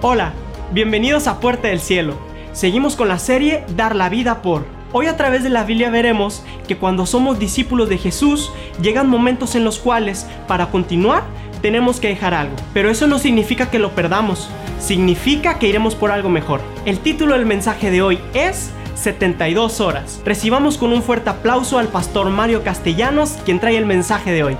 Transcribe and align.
Hola, 0.00 0.32
bienvenidos 0.72 1.26
a 1.26 1.40
Puerta 1.40 1.66
del 1.66 1.80
Cielo. 1.80 2.14
Seguimos 2.52 2.94
con 2.94 3.08
la 3.08 3.18
serie 3.18 3.64
Dar 3.74 3.96
la 3.96 4.08
vida 4.08 4.42
por. 4.42 4.64
Hoy 4.92 5.06
a 5.06 5.16
través 5.16 5.42
de 5.42 5.50
la 5.50 5.64
Biblia 5.64 5.90
veremos 5.90 6.44
que 6.68 6.76
cuando 6.76 7.04
somos 7.04 7.40
discípulos 7.40 7.88
de 7.88 7.98
Jesús 7.98 8.52
llegan 8.80 9.08
momentos 9.08 9.56
en 9.56 9.64
los 9.64 9.80
cuales 9.80 10.24
para 10.46 10.70
continuar 10.70 11.24
tenemos 11.62 11.98
que 11.98 12.06
dejar 12.06 12.32
algo. 12.32 12.54
Pero 12.72 12.90
eso 12.90 13.08
no 13.08 13.18
significa 13.18 13.72
que 13.72 13.80
lo 13.80 13.90
perdamos, 13.90 14.48
significa 14.78 15.58
que 15.58 15.66
iremos 15.66 15.96
por 15.96 16.12
algo 16.12 16.28
mejor. 16.28 16.60
El 16.84 17.00
título 17.00 17.34
del 17.34 17.44
mensaje 17.44 17.90
de 17.90 18.00
hoy 18.00 18.20
es 18.34 18.70
72 18.94 19.80
horas. 19.80 20.22
Recibamos 20.24 20.78
con 20.78 20.92
un 20.92 21.02
fuerte 21.02 21.30
aplauso 21.30 21.76
al 21.76 21.88
pastor 21.88 22.30
Mario 22.30 22.62
Castellanos, 22.62 23.30
quien 23.44 23.58
trae 23.58 23.76
el 23.76 23.84
mensaje 23.84 24.30
de 24.30 24.44
hoy. 24.44 24.56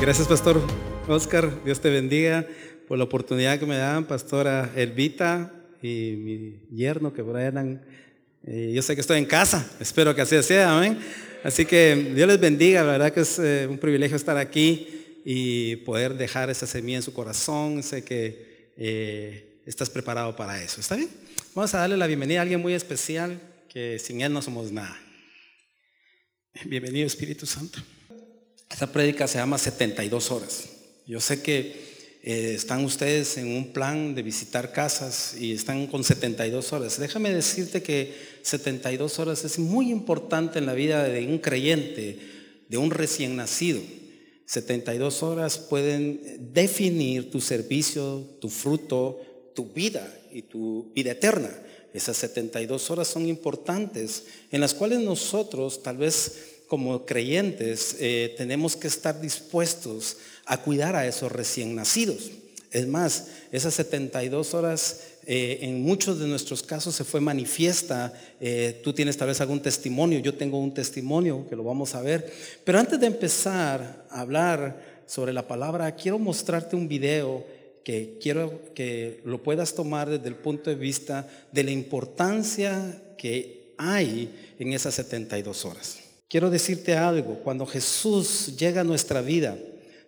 Gracias, 0.00 0.28
pastor 0.28 0.62
Oscar. 1.08 1.50
Dios 1.62 1.82
te 1.82 1.90
bendiga 1.90 2.46
por 2.86 2.98
la 2.98 3.04
oportunidad 3.04 3.58
que 3.58 3.66
me 3.66 3.76
dan, 3.76 4.04
pastora 4.04 4.70
Elvita 4.76 5.52
y 5.82 6.14
mi 6.16 6.76
yerno 6.76 7.12
que 7.12 7.22
Brian. 7.22 7.82
Eh, 8.46 8.72
yo 8.74 8.82
sé 8.82 8.94
que 8.94 9.00
estoy 9.00 9.18
en 9.18 9.24
casa, 9.24 9.70
espero 9.80 10.14
que 10.14 10.20
así 10.20 10.42
sea, 10.42 10.76
amén. 10.76 10.98
Así 11.42 11.64
que 11.64 12.12
Dios 12.14 12.28
les 12.28 12.40
bendiga, 12.40 12.82
la 12.82 12.92
verdad 12.92 13.12
que 13.12 13.20
es 13.20 13.38
eh, 13.38 13.66
un 13.68 13.78
privilegio 13.78 14.16
estar 14.16 14.36
aquí 14.36 15.20
y 15.24 15.76
poder 15.76 16.14
dejar 16.14 16.50
esa 16.50 16.66
semilla 16.66 16.98
en 16.98 17.02
su 17.02 17.12
corazón. 17.12 17.82
Sé 17.82 18.04
que 18.04 18.72
eh, 18.76 19.60
estás 19.66 19.88
preparado 19.88 20.36
para 20.36 20.62
eso, 20.62 20.80
¿está 20.80 20.96
bien? 20.96 21.08
Vamos 21.54 21.74
a 21.74 21.78
darle 21.78 21.96
la 21.96 22.06
bienvenida 22.06 22.40
a 22.40 22.42
alguien 22.42 22.60
muy 22.60 22.74
especial 22.74 23.40
que 23.68 23.98
sin 23.98 24.20
él 24.20 24.32
no 24.32 24.42
somos 24.42 24.72
nada. 24.72 24.98
Bienvenido 26.64 27.06
Espíritu 27.06 27.46
Santo. 27.46 27.78
Esta 28.70 28.86
prédica 28.86 29.26
se 29.26 29.38
llama 29.38 29.58
72 29.58 30.30
horas. 30.30 30.68
Yo 31.06 31.20
sé 31.20 31.42
que 31.42 31.83
eh, 32.26 32.54
están 32.54 32.82
ustedes 32.86 33.36
en 33.36 33.48
un 33.48 33.74
plan 33.74 34.14
de 34.14 34.22
visitar 34.22 34.72
casas 34.72 35.36
y 35.38 35.52
están 35.52 35.86
con 35.86 36.02
72 36.02 36.72
horas. 36.72 36.98
Déjame 36.98 37.30
decirte 37.30 37.82
que 37.82 38.14
72 38.40 39.18
horas 39.18 39.44
es 39.44 39.58
muy 39.58 39.90
importante 39.90 40.58
en 40.58 40.64
la 40.64 40.72
vida 40.72 41.04
de 41.04 41.26
un 41.26 41.36
creyente, 41.36 42.18
de 42.66 42.78
un 42.78 42.90
recién 42.90 43.36
nacido. 43.36 43.82
72 44.46 45.22
horas 45.22 45.58
pueden 45.58 46.48
definir 46.54 47.30
tu 47.30 47.42
servicio, 47.42 48.26
tu 48.40 48.48
fruto, 48.48 49.20
tu 49.54 49.70
vida 49.74 50.10
y 50.32 50.40
tu 50.40 50.92
vida 50.94 51.12
eterna. 51.12 51.50
Esas 51.92 52.16
72 52.16 52.90
horas 52.90 53.06
son 53.06 53.28
importantes 53.28 54.24
en 54.50 54.62
las 54.62 54.72
cuales 54.72 55.00
nosotros 55.00 55.82
tal 55.82 55.98
vez 55.98 56.54
como 56.68 57.04
creyentes 57.04 57.96
eh, 58.00 58.34
tenemos 58.38 58.76
que 58.76 58.88
estar 58.88 59.20
dispuestos 59.20 60.16
a 60.46 60.62
cuidar 60.62 60.96
a 60.96 61.06
esos 61.06 61.30
recién 61.30 61.74
nacidos. 61.74 62.30
Es 62.70 62.88
más, 62.88 63.28
esas 63.52 63.74
72 63.74 64.52
horas 64.52 65.00
eh, 65.26 65.60
en 65.62 65.82
muchos 65.82 66.18
de 66.18 66.26
nuestros 66.26 66.62
casos 66.62 66.94
se 66.94 67.04
fue 67.04 67.20
manifiesta. 67.20 68.12
Eh, 68.40 68.80
tú 68.82 68.92
tienes 68.92 69.16
tal 69.16 69.28
vez 69.28 69.40
algún 69.40 69.60
testimonio, 69.60 70.18
yo 70.18 70.34
tengo 70.34 70.58
un 70.58 70.74
testimonio 70.74 71.46
que 71.48 71.56
lo 71.56 71.62
vamos 71.62 71.94
a 71.94 72.02
ver. 72.02 72.32
Pero 72.64 72.78
antes 72.78 72.98
de 72.98 73.06
empezar 73.06 74.06
a 74.10 74.20
hablar 74.20 75.02
sobre 75.06 75.32
la 75.32 75.46
palabra, 75.46 75.94
quiero 75.94 76.18
mostrarte 76.18 76.76
un 76.76 76.88
video 76.88 77.46
que 77.84 78.18
quiero 78.20 78.72
que 78.74 79.20
lo 79.24 79.42
puedas 79.42 79.74
tomar 79.74 80.10
desde 80.10 80.28
el 80.28 80.36
punto 80.36 80.70
de 80.70 80.76
vista 80.76 81.28
de 81.52 81.62
la 81.62 81.70
importancia 81.70 83.02
que 83.16 83.74
hay 83.76 84.54
en 84.58 84.72
esas 84.72 84.94
72 84.94 85.64
horas. 85.64 85.98
Quiero 86.28 86.50
decirte 86.50 86.96
algo, 86.96 87.38
cuando 87.44 87.66
Jesús 87.66 88.56
llega 88.56 88.80
a 88.80 88.84
nuestra 88.84 89.20
vida, 89.20 89.56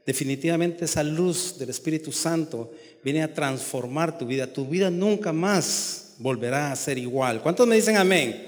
definitivamente 0.06 0.84
esa 0.84 1.02
luz 1.02 1.58
del 1.58 1.70
Espíritu 1.70 2.12
Santo 2.12 2.72
viene 3.02 3.22
a 3.22 3.34
transformar 3.34 4.16
tu 4.16 4.24
vida. 4.24 4.46
Tu 4.46 4.64
vida 4.64 4.88
nunca 4.88 5.32
más 5.32 6.14
volverá 6.18 6.70
a 6.70 6.76
ser 6.76 6.96
igual. 6.96 7.42
¿Cuántos 7.42 7.66
me 7.66 7.74
dicen 7.74 7.96
amén? 7.96 8.46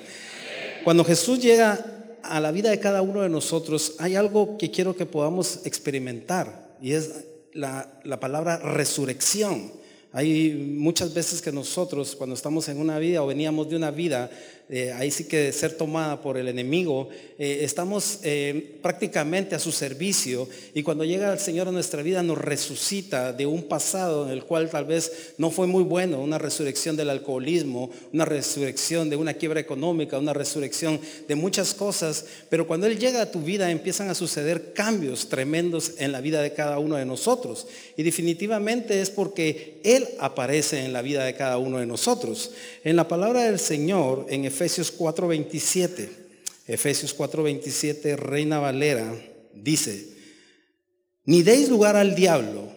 Cuando 0.84 1.04
Jesús 1.04 1.40
llega 1.40 1.84
a 2.22 2.40
la 2.40 2.52
vida 2.52 2.70
de 2.70 2.78
cada 2.78 3.02
uno 3.02 3.22
de 3.22 3.28
nosotros, 3.28 3.96
hay 3.98 4.14
algo 4.14 4.56
que 4.56 4.70
quiero 4.70 4.94
que 4.94 5.04
podamos 5.04 5.66
experimentar 5.66 6.76
y 6.80 6.92
es 6.92 7.24
la, 7.52 8.00
la 8.04 8.20
palabra 8.20 8.58
resurrección. 8.58 9.72
Hay 10.12 10.74
muchas 10.76 11.12
veces 11.12 11.42
que 11.42 11.52
nosotros, 11.52 12.16
cuando 12.16 12.34
estamos 12.34 12.68
en 12.68 12.78
una 12.78 12.98
vida 12.98 13.22
o 13.22 13.26
veníamos 13.26 13.68
de 13.68 13.76
una 13.76 13.90
vida 13.90 14.30
eh, 14.70 14.92
ahí 14.92 15.10
sí 15.10 15.24
que 15.24 15.52
ser 15.52 15.72
tomada 15.72 16.20
por 16.20 16.36
el 16.36 16.46
enemigo, 16.46 17.08
eh, 17.38 17.60
estamos 17.62 18.18
eh, 18.22 18.78
prácticamente 18.82 19.54
a 19.54 19.58
su 19.58 19.72
servicio 19.72 20.48
y 20.74 20.82
cuando 20.82 21.04
llega 21.04 21.32
el 21.32 21.38
Señor 21.38 21.68
a 21.68 21.72
nuestra 21.72 22.02
vida 22.02 22.22
nos 22.22 22.36
resucita 22.36 23.32
de 23.32 23.46
un 23.46 23.62
pasado 23.62 24.26
en 24.26 24.32
el 24.32 24.44
cual 24.44 24.68
tal 24.68 24.84
vez 24.84 25.34
no 25.38 25.50
fue 25.50 25.66
muy 25.66 25.84
bueno, 25.84 26.20
una 26.20 26.36
resurrección 26.36 26.96
del 26.96 27.10
alcoholismo, 27.10 27.90
una 28.12 28.24
resurrección 28.24 29.08
de 29.08 29.16
una 29.16 29.34
quiebra 29.34 29.60
económica, 29.60 30.18
una 30.18 30.34
resurrección 30.34 31.00
de 31.28 31.34
muchas 31.34 31.74
cosas, 31.74 32.26
pero 32.50 32.66
cuando 32.66 32.86
Él 32.88 32.98
llega 32.98 33.22
a 33.22 33.30
tu 33.30 33.40
vida 33.40 33.70
empiezan 33.70 34.10
a 34.10 34.14
suceder 34.14 34.72
cambios 34.74 35.28
tremendos 35.28 35.92
en 35.98 36.12
la 36.12 36.20
vida 36.20 36.42
de 36.42 36.52
cada 36.52 36.78
uno 36.78 36.96
de 36.96 37.06
nosotros 37.06 37.68
y 37.96 38.02
definitivamente 38.02 39.00
es 39.00 39.10
porque 39.10 39.80
Él 39.84 40.08
aparece 40.18 40.84
en 40.84 40.92
la 40.92 41.02
vida 41.02 41.24
de 41.24 41.34
cada 41.34 41.56
uno 41.58 41.78
de 41.78 41.86
nosotros. 41.86 42.50
En 42.84 42.96
la 42.96 43.06
palabra 43.06 43.44
del 43.44 43.58
Señor, 43.58 44.26
en 44.28 44.44
4:27, 44.60 46.08
Efesios 46.66 47.16
4:27, 47.16 48.16
Reina 48.16 48.58
Valera, 48.58 49.14
dice, 49.54 50.08
ni 51.24 51.42
deis 51.42 51.68
lugar 51.68 51.96
al 51.96 52.14
diablo, 52.14 52.68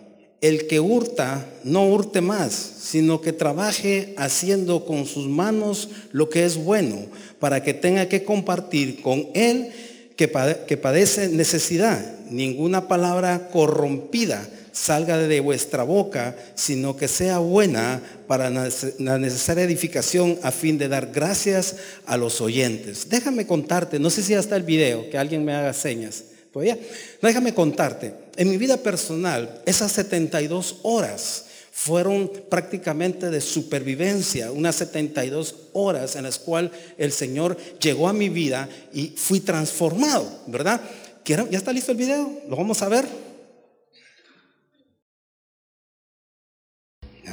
el 0.41 0.67
que 0.67 0.79
hurta, 0.79 1.47
no 1.63 1.87
hurte 1.87 2.19
más, 2.21 2.53
sino 2.53 3.21
que 3.21 3.31
trabaje 3.31 4.13
haciendo 4.17 4.85
con 4.85 5.05
sus 5.05 5.27
manos 5.27 5.89
lo 6.11 6.29
que 6.29 6.45
es 6.45 6.57
bueno, 6.57 7.05
para 7.39 7.63
que 7.63 7.73
tenga 7.73 8.09
que 8.09 8.23
compartir 8.23 9.01
con 9.01 9.27
él 9.35 9.71
que, 10.17 10.27
padece 10.27 11.29
necesidad. 11.29 12.19
Ninguna 12.29 12.87
palabra 12.87 13.49
corrompida 13.51 14.47
salga 14.71 15.17
de 15.17 15.39
vuestra 15.39 15.83
boca, 15.83 16.35
sino 16.55 16.95
que 16.95 17.07
sea 17.07 17.39
buena 17.39 18.01
para 18.27 18.49
la 18.49 19.17
necesaria 19.17 19.63
edificación 19.63 20.39
a 20.43 20.51
fin 20.51 20.77
de 20.77 20.87
dar 20.87 21.11
gracias 21.11 21.75
a 22.05 22.17
los 22.17 22.41
oyentes. 22.41 23.09
Déjame 23.09 23.45
contarte, 23.45 23.99
no 23.99 24.09
sé 24.09 24.23
si 24.23 24.33
hasta 24.33 24.55
el 24.55 24.63
video, 24.63 25.09
que 25.09 25.17
alguien 25.17 25.43
me 25.43 25.53
haga 25.53 25.73
señas. 25.73 26.23
¿Todavía? 26.51 26.77
déjame 27.21 27.53
contarte, 27.53 28.13
en 28.35 28.49
mi 28.49 28.57
vida 28.57 28.75
personal, 28.75 29.61
esas 29.65 29.93
72 29.93 30.79
horas 30.81 31.45
fueron 31.71 32.29
prácticamente 32.49 33.29
de 33.29 33.39
supervivencia, 33.39 34.51
unas 34.51 34.75
72 34.75 35.55
horas 35.71 36.17
en 36.17 36.23
las 36.23 36.39
cuales 36.39 36.71
el 36.97 37.13
Señor 37.13 37.55
llegó 37.79 38.09
a 38.09 38.13
mi 38.13 38.27
vida 38.27 38.67
y 38.93 39.13
fui 39.15 39.39
transformado, 39.39 40.29
¿verdad? 40.47 40.81
¿Ya 41.25 41.57
está 41.57 41.71
listo 41.71 41.91
el 41.91 41.97
video? 41.97 42.41
¿Lo 42.49 42.57
vamos 42.57 42.81
a 42.81 42.89
ver? 42.89 43.30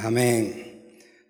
Amén. 0.03 0.81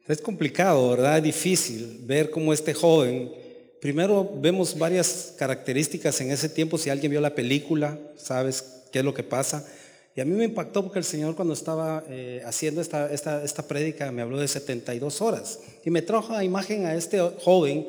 Es 0.06 0.20
complicado, 0.20 0.90
¿verdad? 0.90 1.18
Es 1.18 1.22
difícil 1.22 2.00
ver 2.02 2.30
cómo 2.30 2.52
este 2.52 2.74
joven, 2.74 3.32
primero 3.80 4.30
vemos 4.40 4.76
varias 4.76 5.34
características 5.38 6.20
en 6.20 6.30
ese 6.30 6.48
tiempo, 6.48 6.76
si 6.76 6.90
alguien 6.90 7.10
vio 7.10 7.20
la 7.20 7.34
película, 7.34 7.98
sabes 8.16 8.82
qué 8.92 8.98
es 8.98 9.04
lo 9.04 9.14
que 9.14 9.22
pasa. 9.22 9.66
Y 10.14 10.20
a 10.20 10.24
mí 10.24 10.32
me 10.32 10.44
impactó 10.44 10.82
porque 10.82 10.98
el 10.98 11.04
Señor 11.04 11.34
cuando 11.34 11.54
estaba 11.54 12.04
eh, 12.08 12.42
haciendo 12.44 12.80
esta, 12.80 13.10
esta, 13.12 13.44
esta 13.44 13.62
prédica 13.66 14.10
me 14.10 14.22
habló 14.22 14.38
de 14.38 14.48
72 14.48 15.22
horas 15.22 15.60
y 15.84 15.90
me 15.90 16.02
trajo 16.02 16.34
a 16.34 16.44
imagen 16.44 16.86
a 16.86 16.94
este 16.94 17.20
joven 17.20 17.86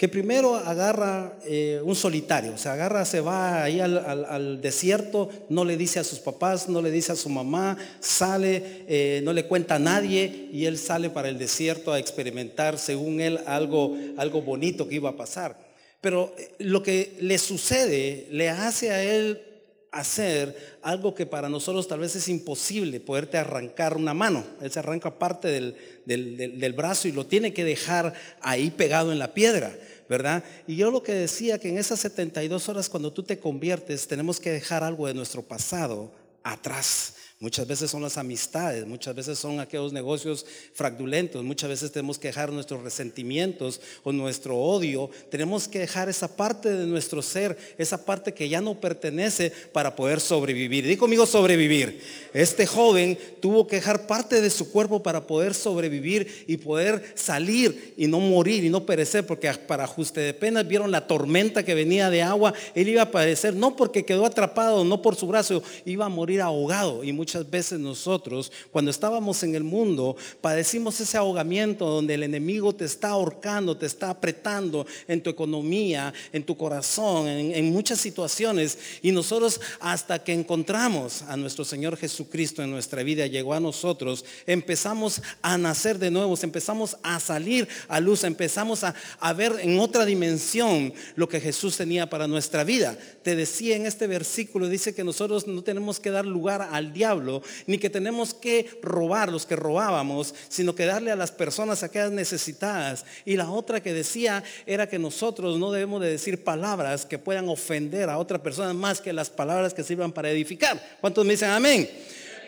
que 0.00 0.08
primero 0.08 0.56
agarra 0.56 1.36
eh, 1.44 1.78
un 1.84 1.94
solitario, 1.94 2.56
se 2.56 2.70
agarra, 2.70 3.04
se 3.04 3.20
va 3.20 3.62
ahí 3.62 3.80
al, 3.80 4.58
desierto, 4.62 5.28
no 5.50 5.62
le 5.62 5.76
dice 5.76 5.98
a 5.98 6.04
sus 6.04 6.20
papás, 6.20 6.70
no 6.70 6.80
le 6.80 6.90
dice 6.90 7.12
a 7.12 7.16
su 7.16 7.28
mamá, 7.28 7.76
sale, 8.00 8.86
eh, 8.88 9.20
no 9.24 9.34
le 9.34 9.44
cuenta 9.44 9.74
a 9.74 9.78
nadie 9.78 10.48
y 10.54 10.64
él 10.64 10.78
sale 10.78 11.10
para 11.10 11.28
el 11.28 11.38
desierto 11.38 11.92
a 11.92 11.98
experimentar, 11.98 12.78
según 12.78 13.20
él, 13.20 13.40
algo, 13.44 13.94
algo 14.16 14.40
bonito 14.40 14.88
que 14.88 14.94
iba 14.94 15.10
a 15.10 15.16
pasar. 15.18 15.58
Pero 16.00 16.34
eh, 16.38 16.48
lo 16.60 16.82
que 16.82 17.18
le 17.20 17.36
sucede 17.36 18.26
le 18.30 18.48
hace 18.48 18.92
a 18.92 19.04
él 19.04 19.49
hacer 19.92 20.78
algo 20.82 21.14
que 21.14 21.26
para 21.26 21.48
nosotros 21.48 21.88
tal 21.88 22.00
vez 22.00 22.14
es 22.16 22.28
imposible, 22.28 23.00
poderte 23.00 23.38
arrancar 23.38 23.96
una 23.96 24.14
mano. 24.14 24.44
Él 24.60 24.70
se 24.70 24.78
arranca 24.78 25.18
parte 25.18 25.48
del, 25.48 25.76
del 26.06 26.72
brazo 26.72 27.08
y 27.08 27.12
lo 27.12 27.26
tiene 27.26 27.52
que 27.52 27.64
dejar 27.64 28.14
ahí 28.40 28.70
pegado 28.70 29.12
en 29.12 29.18
la 29.18 29.34
piedra. 29.34 29.72
¿verdad? 30.08 30.42
Y 30.66 30.74
yo 30.74 30.90
lo 30.90 31.04
que 31.04 31.12
decía 31.14 31.60
que 31.60 31.68
en 31.68 31.78
esas 31.78 32.00
72 32.00 32.68
horas 32.68 32.88
cuando 32.88 33.12
tú 33.12 33.22
te 33.22 33.38
conviertes 33.38 34.08
tenemos 34.08 34.40
que 34.40 34.50
dejar 34.50 34.82
algo 34.82 35.06
de 35.06 35.14
nuestro 35.14 35.40
pasado 35.40 36.12
atrás. 36.42 37.14
Muchas 37.42 37.66
veces 37.66 37.90
son 37.90 38.02
las 38.02 38.18
amistades, 38.18 38.86
muchas 38.86 39.14
veces 39.14 39.38
son 39.38 39.60
aquellos 39.60 39.94
negocios 39.94 40.44
fraudulentos, 40.74 41.42
muchas 41.42 41.70
veces 41.70 41.90
tenemos 41.90 42.18
que 42.18 42.28
dejar 42.28 42.52
nuestros 42.52 42.82
resentimientos 42.82 43.80
o 44.02 44.12
nuestro 44.12 44.58
odio, 44.58 45.08
tenemos 45.30 45.66
que 45.66 45.78
dejar 45.78 46.10
esa 46.10 46.36
parte 46.36 46.70
de 46.70 46.84
nuestro 46.84 47.22
ser, 47.22 47.56
esa 47.78 48.04
parte 48.04 48.34
que 48.34 48.50
ya 48.50 48.60
no 48.60 48.78
pertenece 48.78 49.50
para 49.72 49.96
poder 49.96 50.20
sobrevivir. 50.20 50.86
Dí 50.86 50.98
conmigo 50.98 51.24
sobrevivir. 51.24 52.02
Este 52.34 52.66
joven 52.66 53.18
tuvo 53.40 53.66
que 53.66 53.76
dejar 53.76 54.06
parte 54.06 54.42
de 54.42 54.50
su 54.50 54.70
cuerpo 54.70 55.02
para 55.02 55.26
poder 55.26 55.54
sobrevivir 55.54 56.44
y 56.46 56.58
poder 56.58 57.14
salir 57.14 57.94
y 57.96 58.06
no 58.06 58.20
morir 58.20 58.64
y 58.64 58.68
no 58.68 58.84
perecer, 58.84 59.24
porque 59.24 59.50
para 59.66 59.84
ajuste 59.84 60.20
de 60.20 60.34
penas 60.34 60.68
vieron 60.68 60.90
la 60.90 61.06
tormenta 61.06 61.64
que 61.64 61.74
venía 61.74 62.10
de 62.10 62.20
agua, 62.20 62.52
él 62.74 62.86
iba 62.86 63.00
a 63.00 63.10
padecer, 63.10 63.54
no 63.54 63.76
porque 63.76 64.04
quedó 64.04 64.26
atrapado, 64.26 64.84
no 64.84 65.00
por 65.00 65.16
su 65.16 65.26
brazo, 65.26 65.62
iba 65.86 66.04
a 66.04 66.10
morir 66.10 66.42
ahogado 66.42 67.02
y 67.02 67.14
veces 67.48 67.78
nosotros, 67.78 68.50
cuando 68.70 68.90
estábamos 68.90 69.42
en 69.42 69.54
el 69.54 69.64
mundo, 69.64 70.16
padecimos 70.40 71.00
ese 71.00 71.16
ahogamiento 71.16 71.86
donde 71.86 72.14
el 72.14 72.22
enemigo 72.22 72.74
te 72.74 72.84
está 72.84 73.10
ahorcando, 73.10 73.76
te 73.76 73.86
está 73.86 74.10
apretando 74.10 74.86
en 75.06 75.22
tu 75.22 75.30
economía, 75.30 76.12
en 76.32 76.42
tu 76.42 76.56
corazón, 76.56 77.28
en, 77.28 77.72
muchas 77.72 78.00
situaciones. 78.00 78.78
Y 79.02 79.12
nosotros 79.12 79.60
hasta 79.80 80.22
que 80.22 80.32
encontramos 80.32 81.22
a 81.22 81.36
nuestro 81.36 81.64
Señor 81.64 81.96
Jesucristo 81.96 82.62
en 82.62 82.70
nuestra 82.70 83.02
vida, 83.02 83.26
llegó 83.26 83.54
a 83.54 83.60
nosotros, 83.60 84.24
empezamos 84.46 85.22
a 85.42 85.56
nacer 85.58 85.98
de 85.98 86.10
nuevo, 86.10 86.36
empezamos 86.42 86.96
a 87.02 87.20
salir 87.20 87.68
a 87.88 88.00
luz, 88.00 88.24
empezamos 88.24 88.84
a, 88.84 88.94
a 89.18 89.32
ver 89.32 89.56
en 89.60 89.78
otra 89.78 90.04
dimensión 90.04 90.92
lo 91.14 91.28
que 91.28 91.40
Jesús 91.40 91.76
tenía 91.76 92.08
para 92.08 92.26
nuestra 92.26 92.64
vida. 92.64 92.96
Te 93.22 93.36
decía 93.36 93.76
en 93.76 93.86
este 93.86 94.06
versículo, 94.06 94.68
dice 94.68 94.94
que 94.94 95.04
nosotros 95.04 95.46
no 95.46 95.62
tenemos 95.62 96.00
que 96.00 96.10
dar 96.10 96.26
lugar 96.26 96.68
al 96.72 96.92
diablo 96.92 97.19
ni 97.66 97.78
que 97.78 97.90
tenemos 97.90 98.34
que 98.34 98.70
robar 98.82 99.30
los 99.30 99.46
que 99.46 99.56
robábamos, 99.56 100.34
sino 100.48 100.74
que 100.74 100.86
darle 100.86 101.10
a 101.10 101.16
las 101.16 101.32
personas 101.32 101.82
aquellas 101.82 102.12
necesitadas. 102.12 103.04
Y 103.24 103.36
la 103.36 103.50
otra 103.50 103.82
que 103.82 103.92
decía 103.92 104.42
era 104.66 104.88
que 104.88 104.98
nosotros 104.98 105.58
no 105.58 105.72
debemos 105.72 106.00
de 106.00 106.10
decir 106.10 106.44
palabras 106.44 107.06
que 107.06 107.18
puedan 107.18 107.48
ofender 107.48 108.08
a 108.08 108.18
otra 108.18 108.42
persona 108.42 108.72
más 108.74 109.00
que 109.00 109.12
las 109.12 109.30
palabras 109.30 109.74
que 109.74 109.84
sirvan 109.84 110.12
para 110.12 110.30
edificar. 110.30 110.80
¿Cuántos 111.00 111.24
me 111.24 111.32
dicen 111.32 111.50
amén? 111.50 111.88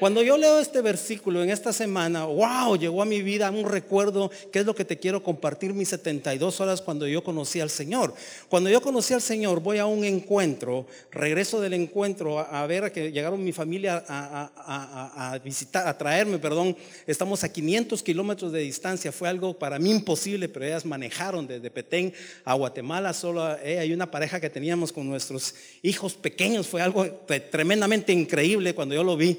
Cuando 0.02 0.20
yo 0.20 0.36
leo 0.36 0.58
este 0.58 0.80
versículo 0.82 1.44
en 1.44 1.50
esta 1.50 1.72
semana, 1.72 2.24
wow, 2.24 2.76
llegó 2.76 3.02
a 3.02 3.04
mi 3.04 3.22
vida 3.22 3.48
un 3.52 3.70
recuerdo 3.70 4.32
que 4.50 4.58
es 4.58 4.66
lo 4.66 4.74
que 4.74 4.84
te 4.84 4.98
quiero 4.98 5.22
compartir 5.22 5.74
mis 5.74 5.90
72 5.90 6.60
horas 6.60 6.82
cuando 6.82 7.06
yo 7.06 7.22
conocí 7.22 7.60
al 7.60 7.70
Señor. 7.70 8.12
Cuando 8.48 8.68
yo 8.68 8.80
conocí 8.80 9.14
al 9.14 9.22
Señor, 9.22 9.60
voy 9.60 9.78
a 9.78 9.86
un 9.86 10.04
encuentro, 10.04 10.88
regreso 11.12 11.60
del 11.60 11.74
encuentro 11.74 12.40
a, 12.40 12.66
ver 12.66 12.82
a 12.82 12.92
que 12.92 13.12
llegaron 13.12 13.44
mi 13.44 13.52
familia 13.52 14.04
a, 14.08 15.38
visitar, 15.44 15.86
a 15.86 15.96
traerme, 15.96 16.40
perdón. 16.40 16.76
Estamos 17.06 17.44
a 17.44 17.52
500 17.52 18.02
kilómetros 18.02 18.50
de 18.50 18.58
distancia, 18.58 19.12
fue 19.12 19.28
algo 19.28 19.56
para 19.56 19.78
mí 19.78 19.92
imposible, 19.92 20.48
pero 20.48 20.64
ellas 20.64 20.84
manejaron 20.84 21.46
desde 21.46 21.70
Petén 21.70 22.12
a 22.44 22.54
Guatemala. 22.54 23.12
Solo 23.12 23.56
eh, 23.58 23.78
hay 23.78 23.92
una 23.92 24.10
pareja 24.10 24.40
que 24.40 24.50
teníamos 24.50 24.90
con 24.90 25.08
nuestros 25.08 25.54
hijos 25.80 26.14
pequeños, 26.14 26.66
fue 26.66 26.82
algo 26.82 27.06
tremendamente 27.52 28.12
increíble 28.12 28.74
cuando 28.74 28.96
yo 28.96 29.04
lo 29.04 29.16
vi. 29.16 29.38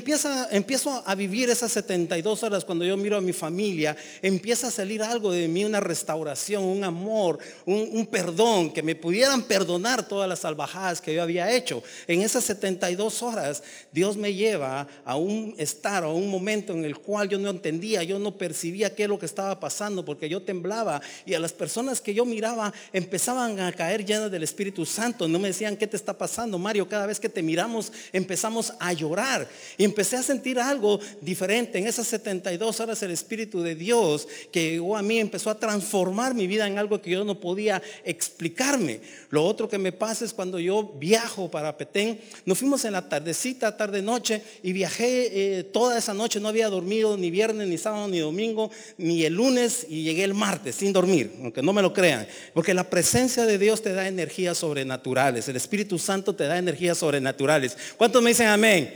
Empieza, 0.00 0.48
empiezo 0.50 1.02
a 1.04 1.14
vivir 1.14 1.50
esas 1.50 1.70
72 1.72 2.42
horas 2.42 2.64
cuando 2.64 2.84
yo 2.84 2.96
miro 2.96 3.18
a 3.18 3.20
mi 3.20 3.32
familia, 3.32 3.96
empieza 4.22 4.68
a 4.68 4.70
salir 4.70 5.02
algo 5.02 5.30
de 5.30 5.46
mí, 5.46 5.64
una 5.64 5.78
restauración, 5.78 6.64
un 6.64 6.82
amor, 6.84 7.38
un, 7.66 8.06
perdón, 8.06 8.72
que 8.72 8.82
me 8.82 8.94
pudieran 8.94 9.42
perdonar 9.42 10.08
todas 10.08 10.28
las 10.28 10.40
salvajadas 10.40 11.00
que 11.00 11.14
yo 11.14 11.22
había 11.22 11.54
hecho. 11.54 11.82
En 12.06 12.22
esas 12.22 12.44
72 12.44 13.22
horas 13.22 13.62
Dios 13.92 14.16
me 14.16 14.32
lleva 14.32 14.88
a 15.04 15.16
un 15.16 15.54
estar, 15.58 16.04
a 16.04 16.08
un 16.08 16.30
momento 16.30 16.72
en 16.72 16.84
el 16.84 16.96
cual 16.98 17.28
yo 17.28 17.38
no 17.38 17.50
entendía, 17.50 18.02
yo 18.02 18.18
no 18.18 18.36
percibía 18.36 18.94
qué 18.94 19.02
es 19.02 19.08
lo 19.08 19.18
que 19.18 19.26
estaba 19.26 19.60
pasando 19.60 20.04
porque 20.04 20.28
yo 20.28 20.42
temblaba 20.42 21.02
y 21.26 21.34
a 21.34 21.40
las 21.40 21.52
personas 21.52 22.00
que 22.00 22.14
yo 22.14 22.24
miraba 22.24 22.72
empezaban 22.92 23.60
a 23.60 23.72
caer 23.72 24.04
llenas 24.04 24.30
del 24.30 24.42
Espíritu 24.42 24.86
Santo. 24.86 25.28
No 25.28 25.38
me 25.38 25.48
decían, 25.48 25.76
¿qué 25.76 25.86
te 25.86 25.96
está 25.96 26.16
pasando, 26.16 26.58
Mario? 26.58 26.88
Cada 26.88 27.06
vez 27.06 27.20
que 27.20 27.28
te 27.28 27.42
miramos 27.42 27.92
empezamos 28.12 28.72
a 28.78 28.92
llorar. 28.94 29.46
Empecé 29.90 30.16
a 30.16 30.22
sentir 30.22 30.58
algo 30.58 30.98
diferente. 31.20 31.78
En 31.78 31.86
esas 31.86 32.06
72 32.06 32.80
horas 32.80 33.02
el 33.02 33.10
Espíritu 33.10 33.60
de 33.60 33.74
Dios 33.74 34.26
que 34.50 34.70
llegó 34.70 34.96
a 34.96 35.02
mí 35.02 35.18
empezó 35.18 35.50
a 35.50 35.58
transformar 35.58 36.34
mi 36.34 36.46
vida 36.46 36.66
en 36.66 36.78
algo 36.78 37.02
que 37.02 37.10
yo 37.10 37.24
no 37.24 37.40
podía 37.40 37.82
explicarme. 38.04 39.00
Lo 39.30 39.44
otro 39.44 39.68
que 39.68 39.78
me 39.78 39.92
pasa 39.92 40.24
es 40.24 40.32
cuando 40.32 40.58
yo 40.58 40.94
viajo 40.98 41.50
para 41.50 41.76
Petén, 41.76 42.20
nos 42.44 42.58
fuimos 42.58 42.84
en 42.84 42.92
la 42.92 43.08
tardecita, 43.08 43.76
tarde 43.76 44.02
noche 44.02 44.42
y 44.62 44.72
viajé 44.72 45.58
eh, 45.58 45.64
toda 45.64 45.98
esa 45.98 46.14
noche, 46.14 46.40
no 46.40 46.48
había 46.48 46.68
dormido 46.68 47.16
ni 47.16 47.30
viernes, 47.30 47.68
ni 47.68 47.78
sábado, 47.78 48.08
ni 48.08 48.18
domingo, 48.18 48.70
ni 48.98 49.24
el 49.24 49.34
lunes 49.34 49.86
y 49.88 50.04
llegué 50.04 50.24
el 50.24 50.34
martes 50.34 50.76
sin 50.76 50.92
dormir, 50.92 51.32
aunque 51.42 51.62
no 51.62 51.72
me 51.72 51.82
lo 51.82 51.92
crean, 51.92 52.26
porque 52.54 52.74
la 52.74 52.88
presencia 52.88 53.46
de 53.46 53.58
Dios 53.58 53.82
te 53.82 53.92
da 53.92 54.08
energías 54.08 54.58
sobrenaturales, 54.58 55.48
el 55.48 55.56
Espíritu 55.56 55.98
Santo 55.98 56.34
te 56.34 56.44
da 56.44 56.58
energías 56.58 56.98
sobrenaturales. 56.98 57.76
¿Cuántos 57.96 58.22
me 58.22 58.30
dicen 58.30 58.48
amén? 58.48 58.94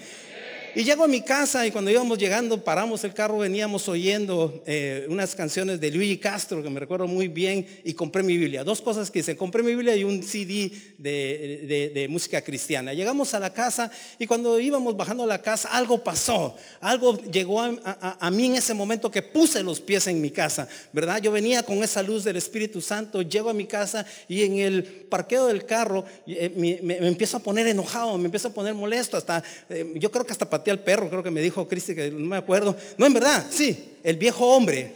Y 0.77 0.83
llego 0.83 1.05
a 1.05 1.09
mi 1.09 1.21
casa 1.21 1.65
y 1.65 1.71
cuando 1.71 1.93
íbamos 1.93 2.19
llegando, 2.19 2.65
paramos 2.65 3.05
el 3.05 3.15
carro, 3.15 3.39
veníamos 3.39 3.89
oyendo 3.89 4.61
eh, 4.67 5.07
unas 5.09 5.37
canciones 5.37 5.81
de 5.81 5.89
Luigi 5.93 6.19
Castro, 6.19 6.65
que 6.65 6.69
me 6.69 6.81
recuerdo 6.81 7.07
muy 7.07 7.29
bien, 7.29 7.65
y 7.85 7.95
compré 7.95 8.25
mi 8.25 8.37
Biblia. 8.37 8.65
Dos 8.65 8.81
cosas 8.81 9.09
que 9.09 9.21
hice, 9.21 9.37
compré 9.37 9.63
mi 9.63 9.71
Biblia 9.71 9.95
y 9.95 10.03
un 10.03 10.25
CD 10.25 10.73
de, 10.99 12.07
música 12.11 12.43
cristiana. 12.43 12.93
Llegamos 12.93 13.35
a 13.35 13.39
la 13.39 13.53
casa 13.53 13.89
y 14.19 14.27
cuando 14.27 14.59
íbamos 14.59 14.97
bajando 14.97 15.23
a 15.23 15.27
la 15.27 15.41
casa, 15.41 15.69
algo 15.69 16.03
pasó. 16.03 16.57
Algo 16.81 17.19
llegó 17.23 17.63
a, 17.63 18.31
mí 18.33 18.47
en 18.47 18.57
ese 18.57 18.75
momento 18.75 19.13
que 19.13 19.23
puse 19.23 19.63
los 19.63 19.81
pies 19.81 20.09
en 20.09 20.21
mi 20.21 20.33
casa, 20.33 20.67
¿verdad? 20.93 21.23
Yo 21.23 21.31
venía 21.31 21.63
con 21.63 21.85
esa 21.85 22.03
luz 22.03 22.25
del 22.25 22.35
Espíritu 22.35 22.81
Santo, 22.81 23.23
llego 23.23 23.49
a 23.49 23.55
mi 23.55 23.67
casa 23.67 24.05
y 24.27 24.43
en 24.43 24.59
el 24.59 24.83
parqueo 24.83 25.47
del 25.47 25.67
carro 25.67 26.05
eh, 26.27 26.53
me, 26.57 26.97
empiezo 27.07 27.37
a 27.37 27.41
poner 27.41 27.69
enojado, 27.69 28.19
me 28.19 28.25
empiezo 28.25 28.49
a 28.49 28.53
poner 28.53 28.75
molesto, 28.75 29.17
hasta, 29.17 29.41
eh, 29.69 29.93
yo 29.95 30.11
creo 30.11 30.27
que 30.27 30.33
hasta 30.33 30.51
al 30.71 30.81
perro, 30.81 31.09
creo 31.09 31.23
que 31.23 31.31
me 31.31 31.41
dijo 31.41 31.67
Cristi, 31.67 31.95
que 31.95 32.11
no 32.11 32.27
me 32.27 32.37
acuerdo. 32.37 32.77
No, 32.99 33.07
en 33.07 33.15
verdad, 33.15 33.47
sí, 33.51 33.97
el 34.03 34.17
viejo 34.17 34.47
hombre 34.47 34.93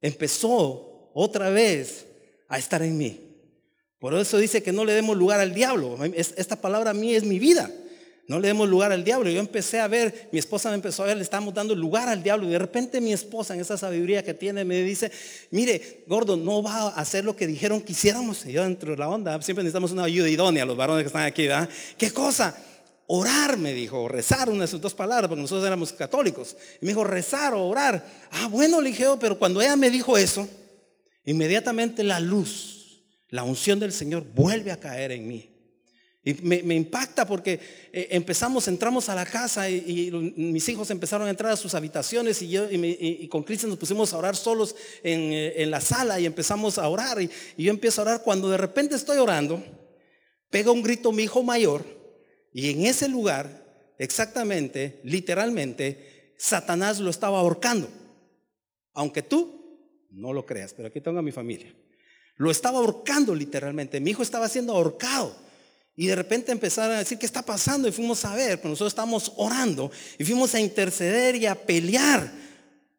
empezó 0.00 1.10
otra 1.14 1.50
vez 1.50 2.06
a 2.48 2.58
estar 2.58 2.82
en 2.82 2.96
mí. 2.98 3.20
Por 3.98 4.14
eso 4.14 4.36
dice 4.36 4.62
que 4.62 4.72
no 4.72 4.84
le 4.84 4.92
demos 4.92 5.16
lugar 5.16 5.40
al 5.40 5.54
diablo. 5.54 5.96
Esta 6.14 6.56
palabra 6.56 6.90
a 6.90 6.94
mí 6.94 7.14
es 7.14 7.24
mi 7.24 7.38
vida. 7.38 7.70
No 8.26 8.38
le 8.38 8.48
demos 8.48 8.68
lugar 8.68 8.90
al 8.90 9.04
diablo. 9.04 9.30
Yo 9.30 9.40
empecé 9.40 9.80
a 9.80 9.88
ver, 9.88 10.28
mi 10.32 10.38
esposa 10.38 10.70
me 10.70 10.76
empezó 10.76 11.02
a 11.02 11.06
ver, 11.06 11.16
le 11.16 11.22
estamos 11.22 11.52
dando 11.52 11.74
lugar 11.74 12.08
al 12.08 12.22
diablo. 12.22 12.46
Y 12.46 12.50
de 12.50 12.58
repente 12.58 13.00
mi 13.00 13.12
esposa, 13.12 13.54
en 13.54 13.60
esa 13.60 13.76
sabiduría 13.76 14.22
que 14.22 14.34
tiene, 14.34 14.64
me 14.64 14.82
dice, 14.82 15.10
mire, 15.50 16.04
gordo, 16.06 16.36
no 16.36 16.62
va 16.62 16.88
a 16.88 16.88
hacer 17.00 17.24
lo 17.24 17.36
que 17.36 17.46
dijeron 17.46 17.80
que 17.82 17.92
hiciéramos. 17.92 18.44
Yo 18.44 18.62
dentro 18.62 18.92
de 18.92 18.96
la 18.96 19.08
onda, 19.08 19.40
siempre 19.42 19.62
necesitamos 19.62 19.92
una 19.92 20.04
ayuda 20.04 20.28
idónea, 20.28 20.64
los 20.64 20.76
varones 20.76 21.02
que 21.02 21.08
están 21.08 21.24
aquí, 21.24 21.46
¿verdad? 21.46 21.68
¿Qué 21.98 22.10
cosa? 22.10 22.56
Orar, 23.06 23.58
me 23.58 23.74
dijo, 23.74 24.08
rezar, 24.08 24.48
una 24.48 24.62
de 24.62 24.66
sus 24.66 24.80
dos 24.80 24.94
palabras, 24.94 25.28
porque 25.28 25.42
nosotros 25.42 25.66
éramos 25.66 25.92
católicos. 25.92 26.56
Y 26.80 26.86
me 26.86 26.92
dijo, 26.92 27.04
rezar 27.04 27.52
o 27.52 27.66
orar. 27.66 28.04
Ah, 28.30 28.48
bueno, 28.48 28.80
le 28.80 29.06
oh, 29.06 29.18
pero 29.18 29.38
cuando 29.38 29.60
ella 29.60 29.76
me 29.76 29.90
dijo 29.90 30.16
eso, 30.16 30.48
inmediatamente 31.26 32.02
la 32.02 32.18
luz, 32.18 33.02
la 33.28 33.42
unción 33.42 33.78
del 33.78 33.92
Señor 33.92 34.24
vuelve 34.34 34.72
a 34.72 34.80
caer 34.80 35.12
en 35.12 35.28
mí. 35.28 35.50
Y 36.26 36.32
me, 36.40 36.74
impacta 36.74 37.26
porque 37.26 37.60
eh, 37.92 38.08
empezamos, 38.12 38.66
entramos 38.66 39.10
a 39.10 39.14
la 39.14 39.26
casa 39.26 39.68
y, 39.68 40.10
mis 40.36 40.66
hijos 40.70 40.90
empezaron 40.90 41.26
a 41.26 41.30
entrar 41.30 41.52
a 41.52 41.56
sus 41.56 41.74
habitaciones 41.74 42.40
y 42.40 42.48
yo 42.48 42.66
y, 42.70 43.28
con 43.28 43.42
Cristian 43.42 43.68
nos 43.68 43.78
pusimos 43.78 44.14
a 44.14 44.16
orar 44.16 44.34
solos 44.34 44.74
eh, 45.02 45.52
en, 45.56 45.70
la 45.70 45.82
sala 45.82 46.18
y 46.18 46.24
empezamos 46.24 46.78
a 46.78 46.88
orar 46.88 47.20
y, 47.20 47.28
y 47.58 47.64
yo 47.64 47.70
empiezo 47.70 48.00
a 48.00 48.04
orar. 48.04 48.22
Cuando 48.22 48.48
de 48.48 48.56
repente 48.56 48.94
estoy 48.94 49.18
orando, 49.18 49.62
pega 50.48 50.70
un 50.70 50.82
grito 50.82 51.12
mi 51.12 51.24
hijo 51.24 51.42
mayor 51.42 51.84
y 52.54 52.70
en 52.70 52.86
ese 52.86 53.08
lugar, 53.08 53.94
exactamente, 53.98 55.00
literalmente, 55.02 56.34
Satanás 56.38 57.00
lo 57.00 57.10
estaba 57.10 57.40
ahorcando. 57.40 57.88
Aunque 58.94 59.22
tú 59.22 60.06
no 60.12 60.32
lo 60.32 60.46
creas, 60.46 60.72
pero 60.72 60.86
aquí 60.86 61.00
tengo 61.00 61.18
a 61.18 61.22
mi 61.22 61.32
familia. 61.32 61.74
Lo 62.36 62.52
estaba 62.52 62.78
ahorcando 62.78 63.34
literalmente. 63.34 63.98
Mi 63.98 64.12
hijo 64.12 64.22
estaba 64.22 64.48
siendo 64.48 64.72
ahorcado. 64.72 65.34
Y 65.96 66.06
de 66.06 66.14
repente 66.14 66.52
empezaron 66.52 66.94
a 66.94 67.00
decir, 67.00 67.18
¿qué 67.18 67.26
está 67.26 67.42
pasando? 67.42 67.88
Y 67.88 67.92
fuimos 67.92 68.24
a 68.24 68.36
ver, 68.36 68.58
pero 68.58 68.70
nosotros 68.70 68.92
estamos 68.92 69.32
orando 69.36 69.90
y 70.16 70.24
fuimos 70.24 70.54
a 70.54 70.60
interceder 70.60 71.34
y 71.34 71.46
a 71.46 71.56
pelear 71.56 72.32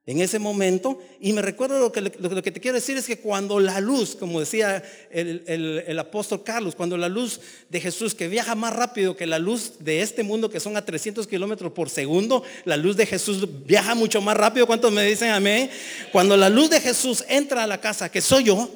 en 0.06 0.22
ese 0.22 0.40
momento. 0.40 1.00
Y 1.20 1.34
me 1.34 1.42
recuerdo 1.42 1.80
lo 1.80 1.92
que, 1.92 2.02
lo 2.02 2.42
que 2.42 2.52
te 2.52 2.60
quiero 2.60 2.76
decir 2.76 2.98
es 2.98 3.08
que 3.08 3.20
cuando 3.20 3.60
la 3.60 3.80
luz, 3.80 4.16
como 4.16 4.40
decía 4.40 4.84
el, 5.12 5.98
apóstol 6.00 6.44
Carlos, 6.44 6.76
cuando 6.76 6.98
la 6.98 7.10
luz 7.10 7.40
de 7.70 7.82
Jesús, 7.82 8.14
que 8.14 8.28
viaja 8.28 8.56
más 8.56 8.76
rápido 8.76 9.16
que 9.16 9.26
la 9.26 9.40
luz 9.40 9.74
de 9.80 10.02
este 10.02 10.24
mundo, 10.24 10.50
que 10.50 10.60
son 10.60 10.78
a 10.78 10.86
300 10.86 11.28
kilómetros 11.28 11.72
por 11.72 11.90
segundo, 11.90 12.44
la 12.66 12.78
luz 12.78 12.96
de 12.96 13.06
Jesús 13.06 13.48
viaja 13.66 13.96
mucho 13.96 14.22
más 14.22 14.38
rápido. 14.38 14.68
¿Cuántos 14.68 14.92
me 14.92 15.04
dicen 15.04 15.30
amén? 15.32 15.70
Cuando 16.12 16.38
la 16.38 16.50
luz 16.50 16.70
de 16.70 16.80
Jesús 16.80 17.24
entra 17.28 17.64
a 17.64 17.68
la 17.68 17.82
casa, 17.82 18.12
que 18.12 18.22
soy 18.22 18.46
yo, 18.46 18.70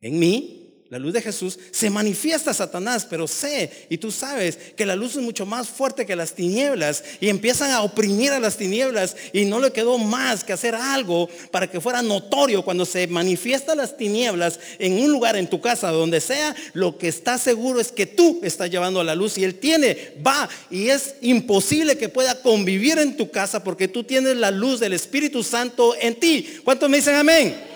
en 0.00 0.18
mí, 0.18 0.57
la 0.90 0.98
luz 0.98 1.12
de 1.12 1.20
Jesús, 1.20 1.58
se 1.70 1.90
manifiesta 1.90 2.54
Satanás, 2.54 3.06
pero 3.08 3.28
sé, 3.28 3.70
y 3.90 3.98
tú 3.98 4.10
sabes, 4.10 4.58
que 4.74 4.86
la 4.86 4.96
luz 4.96 5.16
es 5.16 5.22
mucho 5.22 5.44
más 5.44 5.68
fuerte 5.68 6.06
que 6.06 6.16
las 6.16 6.34
tinieblas, 6.34 7.04
y 7.20 7.28
empiezan 7.28 7.70
a 7.72 7.82
oprimir 7.82 8.32
a 8.32 8.40
las 8.40 8.56
tinieblas, 8.56 9.14
y 9.34 9.44
no 9.44 9.60
le 9.60 9.70
quedó 9.70 9.98
más 9.98 10.44
que 10.44 10.54
hacer 10.54 10.74
algo 10.74 11.28
para 11.50 11.70
que 11.70 11.80
fuera 11.80 12.00
notorio 12.00 12.64
cuando 12.64 12.86
se 12.86 13.06
manifiesta 13.06 13.74
las 13.74 13.98
tinieblas 13.98 14.60
en 14.78 14.94
un 14.94 15.12
lugar, 15.12 15.36
en 15.36 15.50
tu 15.50 15.60
casa, 15.60 15.90
donde 15.90 16.22
sea, 16.22 16.56
lo 16.72 16.96
que 16.96 17.08
está 17.08 17.36
seguro 17.36 17.80
es 17.80 17.92
que 17.92 18.06
tú 18.06 18.40
estás 18.42 18.70
llevando 18.70 19.00
a 19.00 19.04
la 19.04 19.14
luz, 19.14 19.36
y 19.36 19.44
él 19.44 19.56
tiene, 19.56 20.14
va, 20.26 20.48
y 20.70 20.88
es 20.88 21.16
imposible 21.20 21.98
que 21.98 22.08
pueda 22.08 22.40
convivir 22.40 22.98
en 22.98 23.16
tu 23.16 23.30
casa 23.30 23.62
porque 23.62 23.88
tú 23.88 24.04
tienes 24.04 24.36
la 24.36 24.50
luz 24.50 24.80
del 24.80 24.94
Espíritu 24.94 25.42
Santo 25.42 25.94
en 26.00 26.14
ti. 26.14 26.60
¿Cuántos 26.64 26.88
me 26.88 26.96
dicen 26.96 27.14
amén? 27.14 27.67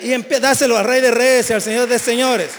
Y 0.00 0.16
dáselo 0.40 0.76
al 0.76 0.84
Rey 0.84 1.00
de 1.00 1.10
Reyes 1.10 1.50
y 1.50 1.52
al 1.52 1.62
Señor 1.62 1.88
de 1.88 1.98
Señores. 1.98 2.50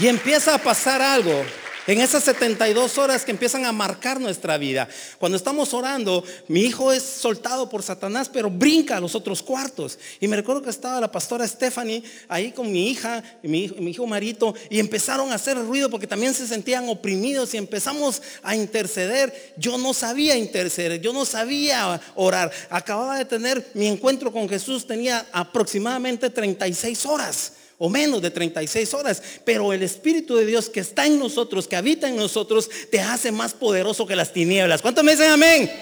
Y 0.00 0.08
empieza 0.08 0.54
a 0.54 0.58
pasar 0.58 1.02
algo 1.02 1.44
en 1.90 2.00
esas 2.00 2.22
72 2.22 2.98
horas 2.98 3.24
que 3.24 3.32
empiezan 3.32 3.64
a 3.64 3.72
marcar 3.72 4.20
nuestra 4.20 4.56
vida. 4.58 4.88
Cuando 5.18 5.36
estamos 5.36 5.74
orando, 5.74 6.22
mi 6.46 6.60
hijo 6.60 6.92
es 6.92 7.02
soltado 7.02 7.68
por 7.68 7.82
Satanás, 7.82 8.30
pero 8.32 8.48
brinca 8.48 8.96
a 8.96 9.00
los 9.00 9.16
otros 9.16 9.42
cuartos. 9.42 9.98
Y 10.20 10.28
me 10.28 10.36
recuerdo 10.36 10.62
que 10.62 10.70
estaba 10.70 11.00
la 11.00 11.10
pastora 11.10 11.48
Stephanie 11.48 12.04
ahí 12.28 12.52
con 12.52 12.70
mi 12.70 12.90
hija, 12.90 13.24
mi, 13.42 13.66
mi 13.80 13.90
hijo 13.90 14.06
Marito, 14.06 14.54
y 14.68 14.78
empezaron 14.78 15.32
a 15.32 15.34
hacer 15.34 15.58
ruido 15.58 15.90
porque 15.90 16.06
también 16.06 16.32
se 16.32 16.46
sentían 16.46 16.88
oprimidos 16.88 17.54
y 17.54 17.56
empezamos 17.56 18.22
a 18.44 18.54
interceder. 18.54 19.54
Yo 19.56 19.76
no 19.76 19.92
sabía 19.92 20.36
interceder, 20.36 21.00
yo 21.00 21.12
no 21.12 21.24
sabía 21.24 22.00
orar. 22.14 22.52
Acababa 22.70 23.18
de 23.18 23.24
tener 23.24 23.68
mi 23.74 23.88
encuentro 23.88 24.30
con 24.30 24.48
Jesús, 24.48 24.86
tenía 24.86 25.26
aproximadamente 25.32 26.30
36 26.30 27.04
horas 27.06 27.52
o 27.82 27.88
menos 27.88 28.20
de 28.20 28.30
36 28.30 28.92
horas. 28.94 29.22
Pero 29.44 29.72
el 29.72 29.82
Espíritu 29.82 30.36
de 30.36 30.44
Dios 30.44 30.68
que 30.68 30.80
está 30.80 31.06
en 31.06 31.18
nosotros, 31.18 31.66
que 31.66 31.76
habita 31.76 32.08
en 32.08 32.16
nosotros, 32.16 32.68
te 32.90 33.00
hace 33.00 33.32
más 33.32 33.54
poderoso 33.54 34.06
que 34.06 34.14
las 34.14 34.32
tinieblas. 34.34 34.82
¿Cuántos 34.82 35.02
me 35.02 35.12
dicen 35.12 35.30
amén? 35.30 35.72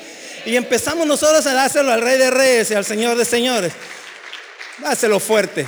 Y 0.47 0.55
empezamos 0.55 1.07
nosotros 1.07 1.45
a 1.47 1.53
dárselo 1.53 1.93
al 1.93 2.01
Rey 2.01 2.17
de 2.17 2.31
Reyes 2.31 2.71
y 2.71 2.75
al 2.75 2.85
Señor 2.85 3.17
de 3.17 3.25
Señores. 3.25 3.73
Dáselo 4.79 5.19
fuerte. 5.19 5.67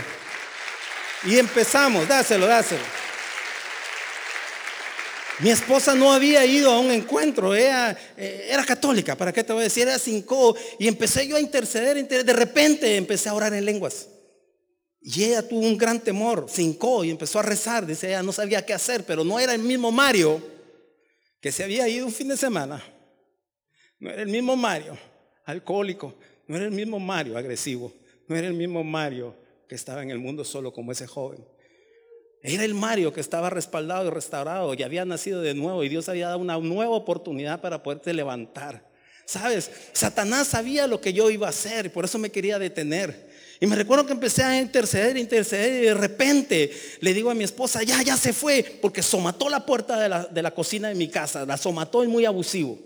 Y 1.26 1.36
empezamos, 1.36 2.06
dáselo, 2.06 2.46
dáselo. 2.46 2.80
Mi 5.40 5.50
esposa 5.50 5.96
no 5.96 6.12
había 6.12 6.44
ido 6.44 6.70
a 6.70 6.78
un 6.78 6.92
encuentro, 6.92 7.54
ella 7.54 7.96
eh, 8.16 8.48
era 8.50 8.64
católica, 8.64 9.16
¿para 9.16 9.32
qué 9.32 9.42
te 9.42 9.52
voy 9.52 9.62
a 9.62 9.64
decir? 9.64 9.88
Era 9.88 9.98
cinco. 9.98 10.54
Y 10.78 10.86
empecé 10.86 11.26
yo 11.26 11.36
a 11.36 11.40
interceder, 11.40 12.06
de 12.06 12.32
repente 12.32 12.96
empecé 12.96 13.30
a 13.30 13.34
orar 13.34 13.52
en 13.52 13.64
lenguas. 13.64 14.06
Y 15.02 15.24
ella 15.24 15.46
tuvo 15.46 15.60
un 15.60 15.78
gran 15.78 15.98
temor, 16.00 16.46
se 16.48 16.62
hincó 16.62 17.04
y 17.04 17.10
empezó 17.10 17.38
a 17.38 17.42
rezar. 17.42 17.86
Dice, 17.86 18.08
ella 18.08 18.22
no 18.22 18.32
sabía 18.32 18.64
qué 18.64 18.74
hacer, 18.74 19.04
pero 19.04 19.24
no 19.24 19.40
era 19.40 19.54
el 19.54 19.62
mismo 19.62 19.90
Mario 19.90 20.42
que 21.40 21.50
se 21.50 21.64
había 21.64 21.88
ido 21.88 22.06
un 22.06 22.12
fin 22.12 22.28
de 22.28 22.36
semana. 22.36 22.82
No 23.98 24.10
era 24.10 24.22
el 24.22 24.28
mismo 24.28 24.56
Mario 24.56 24.98
alcohólico. 25.46 26.14
No 26.46 26.56
era 26.56 26.66
el 26.66 26.72
mismo 26.72 26.98
Mario 26.98 27.38
agresivo. 27.38 27.92
No 28.28 28.36
era 28.36 28.46
el 28.46 28.54
mismo 28.54 28.84
Mario 28.84 29.36
que 29.68 29.74
estaba 29.74 30.02
en 30.02 30.10
el 30.10 30.18
mundo 30.18 30.44
solo 30.44 30.72
como 30.72 30.92
ese 30.92 31.06
joven. 31.06 31.44
Era 32.42 32.64
el 32.64 32.74
Mario 32.74 33.12
que 33.12 33.20
estaba 33.20 33.50
respaldado 33.50 34.06
y 34.06 34.10
restaurado 34.10 34.74
y 34.74 34.82
había 34.82 35.04
nacido 35.04 35.42
de 35.42 35.54
nuevo 35.54 35.84
y 35.84 35.88
Dios 35.88 36.08
había 36.08 36.28
dado 36.28 36.38
una 36.38 36.58
nueva 36.58 36.96
oportunidad 36.96 37.60
para 37.60 37.82
poderte 37.82 38.14
levantar. 38.14 38.88
Sabes, 39.26 39.70
Satanás 39.92 40.48
sabía 40.48 40.86
lo 40.86 41.00
que 41.00 41.12
yo 41.12 41.30
iba 41.30 41.46
a 41.46 41.50
hacer 41.50 41.86
y 41.86 41.88
por 41.90 42.04
eso 42.04 42.18
me 42.18 42.30
quería 42.30 42.58
detener. 42.58 43.29
Y 43.62 43.66
me 43.66 43.76
recuerdo 43.76 44.06
que 44.06 44.14
empecé 44.14 44.42
a 44.42 44.58
interceder, 44.58 45.18
interceder 45.18 45.82
y 45.82 45.86
de 45.86 45.94
repente 45.94 46.72
le 47.00 47.12
digo 47.12 47.30
a 47.30 47.34
mi 47.34 47.44
esposa, 47.44 47.82
ya, 47.82 48.02
ya 48.02 48.16
se 48.16 48.32
fue, 48.32 48.78
porque 48.80 49.02
somató 49.02 49.50
la 49.50 49.66
puerta 49.66 50.00
de 50.00 50.08
la, 50.08 50.24
de 50.24 50.42
la 50.42 50.52
cocina 50.52 50.88
de 50.88 50.94
mi 50.94 51.08
casa, 51.08 51.44
la 51.44 51.58
somató 51.58 52.02
y 52.02 52.08
muy 52.08 52.24
abusivo. 52.24 52.78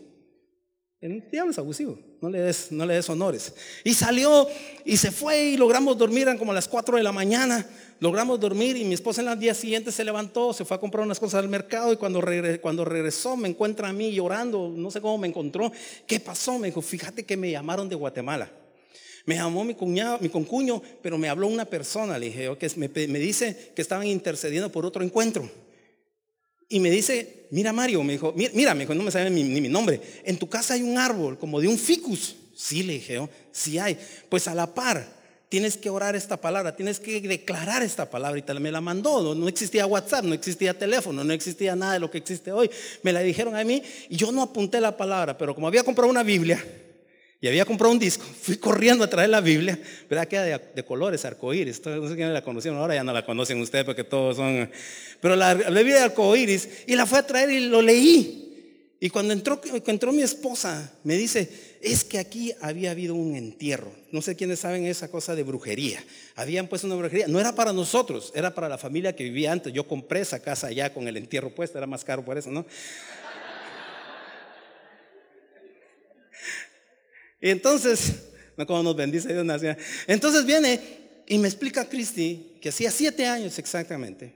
El 1.01 1.31
diablo 1.31 1.53
es 1.53 1.59
abusivo, 1.59 1.99
no 2.21 2.29
le, 2.29 2.41
des, 2.41 2.73
no 2.73 2.87
le 2.87 2.95
des 2.95 3.09
honores. 3.09 3.53
Y 3.85 3.95
salió 3.95 4.49
y 4.85 4.97
se 4.97 5.13
fue 5.13 5.45
y 5.51 5.57
logramos 5.57 5.97
dormir, 5.97 6.23
eran 6.23 6.39
como 6.39 6.53
las 6.53 6.67
4 6.67 6.97
de 6.97 7.05
la 7.05 7.13
mañana, 7.13 7.69
logramos 8.01 8.41
dormir 8.41 8.77
y 8.77 8.85
mi 8.85 8.95
esposa 8.95 9.23
en 9.23 9.29
el 9.29 9.39
día 9.39 9.55
siguiente 9.55 9.93
se 9.93 10.03
levantó, 10.03 10.53
se 10.53 10.65
fue 10.65 10.77
a 10.77 10.81
comprar 10.81 11.05
unas 11.05 11.21
cosas 11.21 11.41
al 11.41 11.49
mercado 11.49 11.93
y 11.93 11.97
cuando, 11.99 12.21
cuando 12.61 12.85
regresó 12.85 13.37
me 13.37 13.49
encuentra 13.49 13.91
a 13.91 13.93
mí 13.93 14.13
llorando, 14.13 14.73
no 14.75 14.91
sé 14.91 15.01
cómo 15.01 15.19
me 15.19 15.29
encontró, 15.29 15.71
¿qué 16.05 16.19
pasó? 16.19 16.59
Me 16.59 16.69
dijo, 16.69 16.83
fíjate 16.83 17.25
que 17.25 17.37
me 17.37 17.51
llamaron 17.53 17.89
de 17.89 17.95
Guatemala. 17.95 18.51
Me 19.27 19.37
llamó 19.37 19.65
mi 19.65 19.75
cuñado, 19.75 20.19
mi 20.21 20.29
concuño, 20.29 20.83
pero 21.03 21.17
me 21.17 21.29
habló 21.29 21.47
una 21.47 21.65
persona, 21.65 22.19
le 22.19 22.27
dije, 22.27 22.51
que 22.59 22.71
me, 22.77 23.19
dice 23.19 23.73
que 23.75 23.81
estaban 23.81 24.07
intercediendo 24.07 24.71
por 24.71 24.85
otro 24.85 25.03
encuentro. 25.03 25.51
Y 26.69 26.81
me 26.81 26.91
dice, 26.91 27.47
mira 27.51 27.73
Mario, 27.73 28.03
me 28.03 28.15
dijo, 28.15 28.35
mira, 28.37 28.75
me 28.75 28.81
dijo, 28.81 28.95
no 28.95 29.03
me 29.03 29.11
sabe 29.11 29.31
ni, 29.31 29.45
mi 29.45 29.69
nombre, 29.69 30.01
en 30.25 30.37
tu 30.39 30.49
casa 30.49 30.75
hay 30.75 30.83
un 30.83 30.99
árbol 30.99 31.39
como 31.39 31.61
de 31.61 31.69
un 31.69 31.79
ficus. 31.79 32.37
Sí, 32.55 32.83
le 32.83 32.95
dije, 32.95 33.19
oh, 33.19 33.31
sí 33.51 33.79
hay. 33.79 33.99
Pues 34.29 34.47
a 34.47 34.55
la 34.55 34.75
par, 34.75 35.07
tienes 35.49 35.77
que 35.77 35.89
orar 35.89 36.15
esta 36.15 36.41
palabra, 36.41 36.77
tienes 36.77 37.01
que 37.01 37.21
declarar 37.21 37.83
esta 37.83 38.11
palabra. 38.11 38.39
Y 38.39 38.61
me 38.61 38.71
la 38.71 38.81
mandó, 38.81 39.23
no, 39.23 39.35
no, 39.35 39.49
existía 39.49 39.87
WhatsApp, 39.87 40.25
no 40.25 40.35
existía 40.35 40.79
teléfono, 40.79 41.25
no 41.25 41.33
existía 41.33 41.75
nada 41.75 41.95
de 41.95 42.01
lo 42.01 42.11
que 42.11 42.19
existe 42.19 42.53
hoy. 42.53 42.71
Me 43.03 43.13
la 43.13 43.21
dijeron 43.21 43.57
a 43.57 43.65
mí 43.65 43.83
y 44.09 44.17
yo 44.17 44.33
no 44.33 44.43
apunté 44.43 44.81
la 44.81 44.97
palabra, 44.97 45.39
pero 45.39 45.55
como 45.55 45.67
había 45.67 45.83
comprado 45.83 46.11
una 46.11 46.23
Biblia, 46.23 46.63
y 47.45 47.47
había 47.49 47.67
comprado 47.67 47.93
un 47.93 47.99
disco, 47.99 48.25
fui 48.41 48.57
corriendo 48.57 49.05
a 49.05 49.11
traer 49.11 49.29
la 49.29 49.43
Biblia, 49.43 49.79
¿verdad? 50.09 50.27
Que 50.27 50.37
era 50.37 50.59
de, 50.59 50.83
colores, 50.83 51.27
arcoíris, 51.27 51.85
no 51.85 52.09
sé 52.09 52.15
quiénes 52.15 52.33
la 52.33 52.43
conocieron, 52.43 52.81
ahora 52.81 52.95
ya 52.95 53.05
no 53.05 53.13
la 53.13 53.23
conocen 53.23 53.61
ustedes 53.61 53.85
porque 53.85 54.03
todos 54.03 54.37
son... 54.37 54.71
Pero 55.21 55.37
la, 55.37 55.53
Biblia 55.53 55.97
de 55.97 56.03
arcoíris, 56.05 56.67
y 56.87 56.97
la 56.97 57.05
fui 57.05 57.19
a 57.19 57.27
traer 57.27 57.51
y 57.51 57.61
lo 57.61 57.83
leí. 57.83 58.41
Y 58.99 59.11
cuando 59.11 59.35
entró, 59.35 59.61
entró 59.87 60.11
mi 60.11 60.23
esposa, 60.23 60.91
me 61.03 61.17
dice, 61.17 61.77
es 61.83 62.03
que 62.03 62.19
aquí 62.19 62.55
había 62.63 62.93
habido 62.93 63.15
un 63.15 63.37
entierro. 63.37 63.93
No 64.11 64.23
sé 64.23 64.37
quiénes 64.37 64.61
saben 64.61 64.87
esa 64.87 65.11
cosa 65.11 65.35
de 65.35 65.43
brujería. 65.43 66.03
Habían 66.37 66.67
puesto 66.67 66.87
una 66.87 66.97
brujería. 66.97 67.29
No 67.29 67.41
era 67.41 67.55
para 67.55 67.75
nosotros, 67.75 68.33
era 68.35 68.55
para 68.55 68.71
la 68.71 68.79
familia 68.79 69.15
que 69.15 69.25
vivía 69.25 69.53
antes. 69.53 69.71
Yo 69.71 69.87
compré 69.87 70.21
esa 70.21 70.41
casa 70.41 70.69
allá 70.69 70.95
con 70.95 71.07
el 71.09 71.19
entierro 71.19 71.55
puesto, 71.55 71.77
era 71.77 71.87
más 71.87 72.05
caro 72.05 72.25
por 72.25 72.39
eso, 72.39 72.51
¿no? 72.51 72.65
Y 77.45 77.51
entonces, 77.51 78.31
no 78.57 78.67
como 78.67 78.83
nos 78.83 78.97
bendice 78.97 79.31
Dios 79.31 79.45
nación. 79.45 79.77
Entonces 80.07 80.47
viene 80.47 80.81
y 81.27 81.37
me 81.37 81.47
explica 81.47 81.87
Cristi 81.87 82.57
que 82.59 82.71
hacía 82.71 82.91
siete 82.91 83.27
años 83.27 83.59
exactamente. 83.59 84.35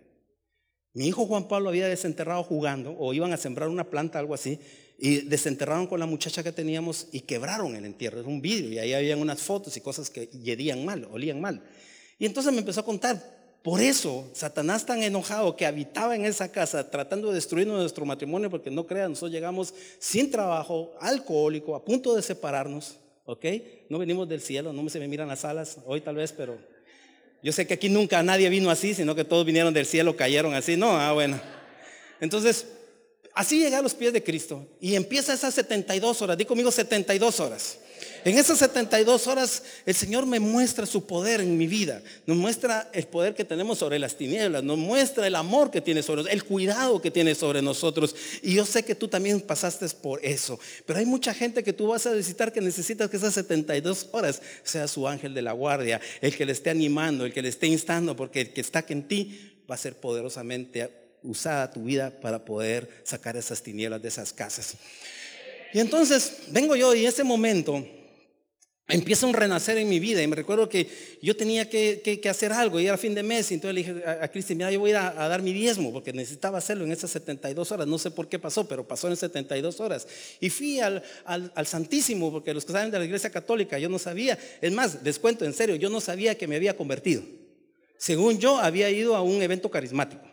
Mi 0.93 1.09
hijo 1.09 1.25
Juan 1.27 1.49
Pablo 1.49 1.71
había 1.71 1.89
desenterrado 1.89 2.43
jugando, 2.43 2.95
o 2.99 3.15
iban 3.15 3.33
a 3.33 3.39
sembrar 3.39 3.71
una 3.71 3.89
planta, 3.89 4.19
algo 4.19 4.35
así, 4.35 4.59
y 4.99 5.23
desenterraron 5.23 5.87
con 5.87 6.01
la 6.01 6.07
muchacha 6.07 6.43
que 6.43 6.53
teníamos 6.53 7.09
y 7.11 7.21
quebraron 7.21 7.75
el 7.77 7.87
entierro. 7.87 8.21
Era 8.21 8.29
un 8.29 8.43
vidrio 8.43 8.73
y 8.73 8.79
ahí 8.79 8.93
habían 8.93 9.21
unas 9.21 9.41
fotos 9.41 9.75
y 9.79 9.81
cosas 9.81 10.11
que 10.11 10.27
yedían 10.27 10.85
mal, 10.85 11.09
olían 11.11 11.41
mal. 11.41 11.63
Y 12.19 12.27
entonces 12.27 12.53
me 12.53 12.59
empezó 12.59 12.81
a 12.81 12.85
contar. 12.85 13.38
Por 13.69 13.83
eso, 13.83 14.27
Satanás 14.33 14.87
tan 14.87 15.03
enojado 15.03 15.55
que 15.55 15.67
habitaba 15.67 16.17
en 16.17 16.25
esa 16.25 16.51
casa 16.51 16.91
tratando 16.91 17.29
de 17.29 17.35
destruir 17.35 17.67
nuestro 17.67 18.07
matrimonio, 18.07 18.49
porque 18.49 18.71
no 18.71 18.87
crean, 18.87 19.11
nosotros 19.11 19.31
llegamos 19.31 19.75
sin 19.99 20.31
trabajo, 20.31 20.95
alcohólico, 20.99 21.77
a 21.77 21.85
punto 21.85 22.17
de 22.17 22.23
separarnos, 22.23 22.97
¿ok? 23.27 23.45
No 23.91 23.99
venimos 23.99 24.27
del 24.27 24.41
cielo, 24.41 24.73
no 24.73 24.89
se 24.89 24.99
me 24.99 25.07
miran 25.07 25.29
las 25.29 25.45
alas, 25.45 25.77
hoy 25.85 26.01
tal 26.01 26.15
vez, 26.15 26.33
pero 26.33 26.57
yo 27.43 27.53
sé 27.53 27.67
que 27.67 27.75
aquí 27.75 27.91
nunca 27.91 28.23
nadie 28.23 28.49
vino 28.49 28.71
así, 28.71 28.95
sino 28.95 29.15
que 29.15 29.25
todos 29.25 29.45
vinieron 29.45 29.75
del 29.75 29.85
cielo, 29.85 30.17
cayeron 30.17 30.55
así, 30.55 30.79
no, 30.79 30.93
ah, 30.93 31.13
bueno. 31.13 31.39
Entonces, 32.23 32.69
así 33.35 33.59
llegué 33.59 33.77
a 33.77 33.83
los 33.83 33.93
pies 33.93 34.15
de 34.15 34.25
Cristo 34.25 34.67
y 34.81 34.95
empieza 34.95 35.35
esas 35.35 35.53
72 35.53 36.23
horas, 36.23 36.39
di 36.39 36.47
conmigo 36.47 36.71
72 36.71 37.39
horas. 37.39 37.81
En 38.25 38.37
esas 38.39 38.59
72 38.59 39.27
horas 39.27 39.63
el 39.87 39.95
Señor 39.95 40.27
me 40.27 40.41
muestra 40.41 40.87
su 40.87 41.07
poder 41.07 41.41
en 41.41 41.57
mi 41.57 41.67
vida, 41.67 42.03
nos 42.27 42.37
muestra 42.37 42.91
el 42.93 43.07
poder 43.07 43.35
que 43.35 43.45
tenemos 43.45 43.79
sobre 43.79 43.99
las 43.99 44.17
tinieblas, 44.17 44.65
nos 44.65 44.79
muestra 44.79 45.27
el 45.27 45.35
amor 45.35 45.71
que 45.71 45.81
tiene 45.81 46.03
sobre 46.03 46.23
nosotros, 46.23 46.35
el 46.35 46.45
cuidado 46.45 47.01
que 47.01 47.11
tiene 47.11 47.35
sobre 47.35 47.63
nosotros. 47.63 48.15
Y 48.43 48.55
yo 48.55 48.67
sé 48.67 48.83
que 48.85 48.95
tú 48.95 49.09
también 49.09 49.41
pasaste 49.41 49.89
por 49.91 50.25
eso, 50.25 50.59
pero 50.87 50.99
hay 50.99 51.07
mucha 51.07 51.33
gente 51.33 51.63
que 51.63 51.73
tú 51.73 51.89
vas 51.89 52.07
a 52.07 52.13
visitar 52.13 52.53
que 52.53 52.61
necesitas 52.61 53.09
que 53.09 53.17
esas 53.17 53.35
72 53.35 54.09
horas 54.13 54.43
sea 54.65 54.89
su 54.89 55.07
ángel 55.07 55.35
de 55.35 55.43
la 55.43 55.53
guardia, 55.53 56.01
el 56.21 56.37
que 56.37 56.45
le 56.45 56.53
esté 56.53 56.71
animando, 56.71 57.25
el 57.25 57.33
que 57.33 57.43
le 57.43 57.49
esté 57.49 57.67
instando, 57.67 58.17
porque 58.17 58.41
el 58.41 58.53
que 58.53 58.61
está 58.61 58.85
en 58.89 59.07
ti 59.07 59.63
va 59.71 59.75
a 59.75 59.79
ser 59.79 59.95
poderosamente 59.95 60.91
usada 61.23 61.71
tu 61.71 61.85
vida 61.85 62.11
para 62.21 62.45
poder 62.45 62.89
sacar 63.05 63.37
esas 63.37 63.63
tinieblas 63.63 64.01
de 64.03 64.09
esas 64.09 64.33
casas. 64.33 64.77
Y 65.73 65.81
entonces 65.81 66.39
vengo 66.51 66.77
yo 66.77 66.95
y 66.95 67.07
ese 67.07 67.25
momento 67.25 67.85
empieza 68.89 69.27
un 69.27 69.35
renacer 69.35 69.77
en 69.77 69.89
mi 69.89 70.01
vida 70.01 70.23
y 70.23 70.27
me 70.27 70.35
recuerdo 70.35 70.69
que 70.69 70.89
yo 71.21 71.37
tenía 71.37 71.69
que, 71.69 72.21
hacer 72.29 72.53
algo 72.53 72.81
y 72.81 72.87
era 72.87 72.97
fin 72.97 73.15
de 73.15 73.23
mes 73.23 73.51
y 73.51 73.55
entonces 73.55 73.75
le 73.75 73.81
dije 73.83 74.09
a, 74.09 74.29
Cristi, 74.29 74.55
mira, 74.55 74.71
yo 74.71 74.81
voy 74.81 74.93
a, 74.93 75.09
a, 75.09 75.29
dar 75.29 75.43
mi 75.43 75.53
diezmo 75.53 75.93
porque 75.93 76.13
necesitaba 76.13 76.59
hacerlo 76.59 76.85
en 76.85 76.93
esas 76.93 77.11
72 77.11 77.71
horas, 77.71 77.87
no 77.87 77.99
sé 77.99 78.11
por 78.11 78.29
qué 78.29 78.39
pasó, 78.39 78.67
pero 78.67 78.89
pasó 78.89 79.09
en 79.09 79.17
72 79.17 79.81
horas. 79.81 80.09
Y 80.41 80.49
fui 80.49 80.81
al, 80.81 81.03
al, 81.27 81.67
Santísimo 81.67 82.33
porque 82.33 82.55
los 82.55 82.65
que 82.65 82.73
saben 82.73 82.91
de 82.91 82.99
la 82.99 83.05
iglesia 83.05 83.31
católica, 83.31 83.79
yo 83.79 83.91
no 83.91 83.99
sabía, 83.99 84.39
es 84.61 84.73
más, 84.73 85.03
les 85.03 85.19
cuento 85.19 85.45
en 85.45 85.53
serio, 85.53 85.77
yo 85.77 85.91
no 85.91 86.01
sabía 86.01 86.37
que 86.37 86.47
me 86.47 86.57
había 86.57 86.75
convertido. 86.77 87.23
Según 87.99 88.39
yo, 88.39 88.59
había 88.59 88.89
ido 88.91 89.17
a 89.17 89.23
un 89.23 89.43
evento 89.43 89.71
carismático. 89.71 90.28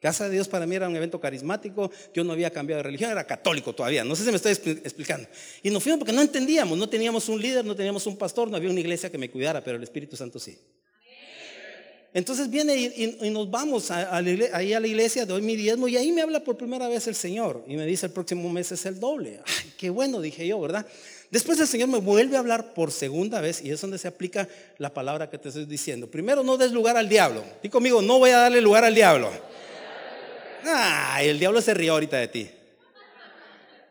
Casa 0.00 0.24
de 0.24 0.30
Dios 0.34 0.48
para 0.48 0.66
mí 0.66 0.74
era 0.74 0.88
un 0.88 0.96
evento 0.96 1.20
carismático, 1.20 1.90
yo 2.14 2.24
no 2.24 2.32
había 2.32 2.50
cambiado 2.50 2.78
de 2.78 2.84
religión, 2.84 3.10
era 3.10 3.26
católico 3.26 3.74
todavía, 3.74 4.02
no 4.02 4.16
sé 4.16 4.24
si 4.24 4.30
me 4.30 4.36
estoy 4.36 4.52
explicando. 4.52 5.28
Y 5.62 5.68
nos 5.68 5.82
fuimos 5.82 5.98
porque 5.98 6.12
no 6.12 6.22
entendíamos, 6.22 6.78
no 6.78 6.88
teníamos 6.88 7.28
un 7.28 7.40
líder, 7.40 7.66
no 7.66 7.76
teníamos 7.76 8.06
un 8.06 8.16
pastor, 8.16 8.48
no 8.48 8.56
había 8.56 8.70
una 8.70 8.80
iglesia 8.80 9.10
que 9.10 9.18
me 9.18 9.30
cuidara, 9.30 9.62
pero 9.62 9.76
el 9.76 9.82
Espíritu 9.82 10.16
Santo 10.16 10.38
sí. 10.38 10.58
Entonces 12.14 12.50
viene 12.50 12.76
y, 12.76 13.30
nos 13.30 13.50
vamos 13.50 13.90
ahí 13.90 14.72
a 14.72 14.80
la 14.80 14.86
iglesia, 14.86 15.26
doy 15.26 15.42
mi 15.42 15.54
diezmo 15.54 15.86
y 15.86 15.96
ahí 15.98 16.10
me 16.10 16.22
habla 16.22 16.40
por 16.40 16.56
primera 16.56 16.88
vez 16.88 17.06
el 17.06 17.14
Señor 17.14 17.62
y 17.68 17.76
me 17.76 17.84
dice 17.84 18.06
el 18.06 18.12
próximo 18.12 18.48
mes 18.48 18.72
es 18.72 18.86
el 18.86 18.98
doble. 18.98 19.40
Ay, 19.46 19.72
qué 19.76 19.90
bueno, 19.90 20.20
dije 20.20 20.46
yo, 20.46 20.58
¿verdad? 20.60 20.86
Después 21.30 21.60
el 21.60 21.68
Señor 21.68 21.88
me 21.88 21.98
vuelve 21.98 22.36
a 22.36 22.40
hablar 22.40 22.74
por 22.74 22.90
segunda 22.90 23.40
vez 23.40 23.62
y 23.62 23.70
es 23.70 23.80
donde 23.80 23.98
se 23.98 24.08
aplica 24.08 24.48
la 24.78 24.92
palabra 24.92 25.30
que 25.30 25.38
te 25.38 25.50
estoy 25.50 25.66
diciendo. 25.66 26.10
Primero, 26.10 26.42
no 26.42 26.56
des 26.56 26.72
lugar 26.72 26.96
al 26.96 27.08
diablo. 27.08 27.44
Dí 27.62 27.68
conmigo, 27.68 28.02
no 28.02 28.18
voy 28.18 28.30
a 28.30 28.38
darle 28.38 28.60
lugar 28.60 28.84
al 28.84 28.94
diablo. 28.94 29.30
El 31.20 31.38
diablo 31.38 31.60
se 31.60 31.74
rió 31.74 31.92
ahorita 31.94 32.16
de 32.16 32.28
ti. 32.28 32.50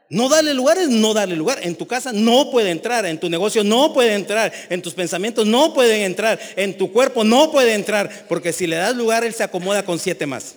No 0.09 0.27
darle 0.27 0.55
lugar 0.55 0.77
es 0.79 0.89
no 0.89 1.13
darle 1.13 1.35
lugar. 1.35 1.59
En 1.61 1.75
tu 1.75 1.85
casa 1.85 2.11
no 2.11 2.49
puede 2.49 2.71
entrar, 2.71 3.05
en 3.05 3.19
tu 3.19 3.29
negocio 3.29 3.63
no 3.63 3.93
puede 3.93 4.15
entrar, 4.15 4.51
en 4.69 4.81
tus 4.81 4.93
pensamientos 4.93 5.45
no 5.45 5.73
pueden 5.73 6.01
entrar, 6.01 6.39
en 6.55 6.77
tu 6.77 6.91
cuerpo 6.91 7.23
no 7.23 7.51
puede 7.51 7.75
entrar, 7.75 8.25
porque 8.27 8.51
si 8.51 8.65
le 8.65 8.77
das 8.77 8.95
lugar, 8.95 9.23
él 9.23 9.33
se 9.33 9.43
acomoda 9.43 9.85
con 9.85 9.99
siete 9.99 10.25
más. 10.25 10.55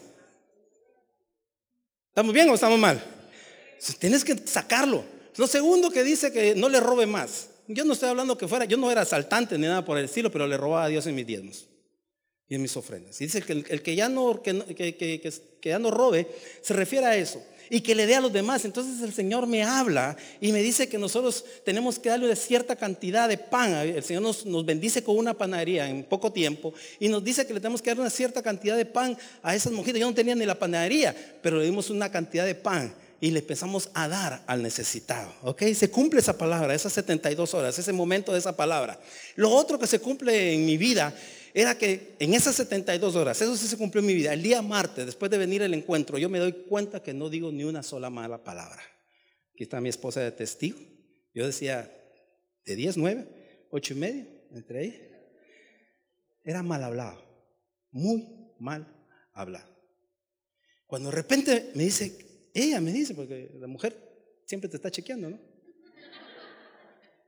¿Estamos 2.09 2.33
bien 2.33 2.49
o 2.49 2.55
estamos 2.55 2.79
mal? 2.79 3.03
Tienes 3.99 4.25
que 4.25 4.37
sacarlo. 4.47 5.05
Lo 5.37 5.47
segundo 5.47 5.91
que 5.91 6.03
dice 6.03 6.33
que 6.33 6.55
no 6.55 6.69
le 6.69 6.81
robe 6.81 7.07
más. 7.07 7.49
Yo 7.69 7.85
no 7.85 7.93
estoy 7.93 8.09
hablando 8.09 8.39
que 8.39 8.49
fuera, 8.49 8.65
yo 8.65 8.77
no 8.77 8.91
era 8.91 9.03
asaltante 9.03 9.59
ni 9.59 9.67
nada 9.67 9.85
por 9.85 9.99
el 9.99 10.07
estilo, 10.07 10.31
pero 10.31 10.47
le 10.47 10.57
robaba 10.57 10.85
a 10.85 10.89
Dios 10.89 11.07
en 11.07 11.15
mis 11.15 11.27
diezmos 11.27 11.69
y 12.53 12.55
en 12.55 12.61
mis 12.61 12.77
ofrendas. 12.77 13.19
Y 13.19 13.25
dice 13.25 13.41
que 13.41 13.65
el, 13.67 13.83
que, 13.83 13.97
ya 13.97 14.11
no, 14.11 14.43
que, 14.43 15.33
ya 15.63 15.79
no 15.79 15.91
robe 15.91 16.29
se 16.61 16.75
refiere 16.75 17.07
a 17.07 17.17
eso 17.17 17.43
y 17.71 17.81
que 17.81 17.95
le 17.95 18.07
dé 18.07 18.15
a 18.15 18.21
los 18.21 18.31
demás. 18.31 18.67
Entonces 18.67 19.01
el 19.01 19.15
Señor 19.15 19.47
me 19.47 19.63
habla 19.63 20.19
y 20.39 20.53
me 20.53 20.63
dice 20.63 20.87
que 20.87 20.99
nosotros 20.99 21.47
tenemos 21.65 21.99
que 21.99 22.11
darle 22.11 22.37
cierta 22.37 22.77
cantidad 22.77 23.27
de 23.27 23.39
pan. 23.39 23.73
El 23.73 24.03
Señor 24.03 24.23
nos, 24.23 24.45
nos, 24.45 24.67
bendice 24.67 25.03
con 25.03 25.17
una 25.17 25.33
panadería 25.33 25.89
en 25.89 26.05
poco 26.05 26.31
tiempo 26.31 26.75
y 27.01 27.09
nos 27.09 27.25
dice 27.25 27.47
que 27.47 27.55
le 27.55 27.61
tenemos 27.61 27.81
que 27.81 27.89
dar 27.89 28.01
una 28.01 28.11
cierta 28.11 28.43
cantidad 28.43 28.77
de 28.77 28.85
pan 28.85 29.17
a 29.43 29.55
esas 29.55 29.73
mujeres. 29.73 29.99
Yo 29.99 30.07
no 30.07 30.15
tenía 30.15 30.35
ni 30.35 30.45
la 30.45 30.59
panadería, 30.59 31.17
pero 31.41 31.57
le 31.57 31.65
dimos 31.65 31.89
una 31.89 32.13
cantidad 32.13 32.45
de 32.45 32.55
pan 32.55 32.95
y 33.19 33.31
le 33.31 33.39
empezamos 33.39 33.89
a 33.95 34.09
dar 34.09 34.43
al 34.47 34.63
necesitado. 34.63 35.33
¿Ok? 35.43 35.63
Se 35.75 35.91
cumple 35.91 36.21
esa 36.21 36.37
palabra, 36.37 36.75
esas 36.75 36.93
72 36.93 37.55
horas, 37.55 37.79
ese 37.79 37.95
momento 37.95 38.31
de 38.31 38.41
esa 38.41 38.55
palabra. 38.55 39.01
Lo 39.37 39.49
otro 39.49 39.79
que 39.79 39.87
se 39.87 40.01
cumple 40.01 40.53
en 40.53 40.67
mi 40.67 40.77
vida 40.77 41.15
era 41.55 41.77
que 41.77 42.17
en 42.19 42.35
esas 42.35 42.57
72 42.57 43.15
horas, 43.15 43.41
eso 43.41 43.57
sí 43.57 43.67
se 43.67 43.77
cumplió 43.77 44.01
en 44.01 44.07
mi 44.07 44.15
vida, 44.15 44.33
el 44.33 44.43
día 44.43 44.63
martes, 44.63 45.05
después 45.05 45.31
de 45.31 45.39
venir 45.39 45.63
el 45.63 45.75
encuentro, 45.75 46.19
yo 46.19 46.29
me 46.29 46.39
doy 46.39 46.53
cuenta 46.53 47.03
que 47.03 47.13
no 47.13 47.29
digo 47.29 47.53
ni 47.53 47.65
una 47.65 47.83
sola 47.83 48.09
mala 48.09 48.43
palabra. 48.43 48.83
Aquí 49.53 49.65
está 49.65 49.81
mi 49.81 49.91
esposa 49.91 50.21
de 50.21 50.33
testigo. 50.33 50.79
Yo 51.35 51.47
decía, 51.47 51.93
de 52.65 52.77
10, 52.77 52.97
9, 52.97 53.67
8 53.71 53.93
y 53.93 53.97
medio, 53.97 54.27
entre 54.53 54.79
ahí. 54.79 55.09
Era 56.45 56.63
mal 56.63 56.83
hablado, 56.83 57.23
muy 57.91 58.55
mal 58.59 58.87
hablado. 59.33 59.71
Cuando 60.87 61.11
de 61.11 61.17
repente 61.17 61.71
me 61.75 61.85
dice, 61.85 62.51
ella 62.55 62.81
me 62.81 62.93
dice, 62.93 63.15
porque 63.15 63.51
la 63.59 63.67
mujer 63.67 63.97
siempre 64.47 64.69
te 64.69 64.77
está 64.77 64.91
chequeando, 64.91 65.31
¿no? 65.31 65.41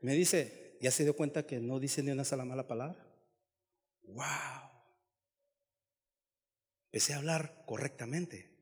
Me 0.01 0.15
dice, 0.15 0.77
¿ya 0.81 0.91
se 0.91 1.03
dio 1.03 1.17
cuenta 1.17 1.47
que 1.47 1.61
no 1.61 1.81
dice 1.81 2.03
ni 2.03 2.11
una 2.11 2.25
sola 2.25 2.45
mala 2.45 2.67
palabra? 2.67 3.04
¡Wow! 4.07 4.71
A 6.93 7.17
hablar 7.17 7.65
correctamente. 7.67 8.54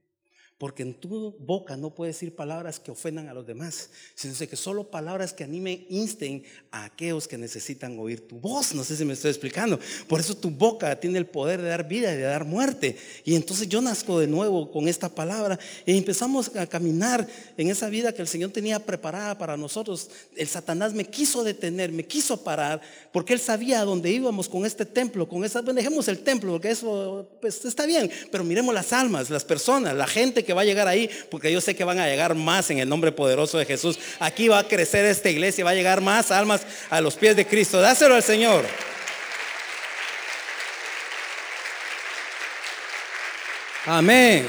Porque 0.62 0.84
en 0.84 0.94
tu 0.94 1.34
boca 1.40 1.76
no 1.76 1.90
puedes 1.90 2.14
decir 2.14 2.36
palabras 2.36 2.78
que 2.78 2.92
ofendan 2.92 3.28
a 3.28 3.34
los 3.34 3.44
demás, 3.44 3.90
sino 4.14 4.32
que 4.48 4.54
solo 4.54 4.92
palabras 4.92 5.32
que 5.32 5.42
animen, 5.42 5.84
insten 5.88 6.44
a 6.70 6.84
aquellos 6.84 7.26
que 7.26 7.36
necesitan 7.36 7.98
oír 7.98 8.28
tu 8.28 8.38
voz. 8.38 8.72
No 8.72 8.84
sé 8.84 8.96
si 8.96 9.04
me 9.04 9.14
estoy 9.14 9.30
explicando. 9.32 9.80
Por 10.06 10.20
eso 10.20 10.36
tu 10.36 10.52
boca 10.52 11.00
tiene 11.00 11.18
el 11.18 11.26
poder 11.26 11.60
de 11.60 11.68
dar 11.68 11.88
vida 11.88 12.14
y 12.14 12.16
de 12.16 12.22
dar 12.22 12.44
muerte. 12.44 12.96
Y 13.24 13.34
entonces 13.34 13.68
yo 13.68 13.80
nazco 13.80 14.20
de 14.20 14.28
nuevo 14.28 14.70
con 14.70 14.86
esta 14.86 15.08
palabra 15.08 15.58
y 15.84 15.98
empezamos 15.98 16.54
a 16.54 16.64
caminar 16.68 17.26
en 17.56 17.68
esa 17.68 17.88
vida 17.88 18.14
que 18.14 18.22
el 18.22 18.28
Señor 18.28 18.52
tenía 18.52 18.78
preparada 18.78 19.36
para 19.36 19.56
nosotros. 19.56 20.10
El 20.36 20.46
Satanás 20.46 20.94
me 20.94 21.06
quiso 21.06 21.42
detener, 21.42 21.90
me 21.90 22.06
quiso 22.06 22.44
parar, 22.44 22.80
porque 23.12 23.32
él 23.32 23.40
sabía 23.40 23.80
a 23.80 23.84
dónde 23.84 24.12
íbamos 24.12 24.48
con 24.48 24.64
este 24.64 24.86
templo, 24.86 25.28
con 25.28 25.44
esa, 25.44 25.60
dejemos 25.60 26.06
el 26.06 26.20
templo, 26.20 26.52
porque 26.52 26.70
eso 26.70 27.28
pues, 27.40 27.64
está 27.64 27.84
bien, 27.84 28.08
pero 28.30 28.44
miremos 28.44 28.72
las 28.72 28.92
almas, 28.92 29.28
las 29.28 29.44
personas, 29.44 29.96
la 29.96 30.06
gente 30.06 30.44
que 30.44 30.51
va 30.52 30.62
a 30.62 30.64
llegar 30.64 30.88
ahí, 30.88 31.10
porque 31.30 31.52
yo 31.52 31.60
sé 31.60 31.74
que 31.74 31.84
van 31.84 31.98
a 31.98 32.06
llegar 32.06 32.34
más 32.34 32.70
en 32.70 32.78
el 32.78 32.88
nombre 32.88 33.12
poderoso 33.12 33.58
de 33.58 33.64
Jesús. 33.64 33.98
Aquí 34.18 34.48
va 34.48 34.60
a 34.60 34.68
crecer 34.68 35.04
esta 35.04 35.30
iglesia, 35.30 35.64
va 35.64 35.70
a 35.70 35.74
llegar 35.74 36.00
más 36.00 36.30
almas 36.30 36.62
a 36.90 37.00
los 37.00 37.14
pies 37.14 37.36
de 37.36 37.46
Cristo. 37.46 37.80
Dáselo 37.80 38.14
al 38.14 38.22
Señor. 38.22 38.64
Amén. 43.86 44.46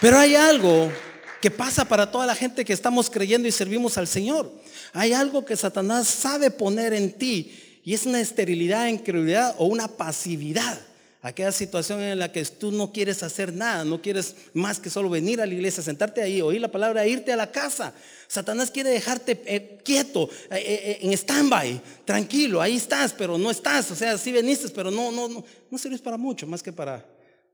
Pero 0.00 0.18
hay 0.18 0.34
algo 0.34 0.92
que 1.40 1.50
pasa 1.50 1.84
para 1.84 2.10
toda 2.10 2.26
la 2.26 2.34
gente 2.34 2.64
que 2.64 2.72
estamos 2.72 3.10
creyendo 3.10 3.48
y 3.48 3.52
servimos 3.52 3.98
al 3.98 4.06
Señor. 4.06 4.52
Hay 4.92 5.12
algo 5.12 5.44
que 5.44 5.56
Satanás 5.56 6.06
sabe 6.06 6.50
poner 6.50 6.92
en 6.92 7.12
ti 7.12 7.80
y 7.84 7.94
es 7.94 8.06
una 8.06 8.20
esterilidad, 8.20 8.86
incredulidad 8.86 9.54
o 9.58 9.66
una 9.66 9.88
pasividad 9.88 10.78
aquella 11.22 11.52
situación 11.52 12.00
en 12.00 12.18
la 12.18 12.32
que 12.32 12.44
tú 12.44 12.72
no 12.72 12.92
quieres 12.92 13.22
hacer 13.22 13.52
nada, 13.52 13.84
no 13.84 14.00
quieres 14.00 14.36
más 14.54 14.78
que 14.78 14.88
solo 14.88 15.10
venir 15.10 15.40
a 15.40 15.46
la 15.46 15.52
iglesia, 15.52 15.82
sentarte 15.82 16.22
ahí, 16.22 16.40
oír 16.40 16.60
la 16.60 16.70
palabra, 16.70 17.06
irte 17.06 17.32
a 17.32 17.36
la 17.36 17.50
casa. 17.50 17.92
Satanás 18.26 18.70
quiere 18.70 18.90
dejarte 18.90 19.42
eh, 19.44 19.78
quieto, 19.84 20.30
eh, 20.50 20.58
eh, 20.58 20.98
en 21.02 21.12
stand-by, 21.12 21.80
tranquilo, 22.04 22.60
ahí 22.62 22.76
estás, 22.76 23.12
pero 23.12 23.36
no 23.36 23.50
estás. 23.50 23.90
O 23.90 23.94
sea, 23.94 24.16
sí 24.16 24.32
veniste, 24.32 24.68
pero 24.70 24.90
no, 24.90 25.12
no, 25.12 25.28
no, 25.28 25.44
no 25.70 25.78
sirves 25.78 26.00
para 26.00 26.16
mucho, 26.16 26.46
más 26.46 26.62
que 26.62 26.72
para 26.72 27.04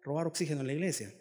robar 0.02 0.26
oxígeno 0.26 0.60
en 0.60 0.66
la 0.68 0.72
iglesia. 0.72 1.12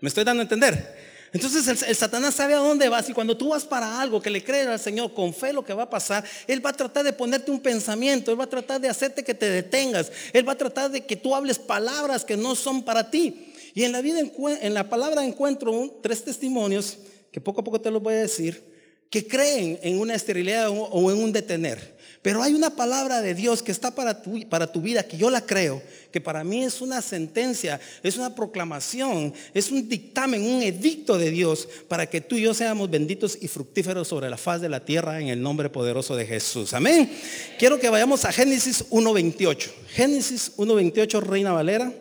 ¿Me 0.00 0.08
estoy 0.08 0.24
dando 0.24 0.40
a 0.40 0.44
entender? 0.44 1.11
Entonces 1.32 1.66
el, 1.66 1.96
Satanás 1.96 2.34
sabe 2.34 2.52
a 2.54 2.58
dónde 2.58 2.88
vas 2.90 3.08
y 3.08 3.14
cuando 3.14 3.36
tú 3.36 3.48
vas 3.48 3.64
para 3.64 4.00
algo 4.00 4.20
que 4.20 4.28
le 4.28 4.44
crees 4.44 4.66
al 4.66 4.78
Señor 4.78 5.14
con 5.14 5.32
fe 5.32 5.52
lo 5.52 5.64
que 5.64 5.72
va 5.72 5.84
a 5.84 5.90
pasar, 5.90 6.24
Él 6.46 6.64
va 6.64 6.70
a 6.70 6.74
tratar 6.74 7.04
de 7.04 7.12
ponerte 7.12 7.50
un 7.50 7.60
pensamiento, 7.60 8.30
Él 8.30 8.38
va 8.38 8.44
a 8.44 8.50
tratar 8.50 8.80
de 8.80 8.88
hacerte 8.88 9.24
que 9.24 9.32
te 9.32 9.48
detengas, 9.48 10.12
Él 10.34 10.46
va 10.46 10.52
a 10.52 10.58
tratar 10.58 10.90
de 10.90 11.06
que 11.06 11.16
tú 11.16 11.34
hables 11.34 11.58
palabras 11.58 12.24
que 12.24 12.36
no 12.36 12.54
son 12.54 12.82
para 12.82 13.10
ti. 13.10 13.52
Y 13.74 13.84
en 13.84 13.92
la 13.92 14.02
vida, 14.02 14.20
en 14.20 14.74
la 14.74 14.90
palabra 14.90 15.24
encuentro 15.24 15.98
tres 16.02 16.22
testimonios 16.22 16.98
que 17.30 17.40
poco 17.40 17.62
a 17.62 17.64
poco 17.64 17.80
te 17.80 17.90
los 17.90 18.02
voy 18.02 18.12
a 18.12 18.18
decir, 18.18 18.62
que 19.08 19.26
creen 19.26 19.78
en 19.82 19.98
una 19.98 20.14
esterilidad 20.14 20.68
o 20.68 21.10
en 21.10 21.16
un 21.16 21.32
detener. 21.32 21.96
Pero 22.22 22.40
hay 22.40 22.54
una 22.54 22.70
palabra 22.70 23.20
de 23.20 23.34
Dios 23.34 23.64
que 23.64 23.72
está 23.72 23.90
para 23.92 24.22
tu, 24.22 24.48
para 24.48 24.70
tu 24.70 24.80
vida, 24.80 25.02
que 25.02 25.16
yo 25.16 25.28
la 25.28 25.44
creo, 25.44 25.82
que 26.12 26.20
para 26.20 26.44
mí 26.44 26.62
es 26.62 26.80
una 26.80 27.02
sentencia, 27.02 27.80
es 28.00 28.16
una 28.16 28.32
proclamación, 28.32 29.34
es 29.52 29.72
un 29.72 29.88
dictamen, 29.88 30.40
un 30.40 30.62
edicto 30.62 31.18
de 31.18 31.32
Dios 31.32 31.68
para 31.88 32.08
que 32.08 32.20
tú 32.20 32.36
y 32.36 32.42
yo 32.42 32.54
seamos 32.54 32.88
benditos 32.88 33.36
y 33.40 33.48
fructíferos 33.48 34.06
sobre 34.06 34.30
la 34.30 34.36
faz 34.36 34.60
de 34.60 34.68
la 34.68 34.84
tierra 34.84 35.20
en 35.20 35.28
el 35.28 35.42
nombre 35.42 35.68
poderoso 35.68 36.14
de 36.14 36.24
Jesús. 36.24 36.74
Amén. 36.74 37.10
Quiero 37.58 37.80
que 37.80 37.88
vayamos 37.88 38.24
a 38.24 38.30
Génesis 38.30 38.88
1.28. 38.90 39.70
Génesis 39.88 40.56
1.28, 40.58 41.20
Reina 41.22 41.50
Valera, 41.50 41.92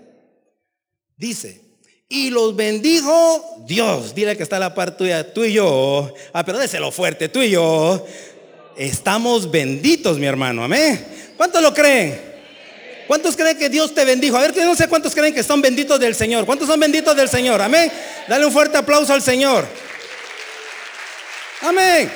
dice, 1.18 1.62
y 2.08 2.30
los 2.30 2.56
bendijo 2.56 3.64
Dios. 3.66 4.14
Dile 4.14 4.38
que 4.38 4.44
está 4.44 4.60
la 4.60 4.76
parte 4.76 4.98
tuya, 4.98 5.34
tú 5.34 5.46
y 5.46 5.54
yo. 5.54 6.14
Ah, 6.32 6.46
pero 6.46 6.60
déselo 6.60 6.92
fuerte, 6.92 7.28
tú 7.28 7.42
y 7.42 7.50
yo 7.50 8.06
estamos 8.78 9.50
benditos, 9.50 10.18
mi 10.18 10.26
hermano. 10.26 10.64
Amén. 10.64 11.34
¿Cuántos 11.38 11.62
lo 11.62 11.74
creen? 11.74 12.32
¿Cuántos 13.08 13.36
creen 13.36 13.58
que 13.58 13.70
Dios 13.70 13.94
te 13.94 14.06
bendijo? 14.06 14.38
A 14.38 14.42
ver, 14.42 14.56
no 14.58 14.76
sé 14.76 14.88
cuántos 14.88 15.14
creen 15.14 15.34
que 15.34 15.44
son 15.44 15.62
benditos 15.62 16.00
del 16.00 16.16
Señor. 16.16 16.46
¿Cuántos 16.46 16.68
son 16.68 16.80
benditos 16.80 17.16
del 17.16 17.28
Señor? 17.28 17.62
Amén. 17.62 17.92
Dale 18.28 18.46
un 18.46 18.52
fuerte 18.52 18.78
aplauso 18.78 19.14
al 19.14 19.22
Señor. 19.22 19.68
Amén. 21.62 22.12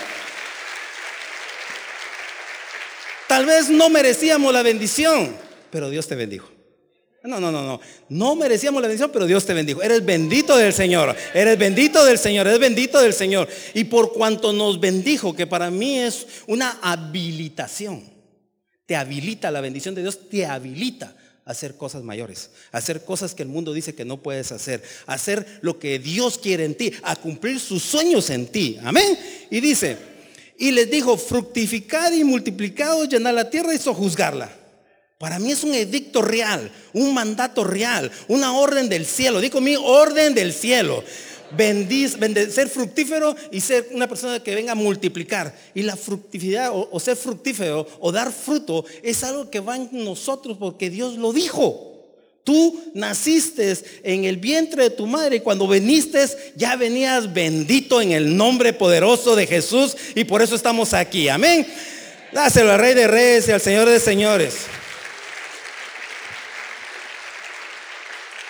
Tal 3.28 3.46
vez 3.46 3.70
no 3.70 3.90
merecíamos 3.90 4.54
la 4.54 4.64
bendición, 4.64 5.36
pero 5.70 5.90
Dios 5.90 6.08
te 6.08 6.16
bendijo. 6.16 6.55
No, 7.26 7.40
no, 7.40 7.52
no, 7.52 7.64
no. 7.64 7.80
No 8.10 8.36
merecíamos 8.36 8.82
la 8.82 8.88
bendición, 8.88 9.10
pero 9.12 9.26
Dios 9.26 9.46
te 9.46 9.54
bendijo. 9.54 9.82
Eres 9.82 10.06
bendito 10.06 10.56
del 10.56 10.74
Señor. 10.74 11.16
Eres 11.34 11.58
bendito 11.58 12.06
del 12.06 12.20
Señor. 12.20 12.48
Eres 12.48 12.60
bendito 12.60 13.02
del 13.02 13.14
Señor. 13.14 13.48
Y 13.74 13.86
por 13.86 14.14
cuanto 14.14 14.54
nos 14.54 14.80
bendijo, 14.80 15.36
que 15.36 15.48
para 15.48 15.72
mí 15.72 16.00
es 16.00 16.28
una 16.48 16.80
habilitación. 16.82 18.04
Te 18.86 18.96
habilita 18.96 19.50
la 19.50 19.62
bendición 19.62 19.96
de 19.96 20.04
Dios, 20.04 20.30
te 20.30 20.46
habilita 20.46 21.16
a 21.44 21.52
hacer 21.52 21.76
cosas 21.76 22.04
mayores, 22.04 22.52
a 22.72 22.78
hacer 22.78 23.04
cosas 23.04 23.34
que 23.34 23.44
el 23.44 23.50
mundo 23.50 23.74
dice 23.74 23.96
que 23.96 24.06
no 24.06 24.22
puedes 24.22 24.52
hacer, 24.52 24.84
a 25.08 25.14
hacer 25.14 25.60
lo 25.62 25.80
que 25.80 25.98
Dios 25.98 26.38
quiere 26.38 26.66
en 26.66 26.76
ti, 26.76 26.94
a 27.02 27.16
cumplir 27.16 27.60
sus 27.60 27.82
sueños 27.82 28.30
en 28.30 28.46
ti. 28.48 28.78
Amén. 28.84 29.18
Y 29.50 29.60
dice, 29.60 29.98
y 30.60 30.72
les 30.72 30.90
dijo, 30.92 31.18
fructificad 31.18 32.12
y 32.14 32.24
multiplicad, 32.24 33.08
llenad 33.10 33.34
la 33.34 33.50
tierra 33.50 33.74
y 33.74 33.80
sojuzgarla. 33.80 34.65
Para 35.26 35.40
mí 35.40 35.52
es 35.52 35.64
un 35.64 35.74
edicto 35.74 36.22
real, 36.22 36.70
un 36.94 37.12
mandato 37.12 37.64
real, 37.64 38.12
una 38.28 38.54
orden 38.54 38.88
del 38.88 39.08
cielo. 39.08 39.42
Digo 39.42 39.60
mi 39.60 39.76
orden 39.76 40.36
del 40.36 40.54
cielo. 40.54 41.04
Bendiz, 41.50 42.16
ser 42.52 42.70
fructífero 42.70 43.36
y 43.50 43.60
ser 43.60 43.88
una 43.92 44.08
persona 44.08 44.44
que 44.44 44.54
venga 44.54 44.74
a 44.74 44.76
multiplicar. 44.76 45.52
Y 45.74 45.82
la 45.82 45.96
fructividad 45.96 46.70
o, 46.72 47.00
ser 47.00 47.16
fructífero 47.16 47.88
o 48.02 48.12
dar 48.12 48.32
fruto 48.32 48.86
es 49.02 49.24
algo 49.24 49.50
que 49.50 49.62
va 49.62 49.78
en 49.78 49.90
nosotros 49.94 50.58
porque 50.60 50.92
Dios 50.92 51.18
lo 51.18 51.34
dijo. 51.34 52.06
Tú 52.44 52.80
naciste 52.94 53.76
en 54.04 54.26
el 54.26 54.38
vientre 54.38 54.84
de 54.84 54.90
tu 54.92 55.08
madre 55.08 55.38
y 55.38 55.40
cuando 55.40 55.68
viniste 55.68 56.24
ya 56.56 56.76
venías 56.76 57.34
bendito 57.34 58.00
en 58.00 58.12
el 58.12 58.38
nombre 58.38 58.74
poderoso 58.74 59.36
de 59.36 59.48
Jesús 59.48 59.98
y 60.14 60.24
por 60.26 60.44
eso 60.44 60.54
estamos 60.54 60.94
aquí. 60.94 61.30
Amén. 61.30 61.66
Dáselo 62.32 62.74
al 62.74 62.80
Rey 62.80 62.94
de 62.94 63.08
Reyes 63.08 63.48
y 63.48 63.54
al 63.54 63.62
Señor 63.62 63.90
de 63.90 64.00
Señores. 64.00 64.54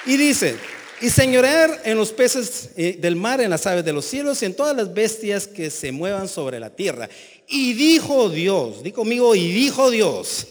Y 0.05 0.17
dice, 0.17 0.55
y 1.01 1.09
señorear 1.09 1.81
en 1.83 1.97
los 1.97 2.11
peces 2.11 2.69
eh, 2.77 2.97
del 2.99 3.15
mar, 3.15 3.41
en 3.41 3.49
las 3.49 3.65
aves 3.65 3.83
de 3.83 3.93
los 3.93 4.05
cielos 4.05 4.41
y 4.41 4.45
en 4.45 4.55
todas 4.55 4.75
las 4.75 4.93
bestias 4.93 5.47
que 5.47 5.69
se 5.69 5.91
muevan 5.91 6.27
sobre 6.27 6.59
la 6.59 6.69
tierra. 6.69 7.09
Y 7.47 7.73
dijo 7.73 8.29
Dios, 8.29 8.83
di 8.83 8.91
conmigo, 8.91 9.35
y 9.35 9.51
dijo 9.51 9.91
Dios, 9.91 10.47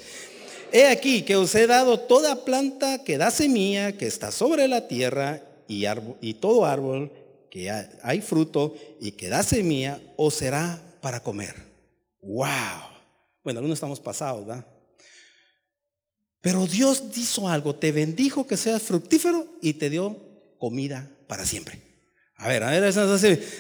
he 0.73 0.87
aquí 0.87 1.23
que 1.23 1.37
os 1.37 1.55
he 1.55 1.67
dado 1.67 2.01
toda 2.01 2.45
planta 2.45 3.05
que 3.05 3.17
da 3.17 3.31
semilla, 3.31 3.97
que 3.97 4.07
está 4.07 4.33
sobre 4.33 4.69
la 4.69 4.89
tierra, 4.89 5.43
y, 5.69 5.85
y 6.21 6.35
todo 6.35 6.67
árbol 6.67 7.11
que 7.51 7.71
hay 7.71 8.21
fruto 8.21 8.75
y 9.01 9.13
que 9.13 9.29
da 9.29 9.43
semilla, 9.43 10.01
os 10.17 10.35
será 10.35 10.83
para 11.01 11.21
comer. 11.21 11.55
¡Wow! 12.21 12.49
Bueno, 13.43 13.59
algunos 13.59 13.77
estamos 13.77 14.01
pasados, 14.01 14.47
¿verdad? 14.47 14.67
Pero 16.45 16.67
Dios 16.67 17.03
hizo 17.17 17.49
algo, 17.49 17.75
te 17.75 17.91
bendijo 17.91 18.47
que 18.47 18.59
seas 18.59 18.83
fructífero 18.83 19.47
y 19.63 19.73
te 19.73 19.89
dio 19.89 20.19
comida 20.59 21.11
para 21.27 21.47
siempre. 21.47 21.81
A 22.37 22.49
ver, 22.49 22.63
a 22.63 22.71
ver, 22.71 22.93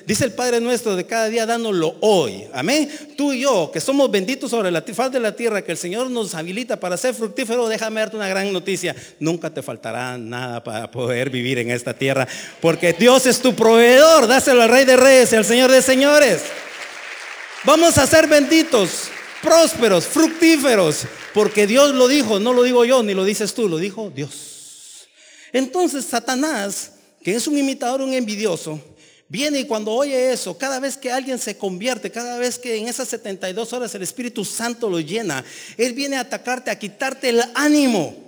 dice 0.06 0.24
el 0.26 0.32
Padre 0.32 0.60
nuestro 0.60 0.94
de 0.94 1.06
cada 1.06 1.30
día 1.30 1.46
dándolo 1.46 1.96
hoy. 2.00 2.44
Amén. 2.52 2.90
Tú 3.16 3.32
y 3.32 3.40
yo, 3.40 3.70
que 3.72 3.80
somos 3.80 4.10
benditos 4.10 4.50
sobre 4.50 4.70
la 4.70 4.82
faz 4.82 5.10
de 5.10 5.18
la 5.18 5.34
tierra, 5.34 5.62
que 5.62 5.72
el 5.72 5.78
Señor 5.78 6.10
nos 6.10 6.34
habilita 6.34 6.78
para 6.78 6.98
ser 6.98 7.14
fructífero, 7.14 7.68
déjame 7.68 8.00
darte 8.00 8.16
una 8.16 8.28
gran 8.28 8.52
noticia. 8.52 8.94
Nunca 9.18 9.48
te 9.48 9.62
faltará 9.62 10.18
nada 10.18 10.62
para 10.62 10.90
poder 10.90 11.30
vivir 11.30 11.58
en 11.60 11.70
esta 11.70 11.94
tierra, 11.94 12.28
porque 12.60 12.92
Dios 12.92 13.24
es 13.24 13.40
tu 13.40 13.54
proveedor. 13.54 14.26
Dáselo 14.26 14.60
al 14.60 14.68
Rey 14.68 14.84
de 14.84 14.98
Reyes 14.98 15.32
y 15.32 15.36
al 15.36 15.46
Señor 15.46 15.70
de 15.70 15.80
Señores. 15.80 16.42
Vamos 17.64 17.96
a 17.96 18.06
ser 18.06 18.26
benditos, 18.26 19.08
prósperos, 19.44 20.07
fructíferos, 20.07 21.04
porque 21.33 21.66
Dios 21.66 21.94
lo 21.94 22.09
dijo, 22.09 22.40
no 22.40 22.52
lo 22.52 22.62
digo 22.62 22.85
yo, 22.85 23.02
ni 23.02 23.14
lo 23.14 23.24
dices 23.24 23.54
tú, 23.54 23.68
lo 23.68 23.76
dijo 23.76 24.11
Dios. 24.11 25.09
Entonces 25.52 26.04
Satanás, 26.04 26.92
que 27.22 27.35
es 27.35 27.46
un 27.46 27.59
imitador, 27.59 28.00
un 28.00 28.14
envidioso, 28.14 28.80
viene 29.28 29.61
y 29.61 29.66
cuando 29.66 29.92
oye 29.92 30.33
eso, 30.33 30.57
cada 30.59 30.80
vez 30.80 30.96
que 30.96 31.12
alguien 31.12 31.38
se 31.38 31.57
convierte, 31.57 32.11
cada 32.11 32.38
vez 32.38 32.59
que 32.59 32.76
en 32.76 32.88
esas 32.88 33.09
72 33.09 33.72
horas 33.72 33.94
el 33.94 34.02
Espíritu 34.02 34.44
Santo 34.44 34.88
lo 34.88 34.98
llena, 34.98 35.44
Él 35.76 35.92
viene 35.92 36.16
a 36.16 36.20
atacarte, 36.20 36.70
a 36.70 36.78
quitarte 36.78 37.28
el 37.28 37.42
ánimo. 37.54 38.23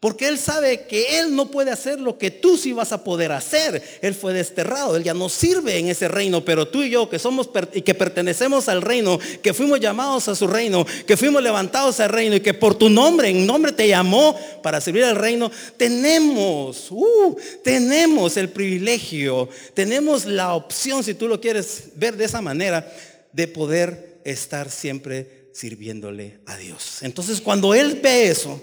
Porque 0.00 0.28
Él 0.28 0.38
sabe 0.38 0.86
que 0.86 1.18
Él 1.18 1.36
no 1.36 1.50
puede 1.50 1.70
hacer 1.70 2.00
lo 2.00 2.16
que 2.16 2.30
tú 2.30 2.56
sí 2.56 2.72
vas 2.72 2.90
a 2.90 3.04
poder 3.04 3.32
hacer. 3.32 3.82
Él 4.00 4.14
fue 4.14 4.32
desterrado, 4.32 4.96
Él 4.96 5.04
ya 5.04 5.12
no 5.12 5.28
sirve 5.28 5.76
en 5.76 5.88
ese 5.88 6.08
reino, 6.08 6.42
pero 6.42 6.66
tú 6.66 6.82
y 6.82 6.88
yo 6.88 7.10
que 7.10 7.18
somos 7.18 7.50
y 7.74 7.82
que 7.82 7.94
pertenecemos 7.94 8.70
al 8.70 8.80
reino, 8.80 9.18
que 9.42 9.52
fuimos 9.52 9.78
llamados 9.78 10.26
a 10.28 10.34
su 10.34 10.46
reino, 10.46 10.86
que 11.06 11.18
fuimos 11.18 11.42
levantados 11.42 12.00
al 12.00 12.08
reino 12.08 12.34
y 12.34 12.40
que 12.40 12.54
por 12.54 12.76
tu 12.76 12.88
nombre, 12.88 13.28
en 13.28 13.46
nombre 13.46 13.72
te 13.72 13.86
llamó 13.86 14.34
para 14.62 14.80
servir 14.80 15.04
al 15.04 15.16
reino, 15.16 15.50
tenemos, 15.76 16.90
uh, 16.90 17.36
tenemos 17.62 18.38
el 18.38 18.48
privilegio, 18.48 19.50
tenemos 19.74 20.24
la 20.24 20.54
opción, 20.54 21.04
si 21.04 21.12
tú 21.12 21.28
lo 21.28 21.42
quieres 21.42 21.90
ver 21.96 22.16
de 22.16 22.24
esa 22.24 22.40
manera, 22.40 22.90
de 23.34 23.48
poder 23.48 24.22
estar 24.24 24.70
siempre 24.70 25.50
sirviéndole 25.52 26.38
a 26.46 26.56
Dios. 26.56 27.02
Entonces 27.02 27.42
cuando 27.42 27.74
Él 27.74 28.00
ve 28.02 28.28
eso, 28.28 28.58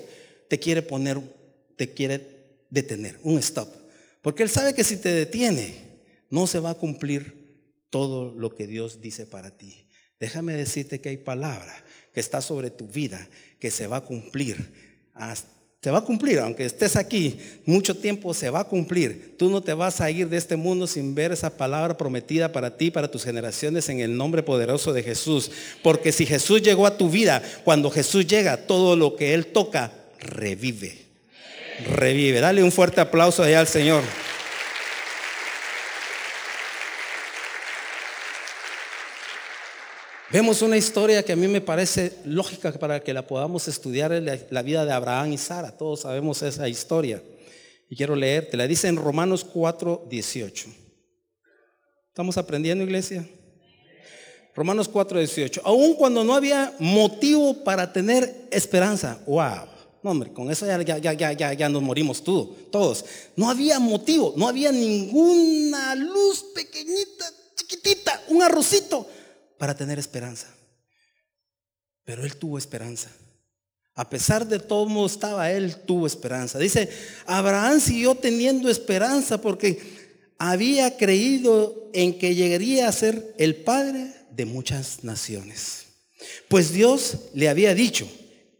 te 0.47 0.59
quiere 0.59 0.81
poner, 0.81 1.19
te 1.75 1.93
quiere 1.93 2.37
detener, 2.69 3.19
un 3.23 3.37
stop. 3.39 3.69
Porque 4.21 4.43
Él 4.43 4.49
sabe 4.49 4.73
que 4.73 4.83
si 4.83 4.97
te 4.97 5.09
detiene, 5.09 5.75
no 6.29 6.47
se 6.47 6.59
va 6.59 6.71
a 6.71 6.75
cumplir 6.75 7.47
todo 7.89 8.33
lo 8.33 8.53
que 8.53 8.67
Dios 8.67 9.01
dice 9.01 9.25
para 9.25 9.51
ti. 9.51 9.87
Déjame 10.19 10.53
decirte 10.53 10.99
que 10.99 11.09
hay 11.09 11.17
palabra 11.17 11.73
que 12.13 12.19
está 12.19 12.41
sobre 12.41 12.69
tu 12.71 12.87
vida, 12.87 13.27
que 13.59 13.71
se 13.71 13.87
va 13.87 13.97
a 13.97 14.01
cumplir. 14.01 14.73
Se 15.81 15.91
va 15.91 15.99
a 15.99 16.03
cumplir, 16.03 16.39
aunque 16.39 16.65
estés 16.65 16.95
aquí 16.95 17.37
mucho 17.65 17.95
tiempo, 17.95 18.33
se 18.33 18.49
va 18.49 18.61
a 18.61 18.67
cumplir. 18.67 19.35
Tú 19.37 19.49
no 19.49 19.61
te 19.61 19.73
vas 19.73 20.01
a 20.01 20.09
ir 20.09 20.27
de 20.27 20.37
este 20.37 20.55
mundo 20.55 20.87
sin 20.87 21.13
ver 21.13 21.31
esa 21.31 21.55
palabra 21.55 21.95
prometida 21.95 22.51
para 22.51 22.75
ti, 22.75 22.89
para 22.89 23.09
tus 23.09 23.23
generaciones, 23.23 23.87
en 23.87 23.99
el 23.99 24.17
nombre 24.17 24.41
poderoso 24.41 24.91
de 24.91 25.03
Jesús. 25.03 25.51
Porque 25.83 26.11
si 26.11 26.25
Jesús 26.25 26.61
llegó 26.63 26.87
a 26.87 26.97
tu 26.97 27.09
vida, 27.09 27.41
cuando 27.63 27.91
Jesús 27.91 28.25
llega, 28.25 28.65
todo 28.65 28.95
lo 28.95 29.15
que 29.15 29.33
Él 29.35 29.45
toca 29.47 29.93
revive. 30.19 30.97
Revive. 31.85 32.39
Dale 32.39 32.63
un 32.63 32.71
fuerte 32.71 33.01
aplauso 33.01 33.43
allá 33.43 33.59
al 33.59 33.67
Señor. 33.67 34.03
Vemos 40.29 40.61
una 40.61 40.75
historia 40.75 41.23
que 41.23 41.31
a 41.31 41.37
mí 41.37 41.47
me 41.47 41.61
parece 41.61 42.17
lógica 42.25 42.73
para 42.73 42.99
que 42.99 43.13
la 43.13 43.25
podamos 43.25 43.69
estudiar, 43.69 44.11
la, 44.49 44.61
vida 44.61 44.85
de 44.85 44.91
Abraham 44.91 45.31
y 45.31 45.37
Sara. 45.37 45.71
Todos 45.71 46.01
sabemos 46.01 46.41
esa 46.41 46.67
historia. 46.67 47.23
Y 47.89 47.95
quiero 47.95 48.13
leerte. 48.13 48.57
La 48.57 48.67
dice 48.67 48.89
en 48.89 48.97
Romanos 48.97 49.45
4, 49.45 50.07
18. 50.09 50.67
¿Estamos 52.09 52.37
aprendiendo, 52.37 52.83
iglesia? 52.83 53.25
Romanos 54.53 54.89
4, 54.89 55.19
18. 55.19 55.61
Aun 55.63 55.93
cuando 55.93 56.25
no 56.25 56.33
había 56.33 56.73
motivo 56.79 57.63
para 57.63 57.93
tener 57.93 58.49
esperanza. 58.51 59.19
¡Wow! 59.25 59.76
Hombre, 60.07 60.31
con 60.31 60.49
eso 60.49 60.65
ya, 60.65 60.81
ya, 60.81 61.13
ya, 61.13 61.33
ya, 61.33 61.53
ya 61.53 61.69
nos 61.69 61.81
morimos 61.81 62.23
todos. 62.23 63.05
No 63.35 63.49
había 63.49 63.77
motivo, 63.77 64.33
no 64.37 64.47
había 64.47 64.71
ninguna 64.71 65.95
luz 65.95 66.45
pequeñita, 66.55 67.25
chiquitita, 67.55 68.23
un 68.29 68.41
arrocito 68.41 69.05
para 69.57 69.75
tener 69.75 69.99
esperanza. 69.99 70.47
Pero 72.05 72.23
él 72.23 72.37
tuvo 72.37 72.57
esperanza. 72.57 73.11
A 73.95 74.09
pesar 74.09 74.47
de 74.47 74.59
todo 74.59 75.05
estaba, 75.05 75.51
él 75.51 75.75
tuvo 75.85 76.07
esperanza. 76.07 76.57
Dice, 76.57 76.89
Abraham 77.25 77.81
siguió 77.81 78.15
teniendo 78.15 78.69
esperanza 78.69 79.41
porque 79.41 79.81
había 80.37 80.95
creído 80.95 81.89
en 81.93 82.17
que 82.17 82.33
llegaría 82.33 82.87
a 82.87 82.91
ser 82.93 83.33
el 83.37 83.55
padre 83.55 84.13
de 84.31 84.45
muchas 84.45 85.03
naciones. 85.03 85.87
Pues 86.47 86.71
Dios 86.71 87.17
le 87.33 87.49
había 87.49 87.73
dicho, 87.73 88.07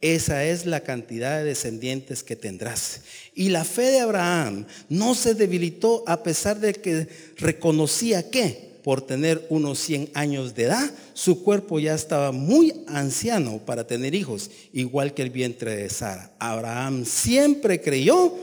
esa 0.02 0.46
es 0.46 0.66
la 0.66 0.82
cantidad 0.82 1.38
de 1.38 1.46
descendientes 1.46 2.24
que 2.24 2.36
tendrás. 2.36 3.02
Y 3.34 3.50
la 3.50 3.64
fe 3.64 3.84
de 3.84 4.00
Abraham 4.00 4.66
no 4.90 5.16
se 5.16 5.34
debilitó 5.34 6.04
a 6.08 6.22
pesar 6.24 6.60
de 6.60 6.74
que 6.74 7.08
reconocía 7.38 8.30
que 8.30 8.68
por 8.84 9.02
tener 9.02 9.46
unos 9.50 9.80
100 9.80 10.12
años 10.14 10.56
de 10.56 10.64
edad, 10.64 10.90
su 11.14 11.44
cuerpo 11.44 11.78
ya 11.78 11.94
estaba 11.94 12.32
muy 12.32 12.74
anciano 12.88 13.58
para 13.58 13.86
tener 13.86 14.16
hijos, 14.16 14.50
igual 14.72 15.14
que 15.14 15.24
el 15.24 15.30
vientre 15.30 15.76
de 15.76 15.90
Sara. 15.90 16.32
Abraham 16.40 17.04
siempre 17.04 17.82
creyó 17.82 18.34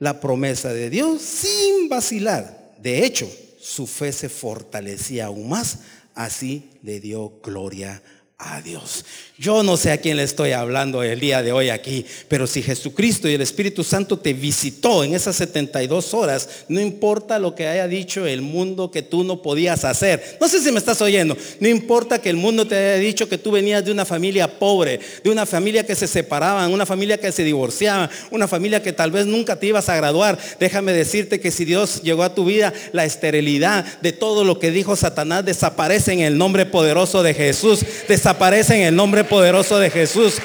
la 0.00 0.18
promesa 0.18 0.72
de 0.72 0.90
Dios 0.90 1.22
sin 1.22 1.88
vacilar. 1.88 2.74
De 2.82 3.06
hecho, 3.06 3.30
su 3.60 3.86
fe 3.86 4.12
se 4.12 4.28
fortalecía 4.28 5.26
aún 5.26 5.48
más, 5.48 5.78
así 6.16 6.70
le 6.82 6.98
dio 6.98 7.34
gloria 7.42 7.92
a 7.94 8.15
Dios. 8.62 9.04
Yo 9.38 9.62
no 9.62 9.76
sé 9.76 9.92
a 9.92 9.98
quién 9.98 10.16
le 10.16 10.22
estoy 10.22 10.52
hablando 10.52 11.02
el 11.02 11.20
día 11.20 11.42
de 11.42 11.52
hoy 11.52 11.68
aquí, 11.68 12.06
pero 12.28 12.46
si 12.46 12.62
Jesucristo 12.62 13.28
y 13.28 13.34
el 13.34 13.42
Espíritu 13.42 13.84
Santo 13.84 14.18
te 14.18 14.32
visitó 14.32 15.04
en 15.04 15.14
esas 15.14 15.36
72 15.36 16.14
horas, 16.14 16.48
no 16.68 16.80
importa 16.80 17.38
lo 17.38 17.54
que 17.54 17.66
haya 17.66 17.86
dicho 17.86 18.26
el 18.26 18.40
mundo 18.40 18.90
que 18.90 19.02
tú 19.02 19.24
no 19.24 19.42
podías 19.42 19.84
hacer. 19.84 20.38
No 20.40 20.48
sé 20.48 20.60
si 20.60 20.72
me 20.72 20.78
estás 20.78 21.00
oyendo. 21.02 21.36
No 21.60 21.68
importa 21.68 22.18
que 22.18 22.30
el 22.30 22.36
mundo 22.36 22.66
te 22.66 22.76
haya 22.76 22.94
dicho 22.96 23.28
que 23.28 23.38
tú 23.38 23.50
venías 23.50 23.84
de 23.84 23.92
una 23.92 24.04
familia 24.04 24.58
pobre, 24.58 25.00
de 25.22 25.30
una 25.30 25.44
familia 25.44 25.84
que 25.84 25.94
se 25.94 26.06
separaban, 26.06 26.72
una 26.72 26.86
familia 26.86 27.18
que 27.18 27.32
se 27.32 27.44
divorciaba, 27.44 28.10
una 28.30 28.48
familia 28.48 28.82
que 28.82 28.92
tal 28.92 29.10
vez 29.10 29.26
nunca 29.26 29.56
te 29.58 29.66
ibas 29.66 29.88
a 29.88 29.96
graduar. 29.96 30.38
Déjame 30.58 30.92
decirte 30.92 31.40
que 31.40 31.50
si 31.50 31.64
Dios 31.64 32.02
llegó 32.02 32.22
a 32.22 32.34
tu 32.34 32.46
vida, 32.46 32.72
la 32.92 33.04
esterilidad 33.04 33.84
de 34.00 34.12
todo 34.12 34.44
lo 34.44 34.58
que 34.58 34.70
dijo 34.70 34.96
Satanás 34.96 35.44
desaparece 35.44 36.12
en 36.12 36.20
el 36.20 36.38
nombre 36.38 36.64
poderoso 36.64 37.22
de 37.22 37.34
Jesús. 37.34 37.80
Desaparece 38.26 38.74
en 38.74 38.82
el 38.82 38.96
nombre 38.96 39.22
poderoso 39.22 39.78
de 39.78 39.88
Jesús. 39.88 40.38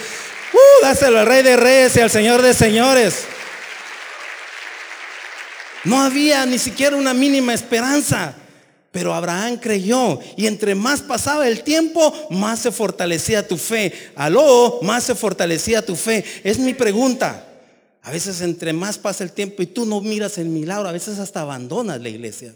Uh, 0.53 0.85
dáselo 0.85 1.17
al 1.17 1.25
Rey 1.25 1.41
de 1.41 1.57
Reyes 1.57 1.97
y 1.97 1.99
al 1.99 2.11
Señor 2.11 2.43
de 2.43 2.53
Señores. 2.53 3.23
No 5.85 5.99
había 5.99 6.45
ni 6.45 6.59
siquiera 6.59 6.95
una 6.95 7.15
mínima 7.15 7.55
esperanza. 7.55 8.35
Pero 8.91 9.15
Abraham 9.15 9.57
creyó 9.57 10.19
y 10.37 10.45
entre 10.45 10.75
más 10.75 11.01
pasaba 11.01 11.47
el 11.47 11.63
tiempo, 11.63 12.13
más 12.29 12.59
se 12.59 12.71
fortalecía 12.71 13.47
tu 13.47 13.57
fe. 13.57 14.11
Aló, 14.15 14.77
más 14.83 15.05
se 15.05 15.15
fortalecía 15.15 15.83
tu 15.83 15.95
fe. 15.95 16.23
Es 16.43 16.59
mi 16.59 16.75
pregunta. 16.75 17.47
A 18.03 18.11
veces 18.11 18.41
entre 18.41 18.73
más 18.73 18.99
pasa 18.99 19.23
el 19.23 19.31
tiempo 19.31 19.63
y 19.63 19.65
tú 19.65 19.87
no 19.87 20.01
miras 20.01 20.37
el 20.37 20.49
milagro, 20.49 20.87
a 20.87 20.91
veces 20.91 21.17
hasta 21.17 21.41
abandonas 21.41 21.99
la 21.99 22.09
iglesia. 22.09 22.53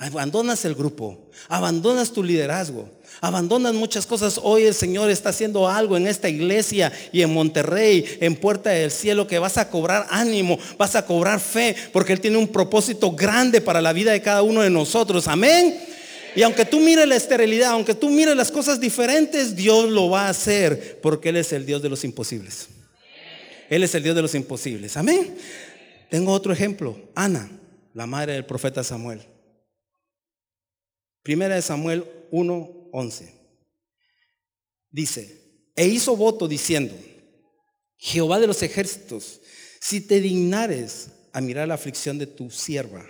Abandonas 0.00 0.64
el 0.64 0.76
grupo, 0.76 1.18
abandonas 1.48 2.12
tu 2.12 2.22
liderazgo, 2.22 2.88
abandonas 3.20 3.74
muchas 3.74 4.06
cosas. 4.06 4.40
Hoy 4.42 4.64
el 4.64 4.74
Señor 4.74 5.10
está 5.10 5.30
haciendo 5.30 5.68
algo 5.68 5.96
en 5.96 6.06
esta 6.06 6.28
iglesia 6.28 6.92
y 7.12 7.22
en 7.22 7.32
Monterrey, 7.32 8.04
en 8.20 8.36
Puerta 8.36 8.70
del 8.70 8.90
Cielo, 8.90 9.26
que 9.26 9.38
vas 9.38 9.58
a 9.58 9.68
cobrar 9.68 10.06
ánimo, 10.10 10.58
vas 10.78 10.96
a 10.96 11.04
cobrar 11.04 11.40
fe, 11.40 11.76
porque 11.92 12.12
Él 12.12 12.20
tiene 12.20 12.38
un 12.38 12.48
propósito 12.48 13.12
grande 13.12 13.60
para 13.60 13.80
la 13.80 13.92
vida 13.92 14.12
de 14.12 14.22
cada 14.22 14.42
uno 14.42 14.62
de 14.62 14.70
nosotros. 14.70 15.28
Amén. 15.28 15.78
Y 16.34 16.42
aunque 16.42 16.64
tú 16.64 16.80
mires 16.80 17.08
la 17.08 17.16
esterilidad, 17.16 17.70
aunque 17.70 17.94
tú 17.94 18.08
mires 18.08 18.36
las 18.36 18.52
cosas 18.52 18.80
diferentes, 18.80 19.56
Dios 19.56 19.90
lo 19.90 20.10
va 20.10 20.26
a 20.26 20.30
hacer, 20.30 21.00
porque 21.02 21.30
Él 21.30 21.36
es 21.36 21.52
el 21.52 21.66
Dios 21.66 21.82
de 21.82 21.88
los 21.88 22.04
imposibles. 22.04 22.68
Él 23.68 23.82
es 23.82 23.94
el 23.94 24.02
Dios 24.02 24.16
de 24.16 24.22
los 24.22 24.34
imposibles. 24.34 24.96
Amén. 24.96 25.36
Tengo 26.08 26.32
otro 26.32 26.52
ejemplo. 26.52 26.98
Ana, 27.14 27.50
la 27.94 28.06
madre 28.06 28.32
del 28.32 28.44
profeta 28.44 28.82
Samuel. 28.82 29.20
Primera 31.22 31.54
de 31.54 31.62
Samuel 31.62 32.04
1:11. 32.92 33.32
Dice, 34.90 35.40
e 35.76 35.86
hizo 35.86 36.16
voto 36.16 36.48
diciendo, 36.48 36.94
Jehová 37.96 38.40
de 38.40 38.46
los 38.46 38.62
ejércitos, 38.62 39.40
si 39.80 40.00
te 40.00 40.20
dignares 40.20 41.10
a 41.32 41.40
mirar 41.40 41.68
la 41.68 41.74
aflicción 41.74 42.18
de 42.18 42.26
tu 42.26 42.50
sierva 42.50 43.06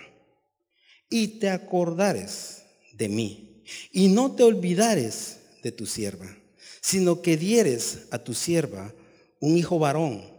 y 1.09 1.39
te 1.39 1.49
acordares 1.49 2.63
de 2.93 3.09
mí 3.09 3.63
y 3.91 4.09
no 4.09 4.35
te 4.35 4.43
olvidares 4.43 5.37
de 5.63 5.71
tu 5.71 5.85
sierva, 5.85 6.37
sino 6.81 7.21
que 7.21 7.37
dieres 7.37 8.07
a 8.11 8.19
tu 8.19 8.33
sierva 8.33 8.93
un 9.39 9.57
hijo 9.57 9.79
varón, 9.79 10.29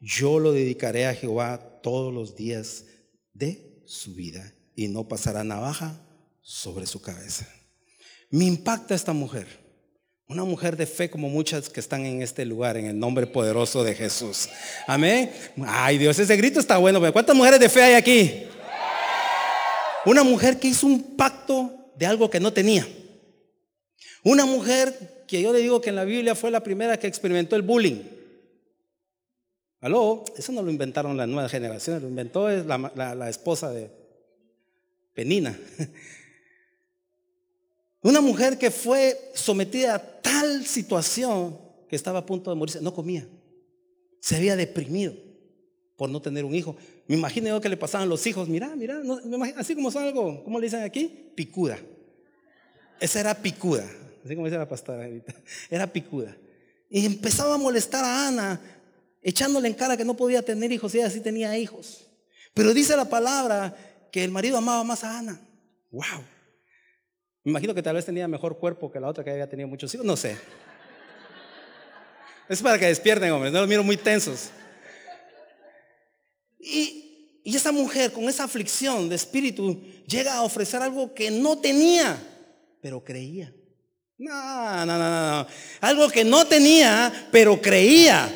yo 0.00 0.38
lo 0.38 0.52
dedicaré 0.52 1.06
a 1.06 1.14
Jehová 1.14 1.80
todos 1.82 2.12
los 2.12 2.36
días 2.36 2.84
de 3.32 3.82
su 3.86 4.14
vida 4.14 4.54
y 4.74 4.88
no 4.88 5.08
pasará 5.08 5.44
navaja 5.44 6.00
sobre 6.40 6.86
su 6.86 7.00
cabeza. 7.00 7.48
Me 8.32 8.46
impacta 8.46 8.94
esta 8.94 9.12
mujer. 9.12 9.46
Una 10.26 10.44
mujer 10.44 10.74
de 10.78 10.86
fe 10.86 11.10
como 11.10 11.28
muchas 11.28 11.68
que 11.68 11.80
están 11.80 12.06
en 12.06 12.22
este 12.22 12.46
lugar, 12.46 12.78
en 12.78 12.86
el 12.86 12.98
nombre 12.98 13.26
poderoso 13.26 13.84
de 13.84 13.94
Jesús. 13.94 14.48
Amén. 14.86 15.30
Ay 15.66 15.98
Dios, 15.98 16.18
ese 16.18 16.34
grito 16.38 16.58
está 16.58 16.78
bueno. 16.78 17.00
¿Cuántas 17.12 17.36
mujeres 17.36 17.60
de 17.60 17.68
fe 17.68 17.82
hay 17.82 17.94
aquí? 17.94 18.44
Una 20.06 20.22
mujer 20.24 20.58
que 20.58 20.68
hizo 20.68 20.86
un 20.86 21.14
pacto 21.14 21.90
de 21.94 22.06
algo 22.06 22.30
que 22.30 22.40
no 22.40 22.54
tenía. 22.54 22.88
Una 24.22 24.46
mujer 24.46 25.24
que 25.28 25.42
yo 25.42 25.52
le 25.52 25.58
digo 25.58 25.82
que 25.82 25.90
en 25.90 25.96
la 25.96 26.04
Biblia 26.04 26.34
fue 26.34 26.50
la 26.50 26.62
primera 26.62 26.98
que 26.98 27.08
experimentó 27.08 27.54
el 27.54 27.62
bullying. 27.62 28.00
Aló, 29.82 30.24
eso 30.38 30.52
no 30.52 30.62
lo 30.62 30.70
inventaron 30.70 31.18
las 31.18 31.28
nuevas 31.28 31.50
generaciones, 31.50 32.02
lo 32.02 32.08
inventó 32.08 32.48
la, 32.48 33.14
la 33.14 33.28
esposa 33.28 33.70
de 33.70 33.90
Penina. 35.12 35.54
Una 38.02 38.20
mujer 38.20 38.58
que 38.58 38.70
fue 38.70 39.30
sometida 39.34 39.94
a 39.94 39.98
tal 39.98 40.66
situación 40.66 41.58
que 41.88 41.96
estaba 41.96 42.20
a 42.20 42.26
punto 42.26 42.50
de 42.50 42.56
morirse, 42.56 42.80
no 42.80 42.92
comía. 42.92 43.28
Se 44.20 44.36
había 44.36 44.56
deprimido 44.56 45.14
por 45.96 46.10
no 46.10 46.20
tener 46.20 46.44
un 46.44 46.54
hijo. 46.54 46.76
Me 47.06 47.16
imagino 47.16 47.48
yo 47.48 47.60
que 47.60 47.68
le 47.68 47.76
pasaban 47.76 48.08
los 48.08 48.26
hijos, 48.26 48.48
mira, 48.48 48.74
mira, 48.74 49.00
así 49.56 49.74
como 49.74 49.90
son 49.90 50.04
algo, 50.04 50.42
¿cómo 50.42 50.58
le 50.58 50.66
dicen 50.66 50.82
aquí? 50.82 51.30
Picuda. 51.34 51.78
Esa 52.98 53.20
era 53.20 53.34
picuda, 53.34 53.88
así 54.24 54.34
como 54.34 54.46
dice 54.46 54.58
la 54.58 54.68
pastora 54.68 55.08
Era 55.70 55.86
picuda. 55.86 56.36
Y 56.88 57.06
empezaba 57.06 57.54
a 57.54 57.58
molestar 57.58 58.04
a 58.04 58.28
Ana, 58.28 58.60
echándole 59.22 59.68
en 59.68 59.74
cara 59.74 59.96
que 59.96 60.04
no 60.04 60.16
podía 60.16 60.42
tener 60.42 60.72
hijos 60.72 60.94
y 60.94 60.98
ella 60.98 61.10
sí 61.10 61.20
tenía 61.20 61.56
hijos. 61.56 62.08
Pero 62.54 62.74
dice 62.74 62.96
la 62.96 63.08
palabra 63.08 63.76
que 64.10 64.24
el 64.24 64.30
marido 64.30 64.58
amaba 64.58 64.84
más 64.84 65.04
a 65.04 65.18
Ana. 65.18 65.40
¡Wow! 65.90 66.04
Me 67.44 67.50
imagino 67.50 67.74
que 67.74 67.82
tal 67.82 67.96
vez 67.96 68.04
tenía 68.04 68.28
mejor 68.28 68.58
cuerpo 68.58 68.90
que 68.90 69.00
la 69.00 69.08
otra 69.08 69.24
que 69.24 69.30
había 69.30 69.48
tenido 69.48 69.68
muchos 69.68 69.92
hijos, 69.94 70.06
no 70.06 70.16
sé. 70.16 70.36
Es 72.48 72.62
para 72.62 72.78
que 72.78 72.86
despierten, 72.86 73.32
hombres, 73.32 73.52
no 73.52 73.60
los 73.60 73.68
miro 73.68 73.82
muy 73.82 73.96
tensos. 73.96 74.50
Y, 76.60 77.40
y 77.42 77.56
esa 77.56 77.72
mujer 77.72 78.12
con 78.12 78.28
esa 78.28 78.44
aflicción 78.44 79.08
de 79.08 79.16
espíritu 79.16 79.82
llega 80.06 80.34
a 80.34 80.42
ofrecer 80.42 80.82
algo 80.82 81.12
que 81.12 81.30
no 81.32 81.58
tenía, 81.58 82.16
pero 82.80 83.02
creía. 83.02 83.52
No, 84.18 84.86
no, 84.86 84.98
no, 84.98 85.38
no. 85.42 85.46
Algo 85.80 86.08
que 86.10 86.24
no 86.24 86.46
tenía, 86.46 87.28
pero 87.32 87.60
creía. 87.60 88.30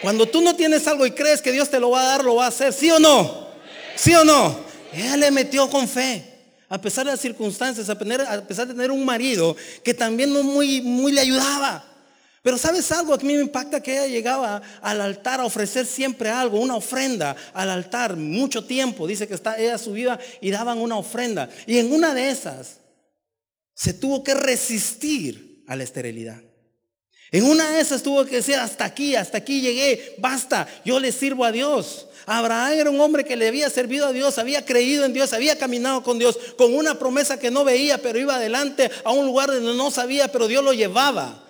Cuando 0.00 0.26
tú 0.26 0.40
no 0.40 0.56
tienes 0.56 0.86
algo 0.88 1.04
y 1.04 1.10
crees 1.10 1.42
que 1.42 1.52
Dios 1.52 1.68
te 1.68 1.78
lo 1.78 1.90
va 1.90 2.00
a 2.00 2.06
dar, 2.06 2.24
lo 2.24 2.36
va 2.36 2.46
a 2.46 2.48
hacer, 2.48 2.72
¿sí 2.72 2.90
o 2.90 2.98
no? 2.98 3.48
¿Sí 3.96 4.14
o 4.14 4.24
no? 4.24 4.64
Ella 4.94 5.18
le 5.18 5.30
metió 5.30 5.68
con 5.68 5.86
fe 5.86 6.33
a 6.74 6.80
pesar 6.80 7.06
de 7.06 7.12
las 7.12 7.20
circunstancias, 7.20 7.88
a, 7.88 7.96
pesar 7.96 8.66
de 8.66 8.74
tener 8.74 8.90
un 8.90 9.04
marido 9.04 9.56
que 9.82 9.94
también 9.94 10.32
no 10.32 10.42
muy, 10.42 10.80
muy 10.80 11.12
le 11.12 11.20
ayudaba. 11.20 11.84
Pero 12.42 12.58
sabes 12.58 12.90
algo, 12.92 13.14
a 13.14 13.18
mí 13.18 13.32
me 13.32 13.40
impacta 13.40 13.82
que 13.82 13.92
ella 13.92 14.06
llegaba 14.06 14.60
al 14.82 15.00
altar 15.00 15.40
a 15.40 15.46
ofrecer 15.46 15.86
siempre 15.86 16.28
algo, 16.28 16.60
una 16.60 16.74
ofrenda 16.74 17.34
al 17.54 17.70
altar, 17.70 18.16
mucho 18.16 18.64
tiempo. 18.64 19.06
Dice 19.06 19.26
que 19.26 19.34
está, 19.34 19.56
ella 19.56 19.78
subía 19.78 20.18
y 20.42 20.50
daban 20.50 20.78
una 20.78 20.96
ofrenda. 20.96 21.48
Y 21.66 21.78
en 21.78 21.92
una 21.92 22.12
de 22.12 22.28
esas 22.28 22.80
se 23.72 23.94
tuvo 23.94 24.22
que 24.22 24.34
resistir 24.34 25.64
a 25.66 25.76
la 25.76 25.84
esterilidad. 25.84 26.42
En 27.30 27.44
una 27.44 27.70
de 27.70 27.80
esas 27.80 28.02
tuvo 28.02 28.24
que 28.26 28.36
decir, 28.36 28.56
hasta 28.56 28.84
aquí, 28.84 29.16
hasta 29.16 29.38
aquí 29.38 29.60
llegué, 29.60 30.14
basta, 30.18 30.68
yo 30.84 31.00
le 31.00 31.12
sirvo 31.12 31.44
a 31.44 31.52
Dios. 31.52 32.08
Abraham 32.26 32.72
era 32.72 32.90
un 32.90 33.00
hombre 33.00 33.24
que 33.24 33.36
le 33.36 33.48
había 33.48 33.68
servido 33.70 34.06
a 34.06 34.12
Dios, 34.12 34.38
había 34.38 34.64
creído 34.64 35.04
en 35.04 35.12
Dios, 35.12 35.32
había 35.32 35.58
caminado 35.58 36.02
con 36.02 36.18
Dios, 36.18 36.38
con 36.56 36.74
una 36.74 36.98
promesa 36.98 37.38
que 37.38 37.50
no 37.50 37.64
veía, 37.64 37.98
pero 37.98 38.18
iba 38.18 38.36
adelante 38.36 38.90
a 39.04 39.12
un 39.12 39.26
lugar 39.26 39.50
donde 39.50 39.74
no 39.74 39.90
sabía, 39.90 40.28
pero 40.28 40.48
Dios 40.48 40.64
lo 40.64 40.72
llevaba 40.72 41.44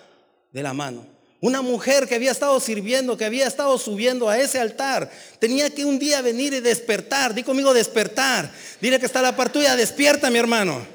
de 0.52 0.62
la 0.62 0.72
mano. 0.72 1.06
Una 1.40 1.60
mujer 1.60 2.08
que 2.08 2.14
había 2.14 2.30
estado 2.30 2.58
sirviendo, 2.58 3.18
que 3.18 3.26
había 3.26 3.46
estado 3.46 3.76
subiendo 3.76 4.30
a 4.30 4.38
ese 4.38 4.58
altar, 4.58 5.10
tenía 5.38 5.68
que 5.68 5.84
un 5.84 5.98
día 5.98 6.22
venir 6.22 6.54
y 6.54 6.60
despertar. 6.60 7.34
Di 7.34 7.42
conmigo 7.42 7.74
despertar. 7.74 8.50
Dile 8.80 8.98
que 8.98 9.04
está 9.04 9.20
la 9.20 9.36
par 9.36 9.52
tuya, 9.52 9.76
despierta 9.76 10.30
mi 10.30 10.38
hermano. 10.38 10.86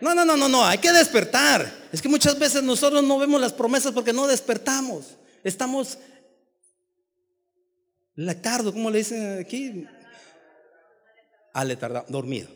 No, 0.00 0.16
no, 0.16 0.24
no, 0.24 0.36
no, 0.36 0.48
no, 0.48 0.66
hay 0.66 0.78
que 0.78 0.92
despertar. 0.92 1.72
Es 1.92 2.02
que 2.02 2.08
muchas 2.08 2.36
veces 2.38 2.64
nosotros 2.64 3.04
no 3.04 3.18
vemos 3.18 3.40
las 3.40 3.52
promesas 3.52 3.92
porque 3.92 4.12
no 4.12 4.26
despertamos. 4.26 5.16
Estamos 5.44 5.98
Letardo, 8.18 8.72
¿cómo 8.72 8.90
le 8.90 8.98
dicen 8.98 9.38
aquí? 9.38 9.86
Aletardo, 11.52 12.04
dormido. 12.08 12.48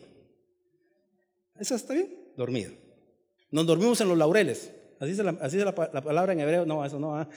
¿Eso 1.57 1.77
está 1.77 1.95
bien? 1.95 2.13
Dormido. 2.37 2.73
Nos 3.53 3.65
dormimos 3.65 4.01
en 4.01 4.09
los 4.09 4.19
laureles. 4.19 4.73
Así 4.99 5.13
es 5.13 5.19
la, 5.65 5.73
palabra 5.73 6.33
en 6.33 6.41
hebreo. 6.41 6.67
No, 6.67 6.85
eso 6.85 6.99
no. 6.99 7.17
¿ah? 7.17 7.29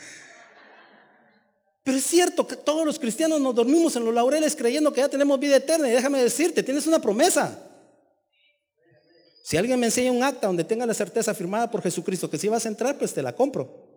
Pero 1.84 1.98
es 1.98 2.04
cierto 2.04 2.48
que 2.48 2.56
todos 2.56 2.84
los 2.84 2.98
cristianos 2.98 3.40
nos 3.40 3.54
dormimos 3.54 3.96
en 3.96 4.04
los 4.04 4.14
laureles 4.14 4.56
creyendo 4.56 4.92
que 4.92 5.02
ya 5.02 5.10
tenemos 5.10 5.40
vida 5.40 5.58
eterna. 5.58 5.88
Y 5.88 5.92
déjame 5.92 6.24
decirte, 6.24 6.64
tienes 6.64 6.88
una 6.88 6.98
promesa. 6.98 7.60
Si 9.44 9.56
alguien 9.56 9.80
me 9.80 9.86
enseña 9.86 10.12
un 10.12 10.24
acta 10.24 10.48
donde 10.48 10.64
tenga 10.64 10.88
la 10.88 10.96
certeza 10.96 11.36
firmada 11.36 11.70
por 11.70 11.84
Jesucristo 11.84 12.28
que 12.28 12.40
si 12.40 12.48
vas 12.48 12.66
a 12.66 12.70
entrar, 12.70 12.98
pues 12.98 13.14
te 13.14 13.22
la 13.22 13.36
compro. 13.36 13.88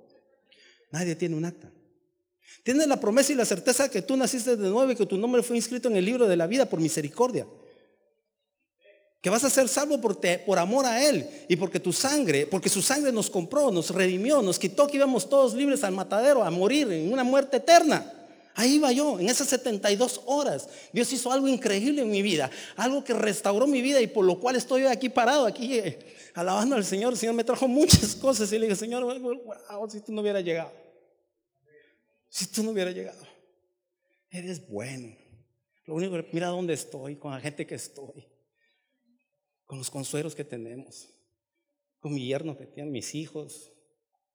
Nadie 0.91 1.17
tiene 1.17 1.35
un 1.35 1.47
acta. 1.47 1.73
Tienes 2.63 2.87
la 2.87 3.01
promesa 3.01 3.33
y 3.33 3.37
la 3.37 3.45
certeza 3.45 3.89
que 3.89 4.03
tú 4.03 4.17
naciste 4.17 4.57
de 4.57 4.69
nuevo 4.69 4.91
y 4.91 4.97
que 4.97 5.07
tu 5.07 5.17
nombre 5.17 5.43
fue 5.43 5.57
inscrito 5.57 5.89
en 5.89 5.97
el 5.97 6.05
libro 6.05 6.27
de 6.27 6.37
la 6.37 6.47
vida 6.47 6.67
por 6.67 6.81
misericordia. 6.81 7.47
Que 9.21 9.31
vas 9.31 9.43
a 9.45 9.51
ser 9.51 9.69
salvo 9.69 10.01
por, 10.01 10.21
por 10.45 10.59
amor 10.59 10.87
a 10.87 11.05
Él 11.09 11.29
y 11.49 11.57
porque 11.57 11.81
tu 11.81 11.93
sangre, 11.93 12.47
porque 12.47 12.69
su 12.69 12.83
sangre 12.83 13.11
nos 13.11 13.31
compró, 13.31 13.71
nos 13.71 13.91
redimió, 13.91 14.43
nos 14.43 14.59
quitó 14.59 14.87
que 14.87 14.97
íbamos 14.97 15.29
todos 15.29 15.55
libres 15.55 15.83
al 15.83 15.93
matadero, 15.93 16.45
a 16.45 16.51
morir 16.51 16.91
en 16.93 17.13
una 17.13 17.25
muerte 17.25 17.57
eterna. 17.57 18.15
Ahí 18.55 18.75
iba 18.75 18.91
yo, 18.91 19.21
en 19.21 19.29
esas 19.29 19.49
72 19.49 20.23
horas. 20.27 20.69
Dios 20.93 21.13
hizo 21.13 21.31
algo 21.31 21.47
increíble 21.47 22.03
en 22.03 22.11
mi 22.11 22.23
vida, 22.23 22.51
algo 22.77 23.05
que 23.05 23.15
restauró 23.15 23.67
mi 23.67 23.81
vida 23.81 24.01
y 24.01 24.09
por 24.09 24.25
lo 24.25 24.41
cual 24.41 24.57
estoy 24.57 24.85
aquí 24.85 25.09
parado, 25.09 25.47
aquí 25.47 25.79
eh, 25.79 25.99
alabando 26.35 26.75
al 26.75 26.85
Señor. 26.85 27.13
El 27.13 27.19
Señor 27.19 27.35
me 27.35 27.45
trajo 27.45 27.69
muchas 27.69 28.15
cosas 28.17 28.53
y 28.53 28.59
le 28.59 28.67
dije, 28.67 28.77
Señor, 28.77 29.17
si 29.91 30.01
tú 30.01 30.13
no 30.13 30.23
hubieras 30.23 30.45
llegado. 30.45 30.88
Si 32.29 32.47
tú 32.47 32.63
no 32.63 32.71
hubieras 32.71 32.95
llegado, 32.95 33.27
eres 34.31 34.67
bueno. 34.69 35.17
Lo 35.87 35.95
único 35.95 36.13
que 36.13 36.29
mira 36.33 36.49
dónde 36.49 36.75
estoy, 36.75 37.17
con 37.17 37.33
la 37.33 37.41
gente 37.41 37.67
que 37.67 37.75
estoy, 37.75 38.27
con 39.65 39.79
los 39.79 39.91
consuelos 39.91 40.35
que 40.35 40.45
tenemos, 40.45 41.09
con 41.99 42.15
mi 42.15 42.27
yerno 42.27 42.57
que 42.57 42.67
tienen 42.67 42.93
mis 42.93 43.15
hijos, 43.15 43.73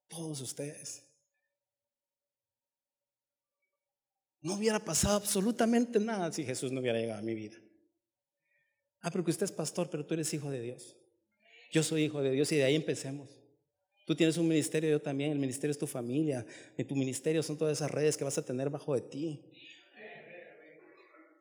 todos 0.07 0.41
ustedes. 0.41 1.05
No 4.41 4.55
hubiera 4.55 4.79
pasado 4.79 5.15
absolutamente 5.15 5.99
nada 5.99 6.31
si 6.31 6.43
Jesús 6.43 6.71
no 6.71 6.81
hubiera 6.81 6.99
llegado 6.99 7.19
a 7.19 7.23
mi 7.23 7.33
vida. 7.33 7.57
Ah, 9.01 9.11
porque 9.11 9.31
usted 9.31 9.45
es 9.45 9.51
pastor, 9.51 9.89
pero 9.89 10.05
tú 10.05 10.15
eres 10.15 10.33
hijo 10.33 10.49
de 10.49 10.61
Dios. 10.61 10.97
Yo 11.71 11.83
soy 11.83 12.03
hijo 12.05 12.21
de 12.21 12.31
Dios 12.31 12.51
y 12.51 12.57
de 12.57 12.63
ahí 12.63 12.75
empecemos. 12.75 13.42
Tú 14.05 14.15
tienes 14.15 14.37
un 14.37 14.47
ministerio, 14.47 14.89
yo 14.89 15.01
también. 15.01 15.31
El 15.31 15.39
ministerio 15.39 15.71
es 15.71 15.77
tu 15.77 15.87
familia. 15.87 16.45
En 16.77 16.85
tu 16.85 16.95
ministerio 16.95 17.41
son 17.41 17.57
todas 17.57 17.77
esas 17.77 17.89
redes 17.89 18.17
que 18.17 18.23
vas 18.23 18.37
a 18.37 18.45
tener 18.45 18.69
bajo 18.69 18.93
de 18.95 19.01
ti. 19.01 19.39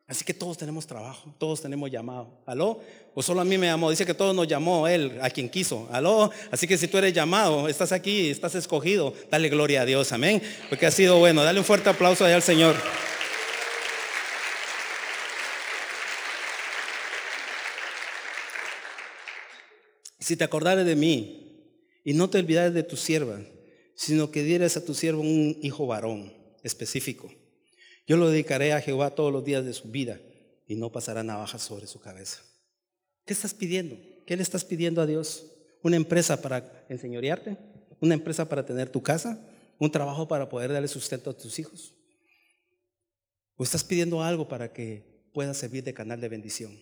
Así 0.07 0.25
que 0.25 0.33
todos 0.33 0.57
tenemos 0.57 0.85
trabajo, 0.85 1.33
todos 1.37 1.61
tenemos 1.61 1.89
llamado. 1.89 2.41
¿Aló? 2.45 2.79
O 3.13 3.21
solo 3.21 3.41
a 3.41 3.45
mí 3.45 3.57
me 3.57 3.67
llamó. 3.67 3.89
Dice 3.89 4.05
que 4.05 4.13
todos 4.13 4.35
nos 4.35 4.47
llamó 4.47 4.87
Él, 4.87 5.17
a 5.21 5.29
quien 5.29 5.49
quiso. 5.49 5.87
¿Aló? 5.91 6.29
Así 6.51 6.67
que 6.67 6.77
si 6.77 6.87
tú 6.87 6.97
eres 6.97 7.13
llamado, 7.13 7.67
estás 7.67 7.91
aquí, 7.91 8.29
estás 8.29 8.55
escogido, 8.55 9.13
dale 9.31 9.49
gloria 9.49 9.81
a 9.81 9.85
Dios. 9.85 10.11
Amén. 10.11 10.41
Porque 10.69 10.85
ha 10.85 10.91
sido 10.91 11.19
bueno. 11.19 11.43
Dale 11.43 11.59
un 11.59 11.65
fuerte 11.65 11.89
aplauso 11.89 12.25
allá 12.25 12.35
al 12.35 12.43
Señor. 12.43 12.75
Si 20.19 20.37
te 20.37 20.43
acordares 20.43 20.85
de 20.85 20.95
mí 20.95 21.42
y 22.03 22.13
no 22.13 22.29
te 22.29 22.39
olvidares 22.39 22.73
de 22.73 22.83
tu 22.83 22.97
sierva, 22.97 23.39
sino 23.95 24.31
que 24.31 24.43
dieras 24.43 24.77
a 24.77 24.85
tu 24.85 24.93
siervo 24.93 25.21
un 25.21 25.57
hijo 25.61 25.87
varón 25.87 26.33
específico 26.63 27.29
yo 28.05 28.17
lo 28.17 28.29
dedicaré 28.29 28.73
a 28.73 28.81
Jehová 28.81 29.11
todos 29.11 29.31
los 29.31 29.45
días 29.45 29.63
de 29.63 29.73
su 29.73 29.89
vida 29.89 30.19
y 30.67 30.75
no 30.75 30.91
pasará 30.91 31.23
navaja 31.23 31.57
sobre 31.57 31.87
su 31.87 31.99
cabeza. 31.99 32.41
¿Qué 33.25 33.33
estás 33.33 33.53
pidiendo? 33.53 33.97
¿Qué 34.25 34.35
le 34.35 34.43
estás 34.43 34.65
pidiendo 34.65 35.01
a 35.01 35.05
Dios? 35.05 35.45
¿Una 35.81 35.95
empresa 35.95 36.41
para 36.41 36.85
enseñorearte? 36.89 37.57
¿Una 38.01 38.15
empresa 38.15 38.49
para 38.49 38.65
tener 38.65 38.89
tu 38.89 39.01
casa? 39.01 39.39
¿Un 39.79 39.91
trabajo 39.91 40.27
para 40.27 40.49
poder 40.49 40.73
darle 40.73 40.87
sustento 40.89 41.29
a 41.29 41.37
tus 41.37 41.59
hijos? 41.59 41.93
¿O 43.55 43.63
estás 43.63 43.83
pidiendo 43.83 44.21
algo 44.21 44.47
para 44.49 44.73
que 44.73 45.29
puedas 45.33 45.57
servir 45.57 45.83
de 45.83 45.93
canal 45.93 46.19
de 46.19 46.27
bendición? 46.27 46.77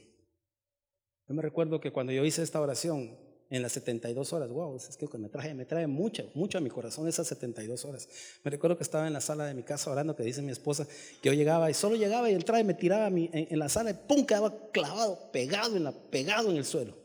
Yo 1.27 1.35
me 1.35 1.43
recuerdo 1.43 1.79
que 1.79 1.91
cuando 1.91 2.11
yo 2.11 2.25
hice 2.25 2.41
esta 2.41 2.59
oración, 2.59 3.17
en 3.51 3.61
las 3.61 3.73
72 3.73 4.31
horas. 4.31 4.49
Wow, 4.49 4.77
es 4.77 4.97
que 4.97 5.17
me 5.17 5.27
trae, 5.27 5.53
me 5.53 5.65
trae 5.65 5.85
mucho, 5.85 6.31
mucho 6.33 6.57
a 6.57 6.61
mi 6.61 6.69
corazón 6.69 7.07
esas 7.07 7.27
72 7.27 7.83
horas. 7.83 8.07
Me 8.43 8.49
recuerdo 8.49 8.77
que 8.77 8.83
estaba 8.83 9.05
en 9.05 9.13
la 9.13 9.19
sala 9.19 9.45
de 9.45 9.53
mi 9.53 9.61
casa 9.61 9.91
orando, 9.91 10.15
que 10.15 10.23
dice 10.23 10.41
mi 10.41 10.51
esposa, 10.51 10.87
que 11.21 11.29
yo 11.29 11.33
llegaba 11.33 11.69
y 11.69 11.73
solo 11.73 11.97
llegaba 11.97 12.31
y 12.31 12.33
entraba 12.33 12.61
y 12.61 12.63
me 12.63 12.73
tiraba 12.73 13.07
en, 13.09 13.59
la 13.59 13.67
sala 13.67 13.91
y 13.91 13.93
pum, 13.93 14.25
quedaba 14.25 14.71
clavado, 14.71 15.31
pegado 15.31 15.75
en, 15.75 15.83
la, 15.83 15.91
pegado 15.91 16.49
en 16.49 16.55
el 16.55 16.65
suelo 16.65 16.97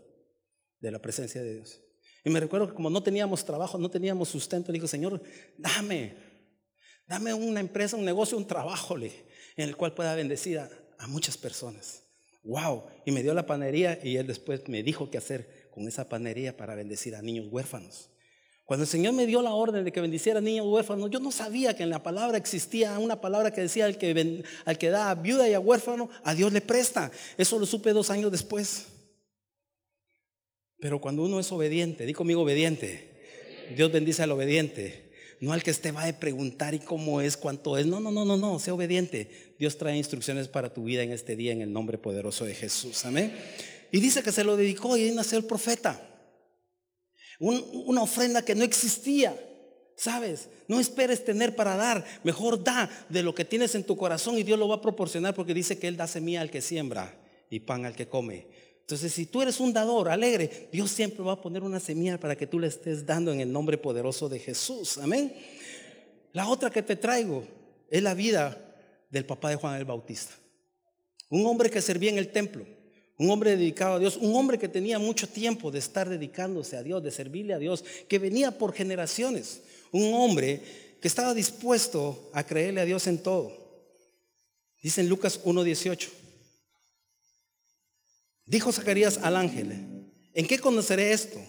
de 0.81 0.91
la 0.93 1.01
presencia 1.01 1.43
de 1.43 1.55
Dios. 1.55 1.81
Y 2.25 2.31
me 2.31 2.39
recuerdo 2.39 2.69
que 2.69 2.75
como 2.75 2.91
no 2.91 3.03
teníamos 3.03 3.45
trabajo, 3.45 3.77
no 3.77 3.91
teníamos 3.91 4.29
sustento, 4.29 4.71
le 4.71 4.77
digo, 4.77 4.87
Señor, 4.87 5.21
dame, 5.59 6.15
dame 7.09 7.35
una 7.35 7.59
empresa, 7.59 7.97
un 7.97 8.05
negocio, 8.05 8.39
un 8.39 8.47
trabajo 8.47 8.97
en 8.97 9.13
el 9.57 9.77
cual 9.77 9.95
pueda 9.95 10.15
bendecir 10.15 10.61
a, 10.61 10.71
a 10.99 11.09
muchas 11.09 11.37
personas. 11.37 12.05
Wow, 12.45 12.85
y 13.05 13.11
me 13.11 13.25
dio 13.25 13.35
la 13.35 13.47
panería 13.47 13.99
y 14.01 14.17
él 14.17 14.29
después 14.29 14.69
me 14.69 14.85
dijo 14.85 15.11
qué 15.11 15.19
hacer 15.19 15.66
con 15.77 15.87
esa 15.87 16.09
panería 16.09 16.57
para 16.57 16.75
bendecir 16.75 17.15
a 17.15 17.21
niños 17.21 17.49
huérfanos. 17.51 18.09
Cuando 18.65 18.85
el 18.85 18.89
Señor 18.89 19.13
me 19.13 19.27
dio 19.27 19.43
la 19.43 19.53
orden 19.53 19.85
de 19.85 19.93
que 19.93 20.01
bendiciera 20.01 20.39
a 20.39 20.43
niños 20.43 20.67
huérfanos, 20.67 21.11
yo 21.11 21.21
no 21.21 21.31
sabía 21.31 21.77
que 21.77 21.83
en 21.83 21.91
la 21.91 22.03
palabra 22.03 22.39
existía 22.39 22.99
una 22.99 23.21
palabra 23.21 23.53
que 23.53 23.61
decía 23.61 23.85
al 23.85 23.99
que, 23.99 24.89
da 24.89 25.11
a 25.11 25.15
viuda 25.17 25.47
y 25.47 25.53
a 25.53 25.61
huérfano, 25.61 26.09
a 26.25 26.35
Dios 26.35 26.51
le 26.51 26.63
presta. 26.63 27.13
Eso 27.37 27.59
lo 27.59 27.67
supe 27.67 27.93
dos 27.93 28.09
años 28.09 28.33
después. 28.33 28.87
Pero 30.79 30.99
cuando 30.99 31.23
uno 31.23 31.39
es 31.41 31.53
obediente, 31.53 32.07
di 32.07 32.15
conmigo 32.15 32.41
obediente, 32.41 33.11
Dios 33.77 33.93
bendice 33.93 34.23
al 34.23 34.33
obediente, 34.33 35.13
no 35.41 35.53
al 35.53 35.63
que 35.63 35.73
esté 35.73 35.93
va 35.93 36.09
a 36.09 36.19
preguntar 36.19 36.73
y 36.73 36.79
cómo 36.79 37.21
es, 37.21 37.37
cuánto 37.37 37.77
es. 37.77 37.85
No, 37.85 38.01
no, 38.01 38.11
no, 38.11 38.25
no, 38.25 38.39
no, 38.39 38.59
sea 38.61 38.73
obediente. 38.73 39.55
Dios 39.59 39.77
trae 39.77 39.95
instrucciones 39.95 40.49
para 40.49 40.73
tu 40.73 40.85
vida 40.85 41.03
en 41.03 41.13
este 41.13 41.37
día 41.37 41.53
en 41.53 41.61
el 41.61 41.71
nombre 41.71 41.99
poderoso 41.99 42.47
de 42.47 42.55
Jesús. 42.55 43.05
Amén. 43.05 43.35
Y 43.97 44.01
dice 44.01 44.23
que 44.23 44.31
se 44.31 44.45
lo 44.45 44.59
dedicó 44.59 44.95
y 44.95 45.05
ahí 45.05 45.11
nació 45.11 45.39
el 45.39 45.47
profeta. 45.47 45.99
una 47.39 48.03
ofrenda 48.03 48.45
que 48.45 48.55
no 48.55 48.63
existía. 48.63 49.35
¿Sabes? 49.97 50.51
No 50.69 50.79
esperes 50.79 51.25
tener 51.25 51.57
para 51.57 51.77
dar. 51.77 52.05
Mejor 52.23 52.63
da 52.63 52.91
de 53.09 53.23
lo 53.23 53.35
que 53.35 53.47
tienes 53.47 53.75
en 53.75 53.85
tu 53.85 53.97
corazón 53.97 54.37
y 54.37 54.43
Dios 54.43 54.59
lo 54.59 54.69
va 54.69 54.75
a 54.75 54.81
proporcionar 54.83 55.35
porque 55.35 55.55
dice 55.55 55.79
que 55.79 55.89
Él 55.89 55.97
da 55.97 56.07
semilla 56.07 56.43
al 56.43 56.51
que 56.51 56.61
siembra 56.61 57.19
y 57.49 57.61
pan 57.61 57.87
al 57.87 57.97
que 57.97 58.07
come. 58.07 58.47
Entonces, 58.81 59.15
si 59.15 59.25
tú 59.25 59.41
eres 59.41 59.61
un 59.61 59.73
dador 59.73 60.11
alegre, 60.11 60.69
Dios 60.71 60.91
siempre 60.91 61.25
va 61.25 61.33
a 61.33 61.41
poner 61.41 61.63
una 61.63 61.81
semilla 61.81 62.21
para 62.21 62.37
que 62.37 62.47
tú 62.47 62.59
le 62.59 62.67
estés 62.67 63.07
dando 63.07 63.33
en 63.33 63.41
el 63.41 63.51
nombre 63.51 63.79
poderoso 63.79 64.29
de 64.29 64.41
Jesús. 64.41 64.99
Amén. 64.99 65.35
La 66.35 66.49
otra 66.49 66.69
que 66.69 66.83
te 66.83 66.97
traigo 66.97 67.47
es 67.89 68.03
la 68.03 68.13
vida 68.13 68.63
del 69.09 69.25
papá 69.25 69.49
de 69.49 69.57
Juan 69.57 69.77
el 69.77 69.87
Bautista. 69.87 70.35
Un 71.31 71.47
hombre 71.47 71.71
que 71.71 71.81
servía 71.81 72.11
en 72.11 72.19
el 72.19 72.31
templo 72.31 72.76
un 73.19 73.31
hombre 73.31 73.57
dedicado 73.57 73.95
a 73.95 73.99
Dios, 73.99 74.17
un 74.17 74.35
hombre 74.37 74.59
que 74.59 74.69
tenía 74.69 74.99
mucho 74.99 75.29
tiempo 75.29 75.71
de 75.71 75.79
estar 75.79 76.09
dedicándose 76.09 76.77
a 76.77 76.83
Dios, 76.83 77.03
de 77.03 77.11
servirle 77.11 77.55
a 77.55 77.59
Dios, 77.59 77.85
que 78.09 78.19
venía 78.19 78.59
por 78.59 78.75
generaciones, 78.75 79.61
un 79.91 80.13
hombre 80.15 80.61
que 81.01 81.09
estaba 81.09 81.33
dispuesto 81.33 82.31
a 82.33 82.45
creerle 82.45 82.81
a 82.81 82.85
Dios 82.85 83.07
en 83.07 83.19
todo. 83.19 83.53
Dice 84.83 85.01
en 85.01 85.09
Lucas 85.09 85.43
1.18, 85.45 86.09
dijo 88.45 88.71
Zacarías 88.71 89.19
al 89.19 89.37
ángel, 89.37 89.73
¿en 90.35 90.47
qué 90.47 90.59
conoceré 90.59 91.13
esto? 91.13 91.41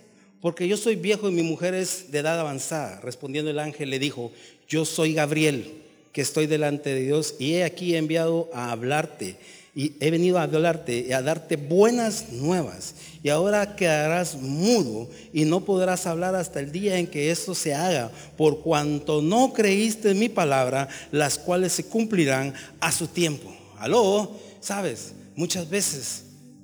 Porque 0.41 0.67
yo 0.67 0.77
soy 0.77 0.95
viejo 0.95 1.27
y 1.29 1.33
mi 1.33 1.43
mujer 1.43 1.73
es 1.73 2.11
de 2.11 2.19
edad 2.19 2.39
avanzada. 2.39 3.01
Respondiendo 3.01 3.51
el 3.51 3.59
ángel 3.59 3.89
le 3.89 3.99
dijo, 3.99 4.31
yo 4.67 4.85
soy 4.85 5.13
Gabriel, 5.13 5.83
que 6.13 6.21
estoy 6.21 6.47
delante 6.47 6.93
de 6.93 7.01
Dios 7.01 7.35
y 7.37 7.55
he 7.55 7.63
aquí 7.63 7.95
enviado 7.95 8.49
a 8.53 8.71
hablarte 8.71 9.37
y 9.77 9.95
he 9.99 10.09
venido 10.09 10.39
a 10.39 10.41
hablarte 10.41 11.05
y 11.07 11.11
a 11.11 11.21
darte 11.21 11.55
buenas 11.55 12.31
nuevas. 12.31 12.95
Y 13.21 13.29
ahora 13.29 13.75
quedarás 13.75 14.35
mudo 14.35 15.07
y 15.31 15.45
no 15.45 15.65
podrás 15.65 16.07
hablar 16.07 16.33
hasta 16.33 16.59
el 16.59 16.71
día 16.71 16.97
en 16.97 17.05
que 17.05 17.29
esto 17.29 17.53
se 17.53 17.75
haga, 17.75 18.11
por 18.37 18.61
cuanto 18.61 19.21
no 19.21 19.53
creíste 19.53 20.09
en 20.09 20.17
mi 20.17 20.29
palabra, 20.29 20.87
las 21.11 21.37
cuales 21.37 21.73
se 21.73 21.83
cumplirán 21.83 22.55
a 22.79 22.91
su 22.91 23.05
tiempo. 23.05 23.55
Aló, 23.77 24.31
sabes, 24.61 25.13
muchas 25.35 25.69
veces 25.69 26.23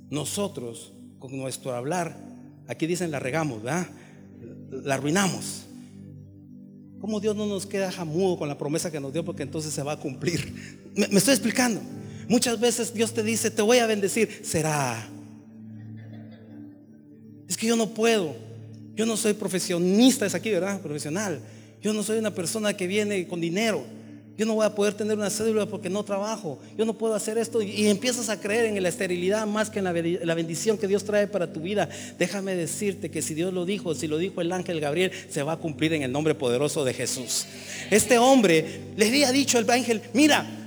nosotros 0.09 0.91
con 1.19 1.37
nuestro 1.37 1.75
hablar, 1.75 2.17
aquí 2.67 2.87
dicen 2.87 3.11
la 3.11 3.19
regamos, 3.19 3.61
¿verdad? 3.61 3.89
La 4.71 4.95
arruinamos. 4.95 5.65
¿Cómo 6.99 7.19
Dios 7.19 7.35
no 7.35 7.45
nos 7.45 7.67
queda 7.67 7.91
mudo 8.05 8.39
con 8.39 8.47
la 8.47 8.57
promesa 8.57 8.89
que 8.89 8.99
nos 8.99 9.13
dio? 9.13 9.23
Porque 9.23 9.43
entonces 9.43 9.71
se 9.71 9.83
va 9.83 9.91
a 9.91 9.99
cumplir. 9.99 10.89
me 10.95 11.17
estoy 11.19 11.35
explicando. 11.35 11.79
Muchas 12.27 12.59
veces 12.59 12.93
Dios 12.93 13.13
te 13.13 13.23
dice, 13.23 13.51
te 13.51 13.61
voy 13.61 13.79
a 13.79 13.87
bendecir. 13.87 14.41
Será. 14.43 15.07
Es 17.47 17.57
que 17.57 17.67
yo 17.67 17.75
no 17.75 17.89
puedo. 17.89 18.35
Yo 18.95 19.05
no 19.05 19.17
soy 19.17 19.33
profesionista, 19.33 20.25
es 20.25 20.35
aquí, 20.35 20.51
¿verdad? 20.51 20.79
Profesional. 20.81 21.39
Yo 21.81 21.93
no 21.93 22.03
soy 22.03 22.17
una 22.19 22.33
persona 22.33 22.75
que 22.75 22.87
viene 22.87 23.27
con 23.27 23.41
dinero. 23.41 23.83
Yo 24.35 24.47
no 24.47 24.55
voy 24.55 24.65
a 24.65 24.73
poder 24.73 24.95
tener 24.95 25.15
una 25.15 25.29
cédula 25.29 25.67
porque 25.67 25.89
no 25.89 26.03
trabajo. 26.03 26.59
Yo 26.75 26.85
no 26.85 26.93
puedo 26.97 27.13
hacer 27.13 27.37
esto. 27.37 27.61
Y 27.61 27.87
empiezas 27.87 28.29
a 28.29 28.39
creer 28.39 28.65
en 28.65 28.81
la 28.81 28.89
esterilidad 28.89 29.45
más 29.45 29.69
que 29.69 29.79
en 29.79 29.85
la 29.85 30.33
bendición 30.33 30.77
que 30.77 30.87
Dios 30.87 31.03
trae 31.03 31.27
para 31.27 31.53
tu 31.53 31.59
vida. 31.59 31.87
Déjame 32.17 32.55
decirte 32.55 33.11
que 33.11 33.21
si 33.21 33.35
Dios 33.35 33.53
lo 33.53 33.65
dijo, 33.65 33.93
si 33.93 34.07
lo 34.07 34.17
dijo 34.17 34.41
el 34.41 34.51
ángel 34.51 34.79
Gabriel, 34.79 35.11
se 35.29 35.43
va 35.43 35.53
a 35.53 35.57
cumplir 35.57 35.93
en 35.93 36.01
el 36.01 36.11
nombre 36.11 36.33
poderoso 36.33 36.83
de 36.83 36.93
Jesús. 36.95 37.45
Este 37.91 38.17
hombre 38.17 38.65
le 38.95 39.07
había 39.07 39.31
dicho 39.31 39.59
al 39.59 39.69
ángel, 39.69 40.01
mira, 40.13 40.62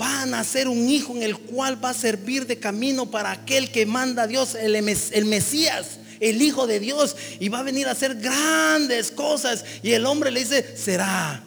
va 0.00 0.22
a 0.22 0.26
nacer 0.26 0.68
un 0.68 0.88
hijo 0.88 1.14
en 1.16 1.22
el 1.22 1.36
cual 1.38 1.82
va 1.82 1.90
a 1.90 1.94
servir 1.94 2.46
de 2.46 2.58
camino 2.58 3.10
para 3.10 3.30
aquel 3.30 3.70
que 3.70 3.86
manda 3.86 4.24
a 4.24 4.26
Dios, 4.26 4.54
el, 4.54 4.74
el 4.76 5.24
Mesías, 5.24 5.98
el 6.20 6.40
Hijo 6.42 6.66
de 6.66 6.80
Dios, 6.80 7.16
y 7.40 7.48
va 7.48 7.60
a 7.60 7.62
venir 7.62 7.88
a 7.88 7.92
hacer 7.92 8.16
grandes 8.16 9.10
cosas. 9.10 9.64
Y 9.82 9.92
el 9.92 10.06
hombre 10.06 10.30
le 10.30 10.40
dice, 10.40 10.76
será. 10.76 11.42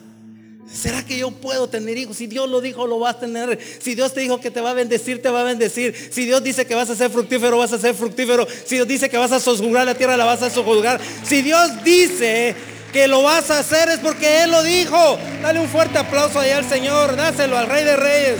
¿Será 0.72 1.04
que 1.04 1.18
yo 1.18 1.32
puedo 1.32 1.68
tener 1.68 1.98
hijos? 1.98 2.16
Si 2.16 2.28
Dios 2.28 2.48
lo 2.48 2.60
dijo, 2.60 2.86
lo 2.86 3.00
vas 3.00 3.16
a 3.16 3.20
tener. 3.20 3.58
Si 3.80 3.96
Dios 3.96 4.14
te 4.14 4.20
dijo 4.20 4.40
que 4.40 4.52
te 4.52 4.60
va 4.60 4.70
a 4.70 4.74
bendecir, 4.74 5.20
te 5.20 5.28
va 5.28 5.40
a 5.40 5.44
bendecir. 5.44 5.94
Si 6.12 6.24
Dios 6.24 6.44
dice 6.44 6.64
que 6.64 6.76
vas 6.76 6.88
a 6.90 6.94
ser 6.94 7.10
fructífero, 7.10 7.58
vas 7.58 7.72
a 7.72 7.78
ser 7.78 7.94
fructífero. 7.94 8.46
Si 8.66 8.76
Dios 8.76 8.86
dice 8.86 9.10
que 9.10 9.16
vas 9.16 9.32
a 9.32 9.40
sojuzgar 9.40 9.84
la 9.84 9.96
tierra, 9.96 10.16
la 10.16 10.24
vas 10.24 10.42
a 10.42 10.50
sojuzgar. 10.50 11.00
Si 11.24 11.42
Dios 11.42 11.82
dice 11.82 12.54
que 12.92 13.06
lo 13.06 13.22
vas 13.22 13.50
a 13.50 13.60
hacer 13.60 13.88
es 13.88 13.98
porque 13.98 14.42
Él 14.42 14.50
lo 14.50 14.62
dijo. 14.62 15.18
Dale 15.42 15.60
un 15.60 15.68
fuerte 15.68 15.98
aplauso 15.98 16.40
allá 16.40 16.58
al 16.58 16.64
Señor, 16.64 17.16
dáselo 17.16 17.56
al 17.56 17.68
Rey 17.68 17.84
de 17.84 17.96
Reyes. 17.96 18.36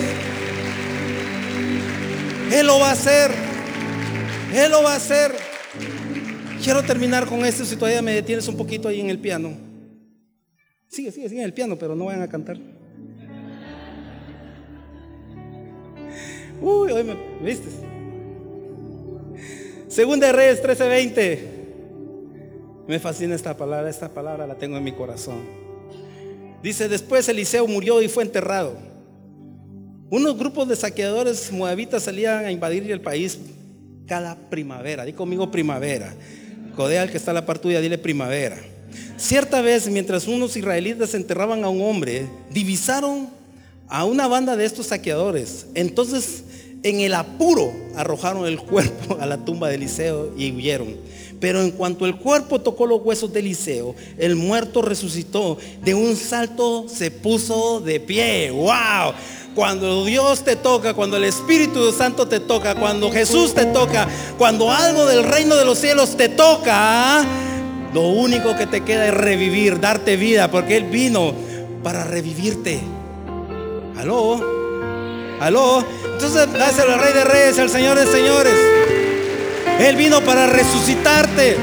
Él 2.53 2.67
lo 2.67 2.79
va 2.79 2.89
a 2.89 2.93
hacer. 2.93 3.31
Él 4.53 4.71
lo 4.71 4.83
va 4.83 4.95
a 4.95 4.97
hacer. 4.97 5.35
Quiero 6.63 6.83
terminar 6.83 7.27
con 7.27 7.45
esto 7.45 7.65
si 7.65 7.77
todavía 7.77 8.03
me 8.03 8.13
detienes 8.13 8.47
un 8.49 8.57
poquito 8.57 8.89
ahí 8.89 9.01
en 9.01 9.09
el 9.09 9.19
piano. 9.19 9.57
Sigue, 10.89 11.13
sigue, 11.13 11.29
sigue 11.29 11.41
en 11.41 11.47
el 11.47 11.55
piano, 11.55 11.77
pero 11.79 11.95
no 11.95 12.07
vayan 12.07 12.23
a 12.23 12.29
cantar. 12.29 12.59
Uy, 16.61 16.93
hoy 16.93 17.05
me 17.05 17.17
viste. 17.43 17.69
Segunda 19.89 20.27
de 20.27 20.33
Reyes 20.33 20.63
13:20. 20.63 21.60
Me 22.87 22.99
fascina 22.99 23.35
esta 23.35 23.57
palabra, 23.57 23.89
esta 23.89 24.09
palabra 24.09 24.47
la 24.47 24.57
tengo 24.57 24.77
en 24.77 24.85
mi 24.85 24.93
corazón. 24.93 25.41
Dice, 26.63 26.89
después 26.89 27.29
Eliseo 27.29 27.67
murió 27.67 28.03
y 28.03 28.09
fue 28.09 28.23
enterrado. 28.23 28.77
Unos 30.11 30.37
grupos 30.37 30.69
de 30.69 30.77
saqueadores 30.77 31.53
moabitas 31.53 32.03
salían 32.03 32.45
a 32.45 32.53
invadir 32.53 32.91
el 32.91 33.01
país 33.01 33.39
cada 34.07 34.35
primavera. 34.35 35.05
Di 35.05 35.13
conmigo 35.13 35.51
primavera. 35.51 36.13
Codea 36.75 37.03
al 37.03 37.11
que 37.11 37.17
está 37.17 37.31
a 37.31 37.35
la 37.35 37.47
par 37.47 37.61
tuya, 37.61 37.81
dile 37.81 37.97
primavera. 37.97 38.59
Cierta 39.17 39.61
vez, 39.61 39.89
mientras 39.89 40.27
unos 40.27 40.57
israelitas 40.57 41.15
enterraban 41.15 41.63
a 41.63 41.69
un 41.69 41.83
hombre, 41.83 42.27
divisaron 42.51 43.29
a 43.89 44.05
una 44.05 44.27
banda 44.27 44.57
de 44.57 44.65
estos 44.65 44.87
saqueadores. 44.87 45.67
Entonces, 45.75 46.45
en 46.83 47.01
el 47.01 47.15
apuro, 47.15 47.73
arrojaron 47.97 48.47
el 48.47 48.59
cuerpo 48.65 49.19
a 49.21 49.27
la 49.27 49.45
tumba 49.45 49.69
de 49.69 49.77
Eliseo 49.77 50.33
y 50.37 50.51
huyeron. 50.53 50.97
Pero 51.41 51.63
en 51.63 51.71
cuanto 51.71 52.05
el 52.05 52.17
cuerpo 52.17 52.61
tocó 52.61 52.87
los 52.87 53.01
huesos 53.03 53.33
de 53.33 53.41
Eliseo, 53.41 53.95
el 54.19 54.37
muerto 54.37 54.83
resucitó. 54.83 55.57
De 55.83 55.95
un 55.95 56.15
salto 56.15 56.87
se 56.87 57.11
puso 57.11 57.81
de 57.81 57.99
pie. 57.99 58.51
¡Wow! 58.51 59.15
Cuando 59.55 60.05
Dios 60.05 60.45
te 60.45 60.55
toca, 60.55 60.95
cuando 60.95 61.17
el 61.17 61.25
Espíritu 61.25 61.91
Santo 61.93 62.29
te 62.29 62.41
toca, 62.41 62.75
cuando 62.75 63.11
Jesús 63.11 63.55
te 63.55 63.65
toca, 63.65 64.07
cuando 64.39 64.71
algo 64.71 65.07
del 65.07 65.25
reino 65.25 65.57
de 65.57 65.65
los 65.65 65.79
cielos 65.79 66.17
te 66.17 66.29
toca, 66.29 67.25
lo 67.93 68.03
único 68.03 68.55
que 68.57 68.67
te 68.67 68.83
queda 68.83 69.07
es 69.09 69.15
revivir, 69.15 69.81
darte 69.81 70.17
vida, 70.17 70.51
porque 70.51 70.77
Él 70.77 70.85
vino 70.85 71.35
para 71.83 72.05
revivirte. 72.05 72.81
Aló, 73.99 74.41
aló. 75.41 75.85
Entonces 76.13 76.53
dáselo 76.53 76.93
al 76.93 77.01
Rey 77.01 77.13
de 77.13 77.25
Reyes, 77.25 77.59
al 77.59 77.71
Señor 77.71 77.99
de 77.99 78.07
Señores. 78.07 79.00
Él 79.81 79.97
vino 79.97 80.21
para 80.21 80.47
resucitarte. 80.47 81.57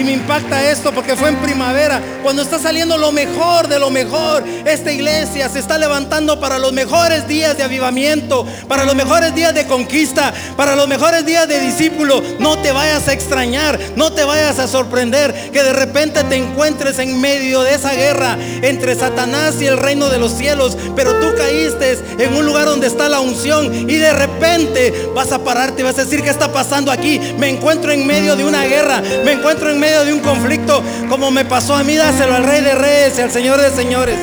Y 0.00 0.02
me 0.02 0.12
impacta 0.12 0.70
esto 0.70 0.92
porque 0.92 1.14
fue 1.14 1.28
en 1.28 1.36
primavera, 1.36 2.00
cuando 2.22 2.40
está 2.40 2.58
saliendo 2.58 2.96
lo 2.96 3.12
mejor 3.12 3.68
de 3.68 3.78
lo 3.78 3.90
mejor. 3.90 4.42
Esta 4.64 4.90
iglesia 4.90 5.50
se 5.50 5.58
está 5.58 5.76
levantando 5.76 6.40
para 6.40 6.58
los 6.58 6.72
mejores 6.72 7.28
días 7.28 7.54
de 7.58 7.64
avivamiento, 7.64 8.46
para 8.66 8.84
los 8.84 8.94
mejores 8.94 9.34
días 9.34 9.54
de 9.54 9.66
conquista, 9.66 10.32
para 10.56 10.74
los 10.74 10.88
mejores 10.88 11.26
días 11.26 11.46
de 11.46 11.60
discípulo. 11.60 12.22
No 12.38 12.56
te 12.60 12.72
vayas 12.72 13.08
a 13.08 13.12
extrañar, 13.12 13.78
no 13.94 14.10
te 14.10 14.24
vayas 14.24 14.58
a 14.58 14.68
sorprender 14.68 15.50
que 15.52 15.62
de 15.62 15.74
repente 15.74 16.24
te 16.24 16.36
encuentres 16.36 16.98
en 16.98 17.20
medio 17.20 17.60
de 17.60 17.74
esa 17.74 17.92
guerra 17.92 18.38
entre 18.62 18.94
Satanás 18.94 19.60
y 19.60 19.66
el 19.66 19.76
reino 19.76 20.08
de 20.08 20.18
los 20.18 20.32
cielos. 20.32 20.78
Pero 20.96 21.12
tú 21.20 21.34
caíste 21.36 21.98
en 22.18 22.34
un 22.34 22.46
lugar 22.46 22.64
donde 22.64 22.86
está 22.86 23.10
la 23.10 23.20
unción 23.20 23.90
y 23.90 23.96
de 23.96 24.14
repente 24.14 25.10
vas 25.14 25.30
a 25.30 25.44
pararte 25.44 25.82
y 25.82 25.84
vas 25.84 25.98
a 25.98 26.04
decir, 26.04 26.22
¿qué 26.22 26.30
está 26.30 26.50
pasando 26.50 26.90
aquí? 26.90 27.20
Me 27.38 27.50
encuentro 27.50 27.92
en 27.92 28.06
medio 28.06 28.34
de 28.34 28.46
una 28.46 28.64
guerra, 28.64 29.02
me 29.26 29.32
encuentro 29.32 29.68
en 29.68 29.78
medio 29.78 29.89
de 29.98 30.12
un 30.12 30.20
conflicto, 30.20 30.82
como 31.08 31.30
me 31.30 31.44
pasó 31.44 31.74
a 31.74 31.82
mí, 31.82 31.96
dáselo 31.96 32.36
al 32.36 32.44
Rey 32.44 32.62
de 32.62 32.74
Reyes 32.74 33.18
y 33.18 33.22
al 33.22 33.30
Señor 33.30 33.60
de 33.60 33.70
Señores. 33.70 34.16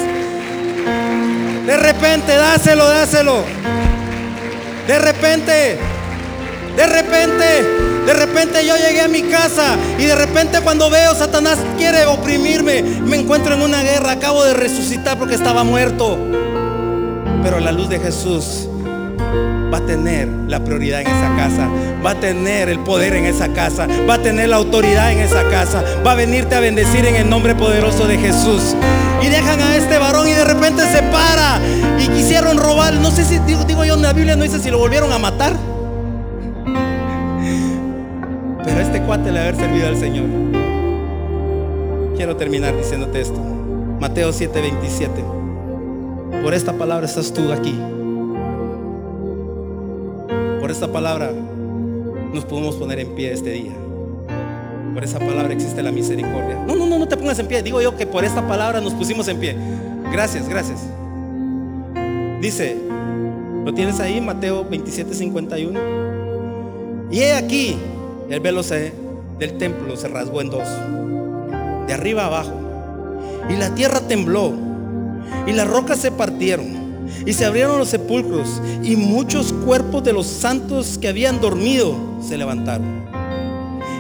De 1.66 1.78
repente, 1.78 2.36
dáselo, 2.36 2.88
dáselo. 2.88 3.44
De 4.88 4.98
repente, 4.98 5.78
de 6.78 6.88
repente, 6.88 7.64
de 8.06 8.14
repente 8.14 8.66
yo 8.66 8.76
llegué 8.78 9.02
a 9.02 9.10
mi 9.10 9.24
casa 9.24 9.76
y 10.00 10.06
de 10.06 10.16
repente 10.16 10.62
cuando 10.62 10.90
veo 10.90 11.14
Satanás 11.14 11.60
quiere 11.78 12.06
oprimirme, 12.06 12.82
me 12.82 13.18
encuentro 13.18 13.54
en 13.54 13.62
una 13.62 13.84
guerra, 13.84 14.14
acabo 14.14 14.46
de 14.46 14.54
resucitar 14.54 15.20
porque 15.20 15.36
estaba 15.36 15.66
muerto. 15.66 16.18
Pero 17.44 17.60
la 17.60 17.74
luz 17.74 17.90
de 17.90 18.00
Jesús 18.00 18.67
va 19.72 19.78
a 19.78 19.86
tener 19.86 20.28
la 20.48 20.64
prioridad 20.64 21.02
en 21.02 21.08
esa 21.08 21.36
casa, 21.36 21.70
va 22.06 22.12
a 22.12 22.16
tener 22.16 22.70
el 22.70 22.80
poder 22.80 23.14
en 23.14 23.26
esa 23.26 23.50
casa, 23.50 23.88
va 24.10 24.16
a 24.16 24.18
tener 24.18 24.50
la 24.50 24.56
autoridad 24.58 25.12
en 25.12 25.20
esa 25.20 25.44
casa, 25.50 25.84
va 26.06 26.14
a 26.14 26.16
venirte 26.16 26.56
a 26.56 26.60
bendecir 26.60 27.06
en 27.06 27.16
el 27.16 27.30
nombre 27.30 27.56
poderoso 27.56 28.08
de 28.08 28.18
Jesús. 28.18 28.76
Y 29.22 29.28
dejan 29.28 29.60
a 29.62 29.76
este 29.76 29.98
varón 29.98 30.28
y 30.28 30.32
de 30.32 30.46
repente 30.46 30.84
se 30.84 31.02
para 31.04 31.60
y 32.00 32.08
quisieron 32.08 32.58
robar, 32.58 32.94
no 32.96 33.12
sé 33.12 33.26
si 33.26 33.40
digo, 33.40 33.84
yo 33.84 33.96
en 33.96 34.02
la 34.02 34.14
Biblia, 34.14 34.36
no 34.36 34.44
dice 34.44 34.60
si 34.60 34.72
lo 34.72 34.80
volvieron 34.80 35.12
a 35.12 35.20
matar. 35.20 35.54
Pero 38.64 38.80
este 38.80 39.02
cuate 39.02 39.32
le 39.32 39.40
haber 39.40 39.56
servido 39.56 39.88
al 39.88 39.98
Señor. 39.98 40.26
Quiero 42.16 42.36
terminar 42.36 42.76
diciéndote 42.76 43.22
esto. 43.22 43.40
Mateo 44.00 44.32
7:27. 44.32 45.24
Por 46.44 46.54
esta 46.54 46.74
palabra 46.74 47.06
estás 47.06 47.34
tú 47.34 47.52
aquí 47.52 47.80
por 50.68 50.74
esta 50.74 50.92
palabra 50.92 51.32
nos 52.34 52.44
podemos 52.44 52.76
poner 52.76 53.00
en 53.00 53.16
pie 53.16 53.32
este 53.32 53.52
día. 53.52 53.72
Por 54.94 55.02
esa 55.02 55.18
palabra 55.18 55.54
existe 55.54 55.82
la 55.82 55.94
misericordia. 55.94 56.62
No, 56.68 56.76
no, 56.76 56.86
no, 56.86 57.00
no 57.00 57.08
te 57.08 57.16
pongas 57.16 57.40
en 57.40 57.48
pie. 57.48 57.64
Digo 57.64 57.82
yo 57.82 57.96
que 57.96 58.06
por 58.06 58.26
esta 58.26 58.46
palabra 58.46 58.82
nos 58.82 58.94
pusimos 58.94 59.30
en 59.30 59.40
pie. 59.40 59.56
Gracias, 60.12 60.50
gracias. 60.50 60.82
Dice, 62.42 62.76
¿lo 63.64 63.74
tienes 63.74 64.02
ahí? 64.02 64.20
Mateo 64.20 64.66
27, 64.66 65.14
51. 65.14 65.80
Y 67.12 67.20
he 67.20 67.34
aquí, 67.36 67.78
el 68.30 68.42
velo 68.42 68.62
del 68.62 69.58
templo 69.58 69.96
se 69.96 70.10
rasgó 70.10 70.42
en 70.42 70.50
dos, 70.50 70.68
de 71.88 71.94
arriba 71.94 72.24
a 72.24 72.26
abajo. 72.26 72.60
Y 73.50 73.56
la 73.56 73.74
tierra 73.74 74.02
tembló, 74.02 74.52
y 75.46 75.54
las 75.54 75.66
rocas 75.66 76.00
se 76.00 76.12
partieron 76.12 76.87
y 77.26 77.34
se 77.34 77.46
abrieron 77.46 77.80
los 77.80 77.90
sepulcros 77.90 78.62
y 78.84 78.96
muchos 78.96 79.54
cuerpos 79.54 80.04
de 80.04 80.14
los 80.14 80.28
santos 80.28 80.98
que 80.98 81.08
habían 81.08 81.42
dormido 81.42 81.96
se 82.22 82.38
levantaron. 82.38 83.06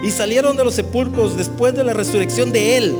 Y 0.03 0.11
salieron 0.11 0.55
de 0.55 0.63
los 0.63 0.75
sepulcros 0.75 1.37
después 1.37 1.73
de 1.73 1.83
la 1.83 1.93
resurrección 1.93 2.51
de 2.51 2.77
él. 2.77 2.95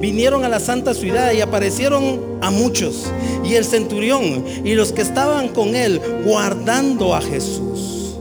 Vinieron 0.00 0.44
a 0.44 0.48
la 0.48 0.60
santa 0.60 0.94
ciudad 0.94 1.32
y 1.32 1.40
aparecieron 1.40 2.38
a 2.40 2.50
muchos. 2.50 3.06
Y 3.44 3.54
el 3.54 3.64
centurión 3.64 4.44
y 4.64 4.74
los 4.74 4.92
que 4.92 5.02
estaban 5.02 5.48
con 5.48 5.74
él 5.74 6.00
guardando 6.24 7.14
a 7.14 7.20
Jesús. 7.20 8.16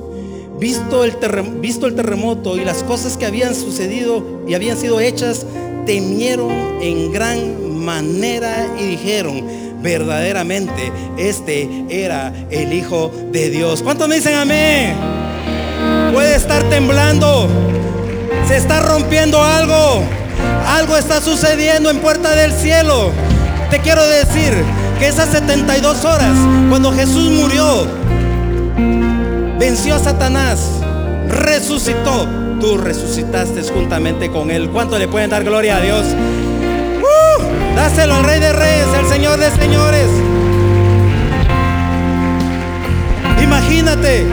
Visto 0.60 1.04
el, 1.04 1.14
visto 1.62 1.86
el 1.86 1.96
terremoto 1.96 2.58
y 2.58 2.66
las 2.66 2.82
cosas 2.84 3.16
que 3.16 3.28
habían 3.28 3.54
sucedido 3.54 4.24
y 4.48 4.56
habían 4.56 4.78
sido 4.78 5.00
hechas, 5.00 5.46
temieron 5.86 6.52
en 6.82 7.12
gran 7.12 7.80
manera 7.86 8.76
y 8.80 8.88
dijeron, 8.88 9.44
verdaderamente 9.88 10.92
este 11.18 11.86
era 11.90 12.34
el 12.52 12.74
Hijo 12.74 13.10
de 13.32 13.50
Dios. 13.50 13.82
¿Cuántos 13.82 14.10
me 14.10 14.16
dicen 14.16 14.36
amén? 14.36 14.94
Puede 16.12 16.36
estar 16.36 16.62
temblando, 16.64 17.48
se 18.50 18.58
está 18.58 18.82
rompiendo 18.82 19.42
algo, 19.42 20.04
algo 20.68 20.98
está 20.98 21.22
sucediendo 21.22 21.90
en 21.90 22.00
puerta 22.00 22.36
del 22.36 22.52
cielo. 22.52 23.12
Te 23.72 23.80
quiero 23.80 24.06
decir 24.06 24.54
que 25.00 25.08
esas 25.08 25.30
72 25.30 26.04
horas, 26.04 26.36
cuando 26.68 26.92
Jesús 26.92 27.32
murió, 27.32 27.88
venció 29.58 29.96
a 29.96 30.00
Satanás, 30.00 30.68
resucitó, 31.30 32.28
tú 32.60 32.78
resucitaste 32.78 33.64
juntamente 33.64 34.30
con 34.30 34.52
él. 34.52 34.70
¿Cuánto 34.70 35.00
le 35.00 35.08
pueden 35.08 35.30
dar 35.30 35.46
gloria 35.46 35.78
a 35.78 35.80
Dios? 35.80 36.04
Dáselo 37.78 38.16
al 38.16 38.24
Rey 38.24 38.40
de 38.40 38.54
Reyes, 38.54 38.88
al 38.98 39.08
Señor 39.08 39.38
de 39.38 39.52
Señores. 39.52 40.08
Imagínate 43.40 44.26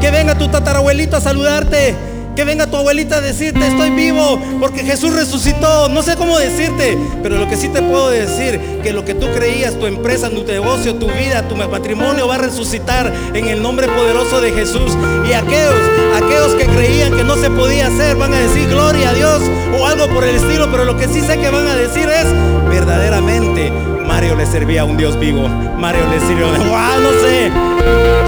que 0.00 0.10
venga 0.12 0.38
tu 0.38 0.46
tatarabuelito 0.48 1.16
a 1.16 1.20
saludarte 1.20 1.96
que 2.38 2.44
venga 2.44 2.68
tu 2.68 2.76
abuelita 2.76 3.16
a 3.16 3.20
decirte, 3.20 3.66
estoy 3.66 3.90
vivo 3.90 4.40
porque 4.60 4.84
Jesús 4.84 5.12
resucitó. 5.12 5.88
No 5.88 6.04
sé 6.04 6.14
cómo 6.14 6.38
decirte, 6.38 6.96
pero 7.20 7.36
lo 7.36 7.48
que 7.48 7.56
sí 7.56 7.68
te 7.68 7.82
puedo 7.82 8.10
decir, 8.10 8.60
que 8.80 8.92
lo 8.92 9.04
que 9.04 9.14
tú 9.14 9.26
creías, 9.34 9.76
tu 9.76 9.86
empresa, 9.86 10.30
tu 10.30 10.44
negocio, 10.44 10.94
tu 10.94 11.08
vida, 11.08 11.48
tu 11.48 11.56
matrimonio 11.56 12.28
va 12.28 12.36
a 12.36 12.38
resucitar 12.38 13.12
en 13.34 13.48
el 13.48 13.60
nombre 13.60 13.88
poderoso 13.88 14.40
de 14.40 14.52
Jesús. 14.52 14.96
Y 15.28 15.32
aquellos, 15.32 15.74
aquellos 16.14 16.54
que 16.54 16.66
creían 16.66 17.16
que 17.16 17.24
no 17.24 17.34
se 17.34 17.50
podía 17.50 17.88
hacer, 17.88 18.14
van 18.14 18.32
a 18.32 18.38
decir 18.38 18.68
gloria 18.68 19.10
a 19.10 19.14
Dios 19.14 19.42
o 19.76 19.84
algo 19.84 20.06
por 20.06 20.22
el 20.22 20.36
estilo, 20.36 20.70
pero 20.70 20.84
lo 20.84 20.96
que 20.96 21.08
sí 21.08 21.20
sé 21.22 21.40
que 21.40 21.50
van 21.50 21.66
a 21.66 21.74
decir 21.74 22.08
es, 22.08 22.26
verdaderamente, 22.70 23.72
Mario 24.06 24.36
le 24.36 24.46
servía 24.46 24.82
a 24.82 24.84
un 24.84 24.96
Dios 24.96 25.18
vivo. 25.18 25.48
Mario 25.48 26.02
le 26.08 26.20
sirvió, 26.20 26.46
wow, 26.46 27.00
no 27.02 27.10
sé. 27.20 28.27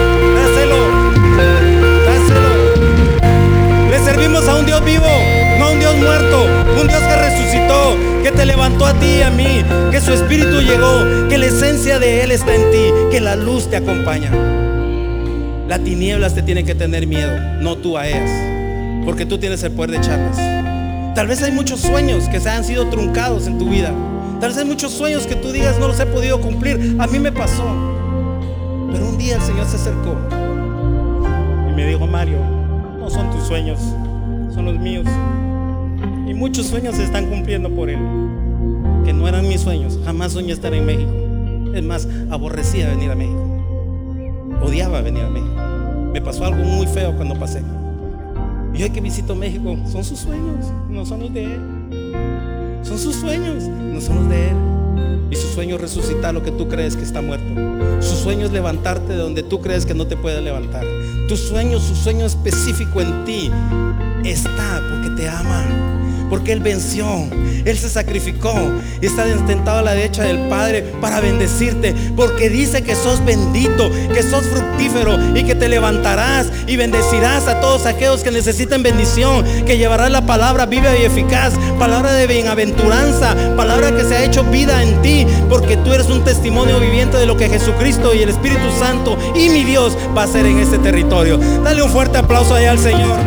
A 4.51 4.57
un 4.57 4.67
Dios 4.67 4.85
vivo, 4.85 5.07
no 5.59 5.67
a 5.67 5.71
un 5.71 5.79
Dios 5.81 5.97
muerto, 5.97 6.45
un 6.81 6.89
Dios 6.89 7.01
que 7.01 7.17
resucitó, 7.17 7.97
que 8.23 8.33
te 8.33 8.47
levantó 8.47 8.87
a 8.87 8.95
ti 8.95 9.19
y 9.19 9.23
a 9.23 9.31
mí, 9.31 9.65
que 9.91 10.01
su 10.01 10.13
espíritu 10.13 10.61
llegó, 10.61 11.29
que 11.29 11.39
la 11.39 11.47
esencia 11.47 11.99
de 11.99 12.23
Él 12.23 12.33
está 12.33 12.55
en 12.55 12.71
ti, 12.71 12.93
que 13.11 13.21
la 13.21 13.37
luz 13.37 13.69
te 13.71 13.77
acompaña. 13.77 14.31
La 15.69 15.79
tinieblas 15.79 16.35
te 16.35 16.43
tiene 16.43 16.65
que 16.65 16.75
tener 16.75 17.07
miedo, 17.07 17.39
no 17.61 17.77
tú 17.77 17.97
a 17.97 18.09
ellas, 18.09 18.31
porque 19.05 19.25
tú 19.25 19.39
tienes 19.39 19.63
el 19.63 19.73
poder 19.73 19.93
de 19.93 19.97
echarlas. 19.99 20.37
Tal 21.15 21.27
vez 21.27 21.43
hay 21.43 21.53
muchos 21.53 21.81
sueños 21.81 22.29
que 22.29 22.41
se 22.41 22.51
han 22.51 22.65
sido 22.65 22.89
truncados 22.89 23.47
en 23.47 23.59
tu 23.59 23.69
vida. 23.69 23.93
Tal 24.41 24.51
vez 24.51 24.59
hay 24.59 24.65
muchos 24.65 24.93
sueños 24.93 25.27
que 25.27 25.37
tú 25.37 25.53
digas 25.53 25.79
no 25.79 25.89
los 25.89 26.01
he 26.01 26.07
podido 26.07 26.41
cumplir. 26.41 26.97
A 26.99 27.07
mí 27.07 27.19
me 27.19 27.31
pasó. 27.31 27.65
Pero 28.93 29.07
un 29.07 29.19
día 29.19 29.37
el 29.37 29.43
Señor 29.43 29.67
se 29.67 29.77
acercó 29.77 30.17
y 31.69 31.73
me 31.75 31.87
dijo, 31.87 32.07
Mario, 32.07 32.39
son 33.11 33.31
tus 33.31 33.47
sueños, 33.47 33.79
los 34.65 34.79
míos. 34.79 35.07
Y 36.27 36.35
muchos 36.35 36.67
sueños 36.67 36.97
se 36.97 37.05
están 37.05 37.27
cumpliendo 37.27 37.71
por 37.71 37.91
Él, 37.91 37.99
que 39.05 39.13
no 39.13 39.29
eran 39.29 39.49
mis 39.49 39.61
sueños. 39.61 39.99
Jamás 40.05 40.33
soñé 40.33 40.53
estar 40.53 40.73
en 40.75 40.87
México. 40.87 41.13
Es 41.75 41.83
más, 41.83 42.09
aborrecía 42.31 42.89
venir 42.89 43.11
a 43.11 43.15
México. 43.15 43.47
Odiaba 44.63 45.01
venir 45.01 45.25
a 45.25 45.31
México. 45.31 45.55
Me 46.13 46.21
pasó 46.21 46.45
algo 46.45 46.65
muy 46.65 46.87
feo 46.87 47.15
cuando 47.17 47.35
pasé. 47.39 47.63
Y 48.75 48.83
hoy 48.83 48.91
que 48.91 49.01
visito 49.01 49.35
México, 49.35 49.77
son 49.87 50.05
sus 50.05 50.21
sueños, 50.21 50.73
no 50.89 51.05
son 51.05 51.21
los 51.21 51.35
de 51.35 51.45
Él. 51.45 52.81
Son 52.83 52.99
sus 52.99 53.17
sueños, 53.17 53.65
no 53.65 54.01
son 54.01 54.17
los 54.17 54.29
de 54.29 54.49
Él. 54.49 54.57
Y 55.31 55.37
su 55.37 55.47
sueño 55.49 55.77
es 55.77 55.81
resucitar 55.81 56.35
lo 56.35 56.43
que 56.43 56.51
tú 56.51 56.69
crees 56.69 56.97
que 56.97 57.03
está 57.03 57.23
muerto. 57.23 57.47
Su 58.01 58.17
sueño 58.17 58.47
es 58.47 58.53
levantarte 58.53 59.13
de 59.13 59.19
donde 59.19 59.43
tú 59.43 59.61
crees 59.61 59.87
que 59.87 59.95
no 59.95 60.07
te 60.07 60.17
puede 60.17 60.41
levantar. 60.41 60.85
Tu 61.29 61.37
sueño, 61.37 61.79
su 61.79 61.95
sueño 61.95 62.27
específico 62.27 63.01
en 63.01 63.25
ti 63.25 63.51
está 64.25 64.83
porque 64.91 65.11
te 65.17 65.29
ama 65.29 65.65
porque 66.31 66.53
Él 66.53 66.61
venció, 66.61 67.07
Él 67.65 67.77
se 67.77 67.91
sacrificó 67.91 68.55
y 69.01 69.07
está 69.07 69.25
sentado 69.47 69.81
a 69.81 69.83
la 69.83 69.95
derecha 69.95 70.23
del 70.23 70.49
Padre 70.49 70.83
para 71.01 71.21
bendecirte, 71.21 71.95
porque 72.17 72.49
dice 72.49 72.83
que 72.83 72.95
sos 72.95 73.23
bendito, 73.25 73.91
que 74.15 74.23
sos 74.23 74.45
fructífero 74.47 75.19
y 75.37 75.43
que 75.43 75.55
te 75.55 75.69
levantarás 75.69 76.51
y 76.67 76.77
bendecirás 76.77 77.49
a 77.49 77.61
todos 77.61 77.87
aquellos 77.87 78.23
que 78.23 78.31
necesiten 78.31 78.83
bendición, 78.83 79.45
que 79.67 79.77
llevarás 79.77 80.11
la 80.11 80.25
palabra 80.25 80.67
viva 80.67 80.97
y 80.97 81.05
eficaz, 81.05 81.55
palabra 81.79 82.13
de 82.13 82.27
bienaventuranza, 82.27 83.35
palabra 83.57 83.95
que 83.95 84.05
se 84.05 84.17
ha 84.17 84.25
hecho 84.25 84.45
vida 84.45 84.83
en 84.83 85.03
ti, 85.03 85.27
porque 85.49 85.77
tú 85.79 85.93
eres 85.93 86.07
un 86.07 86.25
testimonio 86.25 86.79
viviente 86.79 87.17
de 87.17 87.27
lo 87.27 87.37
que 87.37 87.49
Jesucristo 87.49 88.15
y 88.15 88.23
el 88.23 88.29
Espíritu 88.29 88.71
Santo 88.79 89.19
y 89.35 89.49
mi 89.49 89.65
Dios 89.65 89.97
va 90.17 90.23
a 90.23 90.25
hacer 90.25 90.47
en 90.47 90.59
este 90.59 90.79
territorio. 90.79 91.39
Dale 91.65 91.83
un 91.83 91.91
fuerte 91.91 92.19
aplauso 92.19 92.55
allá 92.55 92.71
al 92.71 92.79
Señor. 92.79 93.19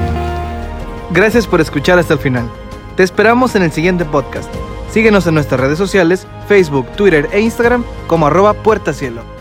Gracias 1.12 1.46
por 1.46 1.62
escuchar 1.62 2.00
hasta 2.00 2.14
el 2.14 2.20
final. 2.20 2.63
Te 2.96 3.02
esperamos 3.02 3.56
en 3.56 3.64
el 3.64 3.72
siguiente 3.72 4.06
podcast. 4.06 4.54
Síguenos 4.92 5.26
en 5.26 5.34
nuestras 5.34 5.60
redes 5.60 5.80
sociales, 5.80 6.28
Facebook, 6.48 6.88
Twitter 6.96 7.28
e 7.32 7.42
Instagram 7.42 7.84
como 8.06 8.28
arroba 8.28 8.54
Puerta 8.54 8.94
Cielo. 8.94 9.33